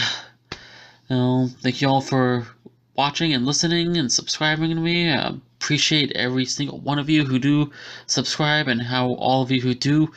Um, 1.10 1.50
thank 1.62 1.82
you 1.82 1.90
all 1.90 2.02
for 2.02 2.48
watching 2.96 3.34
and 3.34 3.46
listening 3.46 3.98
and 3.98 4.12
subscribing 4.12 4.70
to 4.70 4.76
me. 4.76 5.12
I 5.12 5.36
appreciate 5.60 6.12
every 6.14 6.46
single 6.46 6.80
one 6.80 7.00
of 7.00 7.10
you 7.10 7.26
who 7.26 7.40
do 7.40 7.72
subscribe 8.06 8.68
and 8.68 8.82
how 8.82 9.14
all 9.14 9.42
of 9.42 9.52
you 9.52 9.62
who 9.62 9.74
do, 9.74 10.12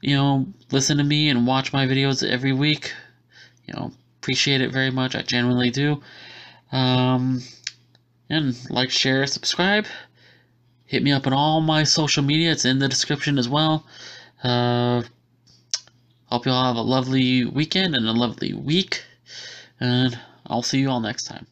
you 0.00 0.16
know, 0.16 0.46
listen 0.70 0.98
to 0.98 1.04
me 1.04 1.28
and 1.28 1.46
watch 1.46 1.72
my 1.72 1.86
videos 1.86 2.28
every 2.28 2.52
week. 2.52 2.92
You 3.66 3.74
know, 3.74 3.92
appreciate 4.18 4.60
it 4.60 4.72
very 4.72 4.90
much. 4.90 5.14
I 5.14 5.22
genuinely 5.22 5.70
do. 5.70 6.02
Um, 6.72 7.42
and 8.28 8.56
like, 8.70 8.90
share, 8.90 9.26
subscribe. 9.26 9.86
Hit 10.86 11.02
me 11.02 11.12
up 11.12 11.26
on 11.26 11.32
all 11.32 11.60
my 11.60 11.84
social 11.84 12.22
media. 12.22 12.52
It's 12.52 12.64
in 12.64 12.78
the 12.78 12.88
description 12.88 13.38
as 13.38 13.48
well. 13.48 13.86
Uh, 14.42 15.02
Hope 16.30 16.46
you 16.46 16.52
all 16.52 16.64
have 16.64 16.76
a 16.76 16.82
lovely 16.82 17.44
weekend 17.44 17.96
and 17.96 18.06
a 18.06 18.12
lovely 18.12 18.52
week. 18.52 19.04
And 19.80 20.16
I'll 20.46 20.62
see 20.62 20.78
you 20.78 20.88
all 20.88 21.00
next 21.00 21.24
time. 21.24 21.46